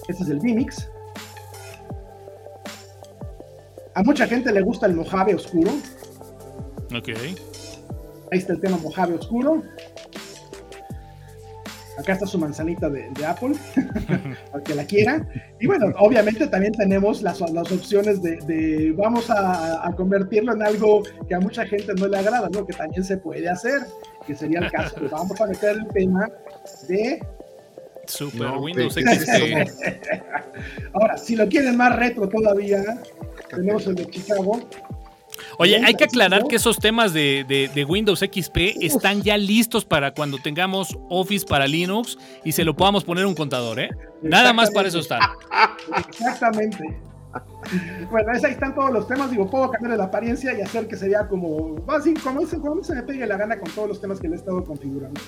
Este 0.09 0.23
es 0.23 0.29
el 0.31 0.41
Vimix. 0.41 0.91
A 3.97 4.03
mucha 4.03 4.27
gente 4.27 4.53
le 4.53 4.61
gusta 4.61 4.85
el 4.85 4.95
Mojave 4.95 5.35
oscuro. 5.35 5.71
Ok. 6.95 7.09
Ahí 8.31 8.39
está 8.39 8.53
el 8.53 8.61
tema 8.61 8.77
Mojave 8.77 9.15
oscuro. 9.15 9.63
Acá 11.99 12.13
está 12.13 12.27
su 12.27 12.39
manzanita 12.39 12.91
de, 12.91 13.11
Apple, 13.27 13.55
para 14.53 14.63
que 14.63 14.75
la 14.75 14.85
quiera. 14.85 15.27
Y 15.59 15.67
bueno, 15.67 15.95
obviamente 15.99 16.47
también 16.47 16.75
tenemos 16.75 17.23
las, 17.23 17.41
las 17.41 17.73
opciones 17.73 18.23
de, 18.23 18.93
vamos 18.95 19.31
a, 19.31 19.91
convertirlo 19.97 20.53
en 20.53 20.63
algo 20.63 21.03
que 21.27 21.35
a 21.35 21.41
mucha 21.41 21.65
gente 21.65 21.95
no 21.95 22.07
le 22.07 22.19
agrada, 22.19 22.51
¿no? 22.51 22.67
Que 22.67 22.75
también 22.75 23.03
se 23.03 23.17
puede 23.17 23.49
hacer, 23.49 23.81
que 24.27 24.35
sería 24.35 24.59
el 24.59 24.71
caso. 24.71 24.97
vamos 25.11 25.41
a 25.41 25.47
meter 25.47 25.75
el 25.75 25.89
tema 25.89 26.29
de 26.87 27.25
Super 28.07 28.53
Windows 28.59 28.95
XP. 28.95 29.69
Ahora, 30.95 31.17
si 31.17 31.37
lo 31.37 31.49
quieren 31.49 31.77
más 31.77 31.95
retro 31.97 32.29
todavía, 32.29 33.03
tenemos 33.51 33.87
el 33.87 33.95
de 33.95 34.11
Chicago, 34.11 34.61
Oye, 35.59 35.81
hay 35.85 35.95
que 35.95 36.05
aclarar 36.05 36.45
que 36.45 36.57
esos 36.57 36.79
temas 36.79 37.13
de, 37.13 37.87
Windows 37.89 38.21
XP 38.21 38.57
están 38.81 39.23
ya 39.23 39.37
listos 39.37 39.85
para 39.85 40.13
cuando 40.13 40.39
tengamos 40.39 40.97
Office 41.09 41.47
para 41.47 41.67
Linux 41.67 42.19
y 42.45 42.53
se 42.53 42.65
lo 42.65 42.75
podamos 42.75 43.05
poner 43.05 43.27
un 43.27 43.35
contador, 43.35 43.81
¿eh? 43.81 43.91
Nada 44.23 44.53
más 44.53 44.71
para 44.71 44.89
eso 44.89 44.99
está. 44.99 45.19
Exactamente. 45.97 47.01
Bueno, 48.11 48.33
ahí 48.33 48.53
están 48.53 48.75
todos 48.75 48.93
los 48.93 49.09
temas. 49.09 49.31
Digo, 49.31 49.51
puedo 49.51 49.71
cambiar 49.71 49.99
la 49.99 50.05
apariencia 50.05 50.57
y 50.57 50.61
hacer 50.61 50.87
que 50.87 50.97
sería 50.97 51.27
como, 51.27 51.77
así, 51.89 52.15
como, 52.15 52.47
se 52.47 52.95
me 52.95 53.03
pegue 53.03 53.27
la 53.27 53.37
gana 53.37 53.59
con 53.59 53.71
todos 53.73 53.89
los 53.89 54.01
temas 54.01 54.21
que 54.21 54.29
le 54.29 54.37
he 54.37 54.39
estado 54.39 54.63
configurando. 54.65 55.21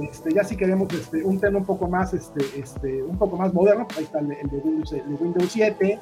Este, 0.00 0.32
ya 0.32 0.44
si 0.44 0.56
queremos 0.56 0.92
este, 0.94 1.22
un 1.24 1.40
tema 1.40 1.58
un 1.58 1.66
poco 1.66 1.88
más, 1.88 2.14
este, 2.14 2.44
este, 2.56 3.02
un 3.02 3.18
poco 3.18 3.36
más 3.36 3.52
moderno, 3.52 3.86
ahí 3.96 4.04
está 4.04 4.20
el, 4.20 4.28
de, 4.28 4.36
Windows, 4.62 4.92
el 4.92 5.08
de 5.08 5.14
Windows 5.14 5.50
7. 5.50 5.98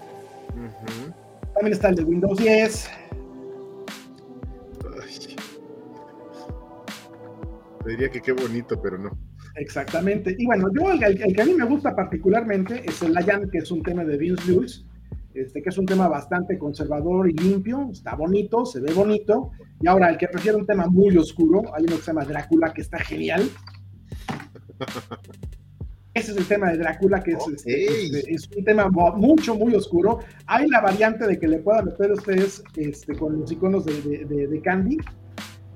También 1.55 1.73
está 1.73 1.89
el 1.89 1.95
de 1.97 2.05
Windows 2.05 2.39
10. 2.39 2.91
diría 7.89 8.11
que 8.11 8.21
qué 8.21 8.33
bonito, 8.33 8.81
pero 8.81 8.99
no. 8.99 9.11
Exactamente. 9.57 10.37
Y 10.39 10.47
bueno, 10.47 10.71
yo 10.73 10.93
el, 10.93 11.35
que 11.35 11.43
a 11.43 11.45
mí 11.45 11.55
me 11.55 11.65
gusta 11.65 11.95
particularmente 11.95 12.83
es 12.85 13.03
el 13.03 13.13
Layan, 13.13 13.51
que 13.51 13.59
es 13.59 13.71
un 13.71 13.83
tema 13.83 14.05
de 14.05 14.17
Vince 14.17 14.51
Lewis, 14.51 14.85
este, 15.35 15.63
que 15.63 15.69
es 15.69 15.79
un 15.79 15.87
tema 15.87 16.09
bastante 16.09 16.59
conservador 16.59 17.29
y 17.29 17.33
limpio, 17.35 17.89
está 17.93 18.15
bonito, 18.15 18.65
se 18.67 18.81
ve 18.81 18.93
bonito. 18.93 19.51
Y 19.81 19.87
ahora, 19.87 20.11
el 20.11 20.19
que 20.19 20.29
prefiere 20.29 20.57
un 20.57 20.67
tema 20.67 20.87
muy 20.87 21.17
oscuro, 21.17 21.63
hay 21.75 21.85
uno 21.85 21.97
que 21.97 22.03
se 22.03 22.09
llama 22.09 22.25
Drácula, 22.25 22.73
que 22.73 22.81
está 22.81 22.99
genial. 22.99 23.49
Ese 26.15 26.33
es 26.33 26.39
el 26.39 26.47
tema 26.47 26.71
de 26.73 26.79
Drácula, 26.79 27.23
que 27.23 27.33
es, 27.33 27.47
este, 27.47 27.85
este, 27.85 28.35
es 28.35 28.49
un 28.57 28.65
tema 28.65 28.89
mucho, 28.89 29.55
muy 29.55 29.75
oscuro. 29.75 30.19
Hay 30.47 30.67
la 30.69 30.81
variante 30.81 31.27
de 31.27 31.39
que 31.39 31.47
le 31.47 31.59
puedan 31.59 31.85
meter 31.85 32.11
ustedes 32.11 32.65
este, 32.77 33.15
con 33.15 33.39
los 33.41 33.53
iconos 33.53 33.85
de, 33.85 34.25
de 34.25 34.61
Candy, 34.61 34.99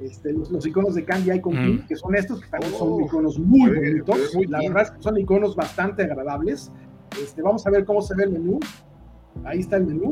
este, 0.04 0.32
los, 0.32 0.66
iconos 0.66 0.94
de 0.94 1.04
Candy 1.04 1.32
Icon 1.32 1.54
mm. 1.54 1.86
que 1.86 1.96
son 1.96 2.14
estos, 2.16 2.40
que 2.40 2.48
también 2.50 2.72
son 2.72 2.92
oh, 2.92 3.06
iconos 3.06 3.38
muy 3.38 3.70
bonitos. 3.70 4.34
la 4.48 4.58
verdad 4.58 4.82
es 4.82 4.90
que 4.90 5.02
son 5.02 5.18
iconos 5.18 5.54
bastante 5.54 6.02
agradables. 6.02 6.72
Este, 7.22 7.42
vamos 7.42 7.66
a 7.66 7.70
ver 7.70 7.84
cómo 7.84 8.02
se 8.02 8.14
ve 8.16 8.24
el 8.24 8.30
menú. 8.30 8.58
Ahí 9.44 9.60
está 9.60 9.76
el 9.76 9.86
menú. 9.86 10.10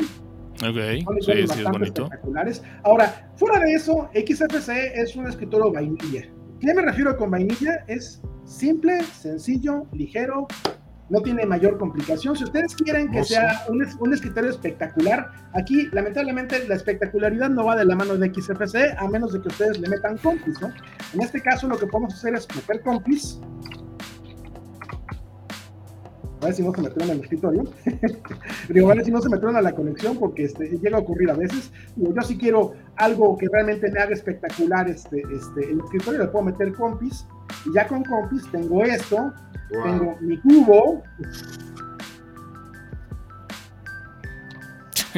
Ok, 0.62 1.04
son 1.04 1.16
sí, 1.20 1.46
sí, 1.46 1.62
espectaculares. 1.82 2.62
Ahora, 2.82 3.30
fuera 3.36 3.60
de 3.60 3.72
eso, 3.72 4.10
XFC 4.14 4.68
es 4.94 5.16
un 5.16 5.26
escritorio 5.26 5.72
vainilla. 5.72 6.28
¿Qué 6.60 6.74
me 6.74 6.82
refiero 6.82 7.16
con 7.16 7.30
vainilla? 7.30 7.84
Es 7.86 8.20
simple, 8.44 9.02
sencillo, 9.04 9.86
ligero, 9.92 10.46
no 11.10 11.20
tiene 11.20 11.44
mayor 11.44 11.76
complicación. 11.76 12.36
Si 12.36 12.44
ustedes 12.44 12.74
quieren 12.76 13.10
que 13.10 13.24
sea 13.24 13.66
un, 13.68 14.12
escritorio 14.12 14.50
espectacular, 14.50 15.30
aquí 15.54 15.88
lamentablemente 15.92 16.66
la 16.68 16.76
espectacularidad 16.76 17.50
no 17.50 17.64
va 17.64 17.76
de 17.76 17.84
la 17.84 17.96
mano 17.96 18.16
de 18.16 18.32
XFC, 18.32 18.96
a 18.96 19.08
menos 19.08 19.32
de 19.32 19.42
que 19.42 19.48
ustedes 19.48 19.78
le 19.78 19.88
metan 19.88 20.16
Complice, 20.18 20.60
¿no? 20.60 20.72
En 21.12 21.20
este 21.20 21.42
caso 21.42 21.68
lo 21.68 21.76
que 21.76 21.86
podemos 21.86 22.14
hacer 22.14 22.34
es 22.34 22.46
meter 22.54 22.80
Complice. 22.82 23.40
A 26.40 26.46
ver 26.46 26.54
si 26.54 26.62
no 26.62 26.72
se 26.72 26.80
metieron 26.80 27.10
en 27.10 27.16
el 27.16 27.22
escritorio. 27.22 27.64
Digo, 28.68 28.90
a 28.90 28.94
ver 28.94 29.04
si 29.04 29.10
no 29.10 29.20
se 29.20 29.28
metieron 29.28 29.56
a 29.56 29.62
la 29.62 29.72
conexión, 29.72 30.18
porque 30.18 30.44
este, 30.44 30.68
llega 30.68 30.96
a 30.96 31.00
ocurrir 31.00 31.30
a 31.30 31.34
veces. 31.34 31.70
Digo, 31.96 32.14
yo 32.14 32.22
sí 32.22 32.38
quiero 32.38 32.72
algo 32.96 33.36
que 33.36 33.48
realmente 33.52 33.90
me 33.90 34.00
haga 34.00 34.14
espectacular 34.14 34.88
este, 34.88 35.20
este, 35.20 35.70
el 35.70 35.80
escritorio, 35.80 36.20
le 36.20 36.28
puedo 36.28 36.46
meter 36.46 36.72
compis, 36.72 37.26
y 37.66 37.74
ya 37.74 37.86
con 37.86 38.02
compis 38.04 38.50
tengo 38.50 38.82
esto, 38.84 39.32
tengo 39.70 40.16
mi 40.20 40.38
cubo. 40.40 41.02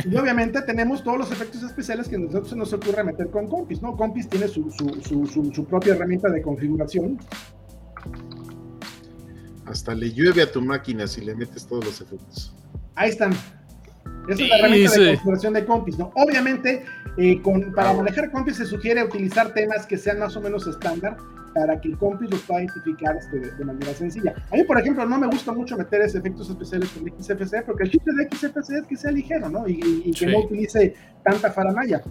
Y 0.05 0.17
obviamente 0.17 0.63
tenemos 0.63 1.05
todos 1.05 1.19
los 1.19 1.33
efectos 1.33 1.63
especiales 1.63 2.09
que 2.09 2.17
nosotros 2.17 2.49
se 2.49 2.57
nos 2.57 2.73
ocurre 2.73 3.05
meter 3.05 3.29
con 3.29 3.47
Compis, 3.47 3.83
¿no? 3.83 3.95
Compis 3.95 4.27
tiene 4.27 4.49
su, 4.49 4.71
su, 4.71 5.27
su, 5.27 5.53
su 5.53 5.65
propia 5.67 5.95
herramienta 5.95 6.31
de 6.31 6.41
configuración 6.41 7.19
hasta 9.67 9.95
le 9.95 10.13
llueve 10.13 10.43
a 10.43 10.51
tu 10.51 10.61
máquina 10.61 11.07
si 11.07 11.21
le 11.21 11.35
metes 11.35 11.67
todos 11.67 11.85
los 11.85 12.01
efectos. 12.01 12.55
Ahí 12.95 13.11
están. 13.11 13.33
Esa 14.29 14.43
es 14.43 14.49
la 14.49 14.59
herramienta 14.59 15.01
de 15.01 15.09
configuración 15.11 15.53
de 15.55 15.65
Compis, 15.65 15.99
¿no? 15.99 16.13
Obviamente, 16.15 16.85
eh, 17.17 17.41
con, 17.43 17.73
para 17.73 17.93
manejar 17.93 18.31
Compis 18.31 18.57
se 18.57 18.67
sugiere 18.67 19.03
utilizar 19.03 19.53
temas 19.53 19.87
que 19.87 19.97
sean 19.97 20.19
más 20.19 20.37
o 20.37 20.41
menos 20.41 20.67
estándar 20.67 21.17
para 21.55 21.81
que 21.81 21.89
el 21.89 21.99
Compis 21.99 22.31
los 22.31 22.41
pueda 22.43 22.63
identificar 22.63 23.17
este, 23.17 23.41
de, 23.41 23.65
manera 23.65 23.93
sencilla. 23.95 24.35
A 24.51 24.57
mí, 24.57 24.65
por 24.65 24.79
ejemplo, 24.81 25.05
no 25.05 25.19
me 25.19 25.27
gusta 25.27 25.53
mucho 25.53 25.77
meter 25.77 26.03
ese 26.03 26.19
efectos 26.19 26.49
especiales 26.49 26.89
con 26.91 27.05
XFC, 27.07 27.65
porque 27.67 27.85
el 27.85 27.91
chiste 27.91 28.11
de 28.13 28.29
XFC 28.31 28.71
es 28.79 28.87
que 28.87 28.97
sea 28.97 29.11
ligero, 29.11 29.49
¿no? 29.49 29.69
Y, 29.69 30.13
que 30.13 30.27
no 30.27 30.41
utilice 30.41 30.95
tanta 31.25 31.51
faramaya. 31.51 32.03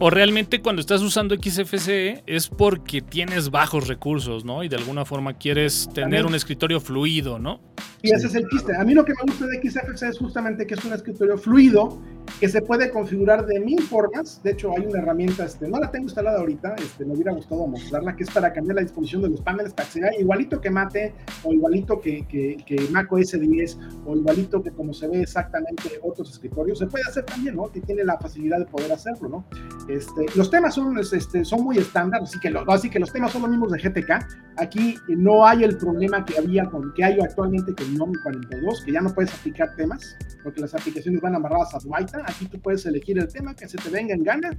O 0.00 0.10
realmente 0.10 0.62
cuando 0.62 0.80
estás 0.80 1.02
usando 1.02 1.34
XFCE 1.34 2.22
es 2.26 2.46
porque 2.48 3.00
tienes 3.00 3.50
bajos 3.50 3.88
recursos, 3.88 4.44
¿no? 4.44 4.62
Y 4.62 4.68
de 4.68 4.76
alguna 4.76 5.04
forma 5.04 5.34
quieres 5.34 5.88
tener 5.92 6.24
un 6.24 6.36
escritorio 6.36 6.80
fluido, 6.80 7.40
¿no? 7.40 7.60
Y 8.02 8.12
ese 8.12 8.28
es 8.28 8.34
el 8.34 8.48
chiste. 8.48 8.76
A 8.76 8.84
mí 8.84 8.94
lo 8.94 9.04
que 9.04 9.12
me 9.12 9.22
gusta 9.32 9.46
de 9.46 9.60
XFCE 9.60 10.08
es 10.08 10.18
justamente 10.18 10.66
que 10.66 10.74
es 10.74 10.84
un 10.84 10.92
escritorio 10.92 11.36
fluido 11.36 11.98
que 12.40 12.48
se 12.48 12.62
puede 12.62 12.90
configurar 12.90 13.46
de 13.46 13.58
mil 13.60 13.82
formas. 13.82 14.40
De 14.42 14.52
hecho, 14.52 14.70
hay 14.76 14.86
una 14.86 15.00
herramienta, 15.00 15.44
este, 15.44 15.68
no 15.68 15.78
la 15.80 15.90
tengo 15.90 16.04
instalada 16.04 16.38
ahorita, 16.38 16.76
este, 16.78 17.04
me 17.04 17.14
hubiera 17.14 17.32
gustado 17.32 17.66
mostrarla, 17.66 18.14
que 18.14 18.24
es 18.24 18.30
para 18.30 18.52
cambiar 18.52 18.76
la 18.76 18.82
disposición 18.82 19.22
de 19.22 19.30
los 19.30 19.40
paneles 19.40 19.72
para 19.72 19.88
que 19.88 20.00
sea 20.00 20.10
igualito 20.18 20.60
que 20.60 20.70
Mate, 20.70 21.14
o 21.42 21.52
igualito 21.52 22.00
que, 22.00 22.26
que, 22.28 22.56
que 22.64 22.88
Mac 22.90 23.12
OS 23.12 23.32
10, 23.32 23.78
o 24.06 24.16
igualito 24.16 24.62
que 24.62 24.70
como 24.70 24.92
se 24.92 25.08
ve 25.08 25.22
exactamente 25.22 25.98
otros 26.02 26.30
escritorios. 26.30 26.78
Se 26.78 26.86
puede 26.86 27.04
hacer 27.04 27.24
también, 27.24 27.56
¿no? 27.56 27.70
Que 27.72 27.80
tiene 27.80 28.04
la 28.04 28.18
facilidad 28.18 28.58
de 28.58 28.66
poder 28.66 28.92
hacerlo, 28.92 29.28
¿no? 29.28 29.44
Este, 29.88 30.26
los 30.36 30.50
temas 30.50 30.74
son, 30.74 30.96
este, 30.98 31.44
son 31.44 31.62
muy 31.62 31.78
estándar, 31.78 32.22
así 32.22 32.38
que, 32.38 32.54
así 32.68 32.90
que 32.90 32.98
los 32.98 33.12
temas 33.12 33.32
son 33.32 33.42
los 33.42 33.50
mismos 33.50 33.72
de 33.72 33.78
GTK. 33.78 34.10
Aquí 34.58 34.96
no 35.08 35.46
hay 35.46 35.64
el 35.64 35.76
problema 35.76 36.24
que 36.24 36.38
había 36.38 36.66
con 36.66 36.92
que 36.94 37.04
hay 37.04 37.18
actualmente 37.20 37.67
con 37.74 37.94
NOM 37.94 38.12
42, 38.22 38.84
que 38.84 38.92
ya 38.92 39.00
no 39.00 39.12
puedes 39.12 39.32
aplicar 39.34 39.74
temas, 39.76 40.16
porque 40.42 40.60
las 40.60 40.74
aplicaciones 40.74 41.20
van 41.20 41.34
amarradas 41.34 41.74
a 41.74 41.78
Dwight 41.78 42.08
Aquí 42.26 42.46
tú 42.46 42.60
puedes 42.60 42.84
elegir 42.86 43.18
el 43.18 43.28
tema 43.28 43.54
que 43.54 43.68
se 43.68 43.76
te 43.76 43.88
venga 43.90 44.14
en 44.14 44.22
gana 44.22 44.50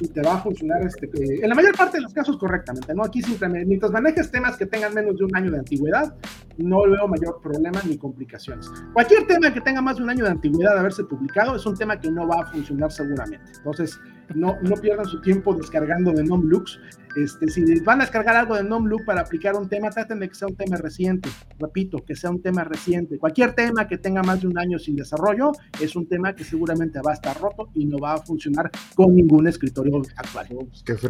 y 0.00 0.08
te 0.08 0.22
va 0.22 0.36
a 0.36 0.42
funcionar 0.42 0.84
este, 0.86 1.42
en 1.42 1.48
la 1.48 1.54
mayor 1.54 1.76
parte 1.76 1.98
de 1.98 2.02
los 2.02 2.12
casos 2.12 2.36
correctamente. 2.36 2.94
¿no? 2.94 3.04
Aquí 3.04 3.20
mientras 3.66 3.92
manejes 3.92 4.30
temas 4.30 4.56
que 4.56 4.66
tengan 4.66 4.94
menos 4.94 5.16
de 5.16 5.24
un 5.24 5.36
año 5.36 5.50
de 5.50 5.58
antigüedad, 5.58 6.14
no 6.56 6.82
veo 6.82 7.08
mayor 7.08 7.40
problema 7.42 7.80
ni 7.86 7.96
complicaciones. 7.96 8.70
Cualquier 8.92 9.26
tema 9.26 9.52
que 9.52 9.60
tenga 9.60 9.82
más 9.82 9.96
de 9.96 10.02
un 10.02 10.10
año 10.10 10.24
de 10.24 10.30
antigüedad 10.30 10.74
de 10.74 10.80
haberse 10.80 11.04
publicado 11.04 11.56
es 11.56 11.66
un 11.66 11.76
tema 11.76 11.98
que 11.98 12.10
no 12.10 12.26
va 12.26 12.42
a 12.42 12.52
funcionar 12.52 12.90
seguramente. 12.90 13.52
Entonces, 13.56 13.98
no, 14.34 14.56
no 14.62 14.76
pierdan 14.76 15.06
su 15.06 15.20
tiempo 15.20 15.54
descargando 15.54 16.12
de 16.12 16.24
NomLux. 16.24 16.80
Este, 17.16 17.48
si 17.48 17.80
van 17.80 18.00
a 18.00 18.04
descargar 18.04 18.36
algo 18.36 18.56
de 18.56 18.64
NomLux 18.64 19.04
para 19.04 19.22
aplicar 19.22 19.54
un 19.54 19.68
tema, 19.68 19.90
traten 19.90 20.20
de 20.20 20.28
que 20.28 20.34
sea 20.34 20.48
un 20.48 20.56
tema 20.56 20.76
reciente. 20.76 21.28
Repito, 21.58 22.04
que 22.04 22.16
sea 22.16 22.30
un 22.30 22.42
tema 22.42 22.64
reciente. 22.64 23.18
Cualquier 23.18 23.54
tema 23.54 23.86
que 23.86 23.98
tenga 23.98 24.22
más 24.22 24.40
de 24.40 24.48
un 24.48 24.58
año 24.58 24.78
sin 24.78 24.96
desarrollo 24.96 25.52
es 25.80 25.96
un 25.96 26.06
tema 26.06 26.34
que 26.34 26.44
seguramente 26.44 27.00
va 27.00 27.12
a 27.12 27.14
estar 27.14 27.38
roto 27.40 27.70
y 27.74 27.84
no 27.86 27.98
va 27.98 28.14
a 28.14 28.18
funcionar 28.18 28.70
con 28.94 29.14
ningún 29.14 29.46
escritorio 29.46 30.02
actual. 30.16 30.48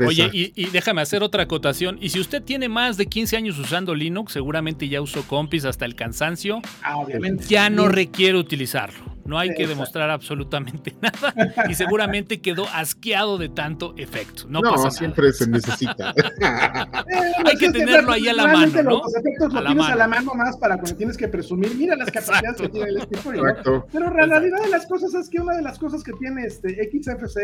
Oye, 0.06 0.30
y, 0.32 0.52
y, 0.54 0.70
déjame 0.70 1.00
hacer 1.00 1.22
otra 1.22 1.44
acotación. 1.44 1.98
Y 2.00 2.10
si 2.10 2.20
usted 2.20 2.42
tiene 2.42 2.68
más 2.68 2.96
de 2.96 3.06
15 3.06 3.36
años 3.36 3.58
usando 3.58 3.94
Linux, 3.94 4.32
seguramente 4.32 4.88
ya 4.88 5.00
usó 5.00 5.22
Compis 5.26 5.64
hasta 5.64 5.84
el 5.84 5.94
cansancio. 5.94 6.60
Ah, 6.82 6.98
obviamente. 6.98 7.44
Ya 7.46 7.70
no 7.70 7.88
requiere 7.88 8.38
utilizarlo. 8.38 9.14
No 9.24 9.38
hay 9.38 9.54
que 9.54 9.66
demostrar 9.66 10.10
absolutamente 10.10 10.94
nada 11.00 11.34
y 11.68 11.74
seguramente 11.74 12.40
quedó 12.40 12.66
asqueado 12.68 13.38
de 13.38 13.48
tanto 13.48 13.94
efecto. 13.96 14.44
No, 14.48 14.60
pasa 14.60 14.90
siempre 14.90 15.32
se 15.32 15.48
necesita. 15.48 15.93
Hay 15.98 17.56
que 17.58 17.70
tenerlo 17.70 18.12
ahí 18.12 18.28
a 18.28 18.34
la 18.34 18.46
mano, 18.46 18.82
¿no? 18.82 18.90
Los 18.90 19.14
efectos 19.16 19.52
lo 19.52 19.64
tienes 19.64 19.86
a 19.86 19.96
la 19.96 20.08
mano 20.08 20.34
más 20.34 20.56
para 20.56 20.76
cuando 20.76 20.96
tienes 20.96 21.16
que 21.16 21.28
presumir. 21.28 21.74
Mira 21.76 21.96
las 21.96 22.10
capacidades 22.10 22.60
que 22.60 22.68
tiene 22.68 22.90
el 22.90 22.96
escritorio. 22.98 23.44
Pero 23.92 24.10
la 24.10 24.26
realidad 24.26 24.62
de 24.62 24.70
las 24.70 24.86
cosas 24.86 25.14
es 25.14 25.28
que 25.28 25.40
una 25.40 25.56
de 25.56 25.62
las 25.62 25.78
cosas 25.78 26.02
que 26.02 26.12
tiene 26.14 26.44
este 26.44 26.74
XFC 26.90 27.38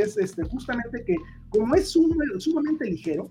es, 0.00 0.16
este, 0.16 0.42
justamente 0.44 1.04
que 1.04 1.16
como 1.48 1.74
es 1.74 1.90
sumamente 1.90 2.84
ligero 2.84 3.28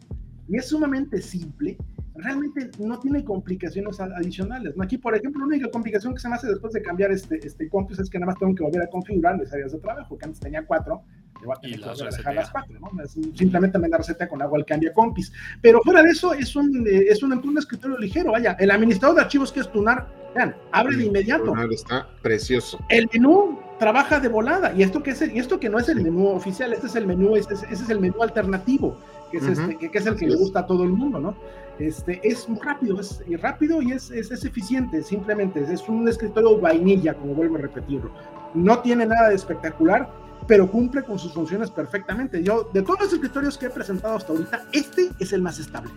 y 0.47 0.57
es 0.57 0.67
sumamente 0.67 1.21
simple, 1.21 1.77
realmente 2.17 2.71
no 2.79 2.99
tiene 2.99 3.23
complicaciones 3.23 3.99
adicionales. 3.99 4.75
¿no? 4.75 4.83
Aquí, 4.83 4.97
por 4.97 5.15
ejemplo, 5.15 5.41
la 5.41 5.47
única 5.47 5.69
complicación 5.69 6.13
que 6.13 6.19
se 6.19 6.29
me 6.29 6.35
hace 6.35 6.47
después 6.47 6.73
de 6.73 6.81
cambiar 6.81 7.11
este, 7.11 7.45
este 7.45 7.69
compis 7.69 7.99
es 7.99 8.09
que 8.09 8.19
nada 8.19 8.31
más 8.31 8.39
tengo 8.39 8.55
que 8.55 8.63
volver 8.63 8.81
a 8.81 8.87
configurar 8.87 9.37
mis 9.37 9.51
áreas 9.53 9.71
de 9.71 9.79
trabajo, 9.79 10.17
que 10.17 10.25
antes 10.25 10.39
tenía 10.39 10.65
cuatro, 10.65 11.03
voy 11.45 11.55
a 11.55 11.59
tener 11.59 11.79
que 11.79 12.17
dejar 12.17 12.35
las 12.35 12.51
cuatro, 12.51 12.79
¿no? 12.79 12.89
simplemente 13.35 13.77
me 13.79 13.89
da 13.89 13.97
receta 13.97 14.27
con 14.27 14.41
agua 14.41 14.57
al 14.57 14.65
cambia 14.65 14.93
compis. 14.93 15.31
Pero 15.61 15.81
fuera 15.83 16.01
de 16.01 16.11
eso, 16.11 16.33
es 16.33 16.55
un, 16.55 16.85
eh, 16.87 17.05
es 17.09 17.23
un, 17.23 17.33
un 17.33 17.57
escritorio 17.57 17.97
ligero, 17.97 18.31
vaya, 18.31 18.55
el 18.59 18.71
administrador 18.71 19.17
de 19.17 19.21
archivos 19.23 19.51
que 19.51 19.61
es 19.61 19.71
Tunar, 19.71 20.07
vean, 20.35 20.55
abre 20.71 20.95
de 20.97 21.05
inmediato. 21.05 21.45
Tunar 21.45 21.71
está 21.71 22.07
precioso. 22.21 22.79
El 22.89 23.09
menú 23.13 23.59
trabaja 23.79 24.19
de 24.19 24.27
volada, 24.27 24.73
y 24.73 24.83
esto 24.83 25.03
que, 25.03 25.11
es 25.11 25.21
y 25.21 25.39
esto 25.39 25.59
que 25.59 25.69
no 25.69 25.79
es 25.79 25.89
el 25.89 26.01
menú 26.01 26.27
oficial, 26.27 26.73
este 26.73 26.87
es 26.87 26.95
el 26.95 27.07
menú, 27.07 27.35
ese, 27.35 27.53
es 27.53 27.89
el 27.89 27.99
menú 27.99 28.21
alternativo, 28.21 28.97
que 29.31 29.37
es, 29.37 29.47
este, 29.47 29.77
que, 29.77 29.97
es 29.97 30.05
el 30.05 30.15
que 30.15 30.27
le 30.27 30.35
gusta 30.35 30.61
a 30.61 30.65
todo 30.65 30.83
el 30.83 30.89
mundo, 30.89 31.19
¿no? 31.19 31.35
Este, 31.79 32.19
es 32.23 32.49
muy 32.49 32.59
rápido, 32.59 32.99
es 32.99 33.21
rápido 33.39 33.81
y 33.83 33.91
es, 33.91 34.09
es, 34.09 34.31
eficiente, 34.43 35.03
simplemente 35.03 35.61
es 35.71 35.87
un 35.87 36.07
escritorio 36.07 36.59
vainilla, 36.59 37.13
como 37.13 37.35
vuelvo 37.35 37.57
a 37.57 37.59
repetirlo. 37.59 38.09
No 38.55 38.79
tiene 38.79 39.05
nada 39.05 39.29
de 39.29 39.35
espectacular, 39.35 40.09
pero 40.47 40.69
cumple 40.69 41.03
con 41.03 41.19
sus 41.19 41.33
funciones 41.33 41.69
perfectamente. 41.69 42.41
Yo, 42.43 42.69
de 42.73 42.81
todos 42.81 43.01
los 43.01 43.13
escritorios 43.13 43.57
que 43.57 43.67
he 43.67 43.69
presentado 43.69 44.15
hasta 44.15 44.31
ahorita, 44.31 44.65
este 44.71 45.09
es 45.19 45.33
el 45.33 45.41
más 45.41 45.59
estable. 45.59 45.91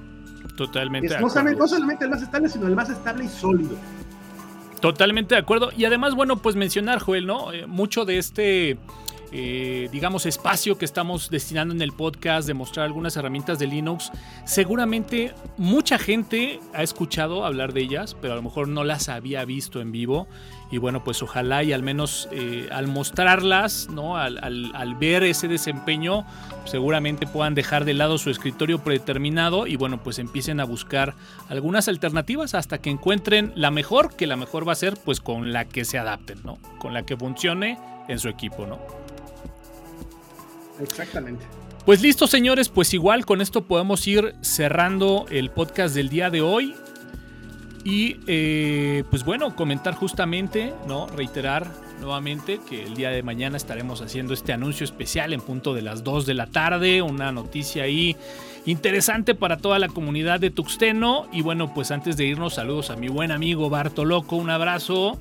Totalmente. 0.56 1.18
no, 1.18 1.30
solamente, 1.30 2.04
el 2.04 2.10
más 2.10 2.22
estable, 2.22 2.48
sino 2.48 2.66
el 2.66 2.74
más 2.74 2.90
estable 2.90 3.24
y 3.24 3.28
sólido. 3.28 3.76
Totalmente 4.80 5.34
de 5.34 5.40
acuerdo. 5.40 5.70
Y 5.76 5.84
además, 5.84 6.14
bueno, 6.14 6.36
pues 6.36 6.56
mencionar, 6.56 7.00
Joel, 7.00 7.26
¿no? 7.26 7.52
Eh, 7.52 7.66
mucho 7.66 8.04
de 8.04 8.18
este 8.18 8.78
eh, 9.32 9.88
digamos, 9.92 10.26
espacio 10.26 10.76
que 10.76 10.84
estamos 10.84 11.30
destinando 11.30 11.72
en 11.72 11.82
el 11.82 11.92
podcast 11.92 12.48
de 12.48 12.54
mostrar 12.54 12.86
algunas 12.86 13.16
herramientas 13.16 13.60
de 13.60 13.68
Linux, 13.68 14.10
seguramente 14.44 15.32
mucha 15.56 15.98
gente 15.98 16.58
ha 16.74 16.82
escuchado 16.82 17.44
hablar 17.44 17.72
de 17.72 17.82
ellas, 17.82 18.16
pero 18.20 18.32
a 18.32 18.36
lo 18.36 18.42
mejor 18.42 18.66
no 18.66 18.82
las 18.82 19.08
había 19.08 19.44
visto 19.44 19.80
en 19.80 19.92
vivo. 19.92 20.26
Y 20.70 20.78
bueno, 20.78 21.02
pues 21.02 21.22
ojalá 21.22 21.64
y 21.64 21.72
al 21.72 21.82
menos 21.82 22.28
eh, 22.30 22.68
al 22.70 22.86
mostrarlas, 22.86 23.88
¿no? 23.90 24.16
Al, 24.16 24.38
al, 24.38 24.94
ver 24.94 25.24
ese 25.24 25.48
desempeño, 25.48 26.24
seguramente 26.64 27.26
puedan 27.26 27.54
dejar 27.54 27.84
de 27.84 27.94
lado 27.94 28.18
su 28.18 28.30
escritorio 28.30 28.78
predeterminado 28.78 29.66
y 29.66 29.76
bueno, 29.76 30.02
pues 30.02 30.18
empiecen 30.18 30.60
a 30.60 30.64
buscar 30.64 31.14
algunas 31.48 31.88
alternativas 31.88 32.54
hasta 32.54 32.78
que 32.78 32.90
encuentren 32.90 33.52
la 33.56 33.70
mejor, 33.70 34.14
que 34.14 34.26
la 34.26 34.36
mejor 34.36 34.68
va 34.68 34.72
a 34.72 34.76
ser 34.76 34.94
pues 35.04 35.20
con 35.20 35.52
la 35.52 35.64
que 35.64 35.84
se 35.84 35.98
adapten, 35.98 36.38
¿no? 36.44 36.58
Con 36.78 36.94
la 36.94 37.04
que 37.04 37.16
funcione 37.16 37.78
en 38.08 38.18
su 38.18 38.28
equipo, 38.28 38.66
¿no? 38.66 38.78
Exactamente. 40.80 41.44
Pues 41.84 42.02
listo, 42.02 42.26
señores, 42.26 42.68
pues 42.68 42.92
igual 42.92 43.24
con 43.24 43.40
esto 43.40 43.62
podemos 43.62 44.06
ir 44.06 44.34
cerrando 44.42 45.26
el 45.30 45.50
podcast 45.50 45.94
del 45.94 46.08
día 46.08 46.30
de 46.30 46.42
hoy. 46.42 46.74
Y 47.84 48.18
eh, 48.26 49.04
pues 49.10 49.24
bueno, 49.24 49.56
comentar 49.56 49.94
justamente, 49.94 50.74
¿no? 50.86 51.06
Reiterar 51.06 51.66
nuevamente 52.00 52.60
que 52.68 52.82
el 52.82 52.94
día 52.94 53.10
de 53.10 53.22
mañana 53.22 53.56
estaremos 53.56 54.02
haciendo 54.02 54.34
este 54.34 54.52
anuncio 54.52 54.84
especial 54.84 55.32
en 55.32 55.40
punto 55.40 55.74
de 55.74 55.82
las 55.82 56.04
2 56.04 56.26
de 56.26 56.34
la 56.34 56.46
tarde. 56.46 57.02
Una 57.02 57.32
noticia 57.32 57.84
ahí 57.84 58.16
interesante 58.66 59.34
para 59.34 59.56
toda 59.56 59.78
la 59.78 59.88
comunidad 59.88 60.40
de 60.40 60.50
Tuxteno. 60.50 61.26
Y 61.32 61.42
bueno, 61.42 61.72
pues 61.72 61.90
antes 61.90 62.16
de 62.16 62.24
irnos, 62.24 62.54
saludos 62.54 62.90
a 62.90 62.96
mi 62.96 63.08
buen 63.08 63.30
amigo 63.30 63.70
Bartoloco, 63.70 64.36
un 64.36 64.50
abrazo 64.50 65.18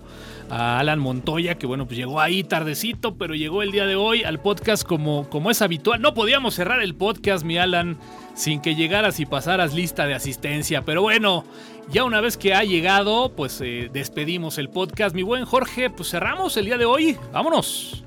a 0.49 0.79
Alan 0.79 0.99
Montoya, 0.99 1.55
que 1.55 1.67
bueno, 1.67 1.85
pues 1.85 1.97
llegó 1.97 2.19
ahí 2.19 2.43
tardecito, 2.43 3.15
pero 3.15 3.35
llegó 3.35 3.61
el 3.61 3.71
día 3.71 3.85
de 3.85 3.95
hoy 3.95 4.23
al 4.23 4.39
podcast 4.39 4.83
como, 4.83 5.29
como 5.29 5.51
es 5.51 5.61
habitual. 5.61 6.01
No 6.01 6.13
podíamos 6.13 6.55
cerrar 6.55 6.81
el 6.81 6.95
podcast, 6.95 7.45
mi 7.45 7.57
Alan, 7.57 7.97
sin 8.39 8.61
que 8.61 8.73
llegaras 8.73 9.19
y 9.19 9.25
pasaras 9.25 9.73
lista 9.73 10.07
de 10.07 10.13
asistencia, 10.13 10.85
pero 10.85 11.01
bueno, 11.01 11.43
ya 11.91 12.05
una 12.05 12.21
vez 12.21 12.37
que 12.37 12.53
ha 12.53 12.63
llegado, 12.63 13.33
pues 13.35 13.59
eh, 13.61 13.89
despedimos 13.91 14.57
el 14.57 14.69
podcast. 14.69 15.13
Mi 15.13 15.23
buen 15.23 15.43
Jorge, 15.43 15.89
pues 15.89 16.11
cerramos 16.11 16.55
el 16.55 16.63
día 16.65 16.77
de 16.77 16.85
hoy. 16.85 17.17
Vámonos. 17.33 18.01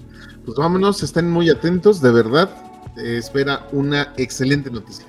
Pues 0.46 0.56
vámonos, 0.56 1.02
estén 1.02 1.30
muy 1.30 1.50
atentos, 1.50 2.00
de 2.00 2.12
verdad. 2.12 2.48
espera 2.96 3.66
una 3.72 4.14
excelente 4.16 4.70
noticia. 4.70 5.04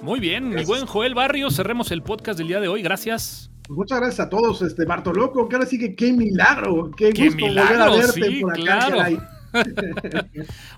Muy 0.00 0.18
bien, 0.18 0.48
mi 0.48 0.64
buen 0.64 0.86
Joel 0.86 1.14
Barrio, 1.14 1.50
cerremos 1.50 1.90
el 1.90 2.02
podcast 2.02 2.38
del 2.38 2.48
día 2.48 2.60
de 2.60 2.68
hoy. 2.68 2.80
Gracias. 2.80 3.50
Pues 3.66 3.76
muchas 3.76 4.00
gracias 4.00 4.26
a 4.26 4.30
todos, 4.30 4.62
este 4.62 4.86
Bartoloco, 4.86 5.46
que 5.46 5.56
ahora 5.56 5.66
sí 5.66 5.78
que 5.78 5.94
qué 5.94 6.10
milagro, 6.14 6.90
qué, 6.96 7.12
Qué 7.12 7.26
gusto 7.26 7.36
milagro, 7.36 7.90
volver 7.90 8.02
a 8.02 8.06
verte 8.06 8.22
sí, 8.22 8.40
por 8.40 8.52
acá, 8.52 8.86
claro. 8.86 9.33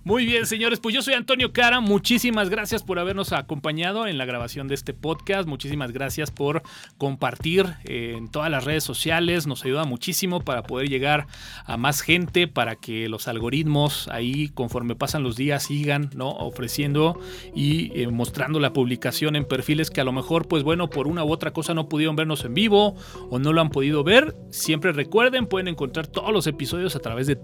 Muy 0.04 0.26
bien, 0.26 0.46
señores, 0.46 0.80
pues 0.80 0.94
yo 0.94 1.02
soy 1.02 1.14
Antonio 1.14 1.52
Cara. 1.52 1.80
Muchísimas 1.80 2.50
gracias 2.50 2.82
por 2.82 2.98
habernos 2.98 3.32
acompañado 3.32 4.06
en 4.06 4.18
la 4.18 4.24
grabación 4.24 4.68
de 4.68 4.74
este 4.74 4.94
podcast. 4.94 5.48
Muchísimas 5.48 5.92
gracias 5.92 6.30
por 6.30 6.62
compartir 6.98 7.66
eh, 7.84 8.14
en 8.16 8.28
todas 8.28 8.50
las 8.50 8.64
redes 8.64 8.84
sociales. 8.84 9.46
Nos 9.46 9.64
ayuda 9.64 9.84
muchísimo 9.84 10.40
para 10.40 10.62
poder 10.62 10.88
llegar 10.88 11.26
a 11.64 11.76
más 11.76 12.00
gente, 12.00 12.48
para 12.48 12.76
que 12.76 13.08
los 13.08 13.28
algoritmos 13.28 14.08
ahí, 14.08 14.48
conforme 14.48 14.94
pasan 14.94 15.22
los 15.22 15.36
días, 15.36 15.64
sigan 15.64 16.10
¿no? 16.14 16.30
ofreciendo 16.30 17.18
y 17.54 17.92
eh, 18.00 18.08
mostrando 18.08 18.60
la 18.60 18.72
publicación 18.72 19.36
en 19.36 19.44
perfiles 19.44 19.90
que 19.90 20.00
a 20.00 20.04
lo 20.04 20.12
mejor, 20.12 20.48
pues 20.48 20.62
bueno, 20.62 20.88
por 20.90 21.06
una 21.06 21.24
u 21.24 21.32
otra 21.32 21.52
cosa 21.52 21.74
no 21.74 21.88
pudieron 21.88 22.16
vernos 22.16 22.44
en 22.44 22.54
vivo 22.54 22.96
o 23.30 23.38
no 23.38 23.52
lo 23.52 23.60
han 23.60 23.70
podido 23.70 24.04
ver. 24.04 24.36
Siempre 24.50 24.92
recuerden, 24.92 25.46
pueden 25.46 25.68
encontrar 25.68 26.06
todos 26.06 26.32
los 26.32 26.46
episodios 26.46 26.96
a 26.96 27.00
través 27.00 27.26
de 27.26 27.36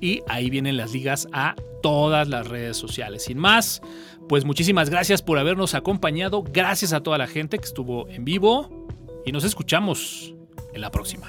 y 0.00 0.22
ahí 0.28 0.50
vienen 0.50 0.76
las 0.76 0.92
ligas 0.92 1.28
a 1.32 1.54
todas 1.82 2.28
las 2.28 2.46
redes 2.48 2.76
sociales. 2.76 3.24
Sin 3.24 3.38
más, 3.38 3.82
pues 4.28 4.44
muchísimas 4.44 4.90
gracias 4.90 5.22
por 5.22 5.38
habernos 5.38 5.74
acompañado. 5.74 6.42
Gracias 6.42 6.92
a 6.92 7.02
toda 7.02 7.18
la 7.18 7.26
gente 7.26 7.58
que 7.58 7.64
estuvo 7.64 8.08
en 8.08 8.24
vivo 8.24 8.86
y 9.24 9.32
nos 9.32 9.44
escuchamos 9.44 10.34
en 10.72 10.80
la 10.80 10.90
próxima. 10.90 11.28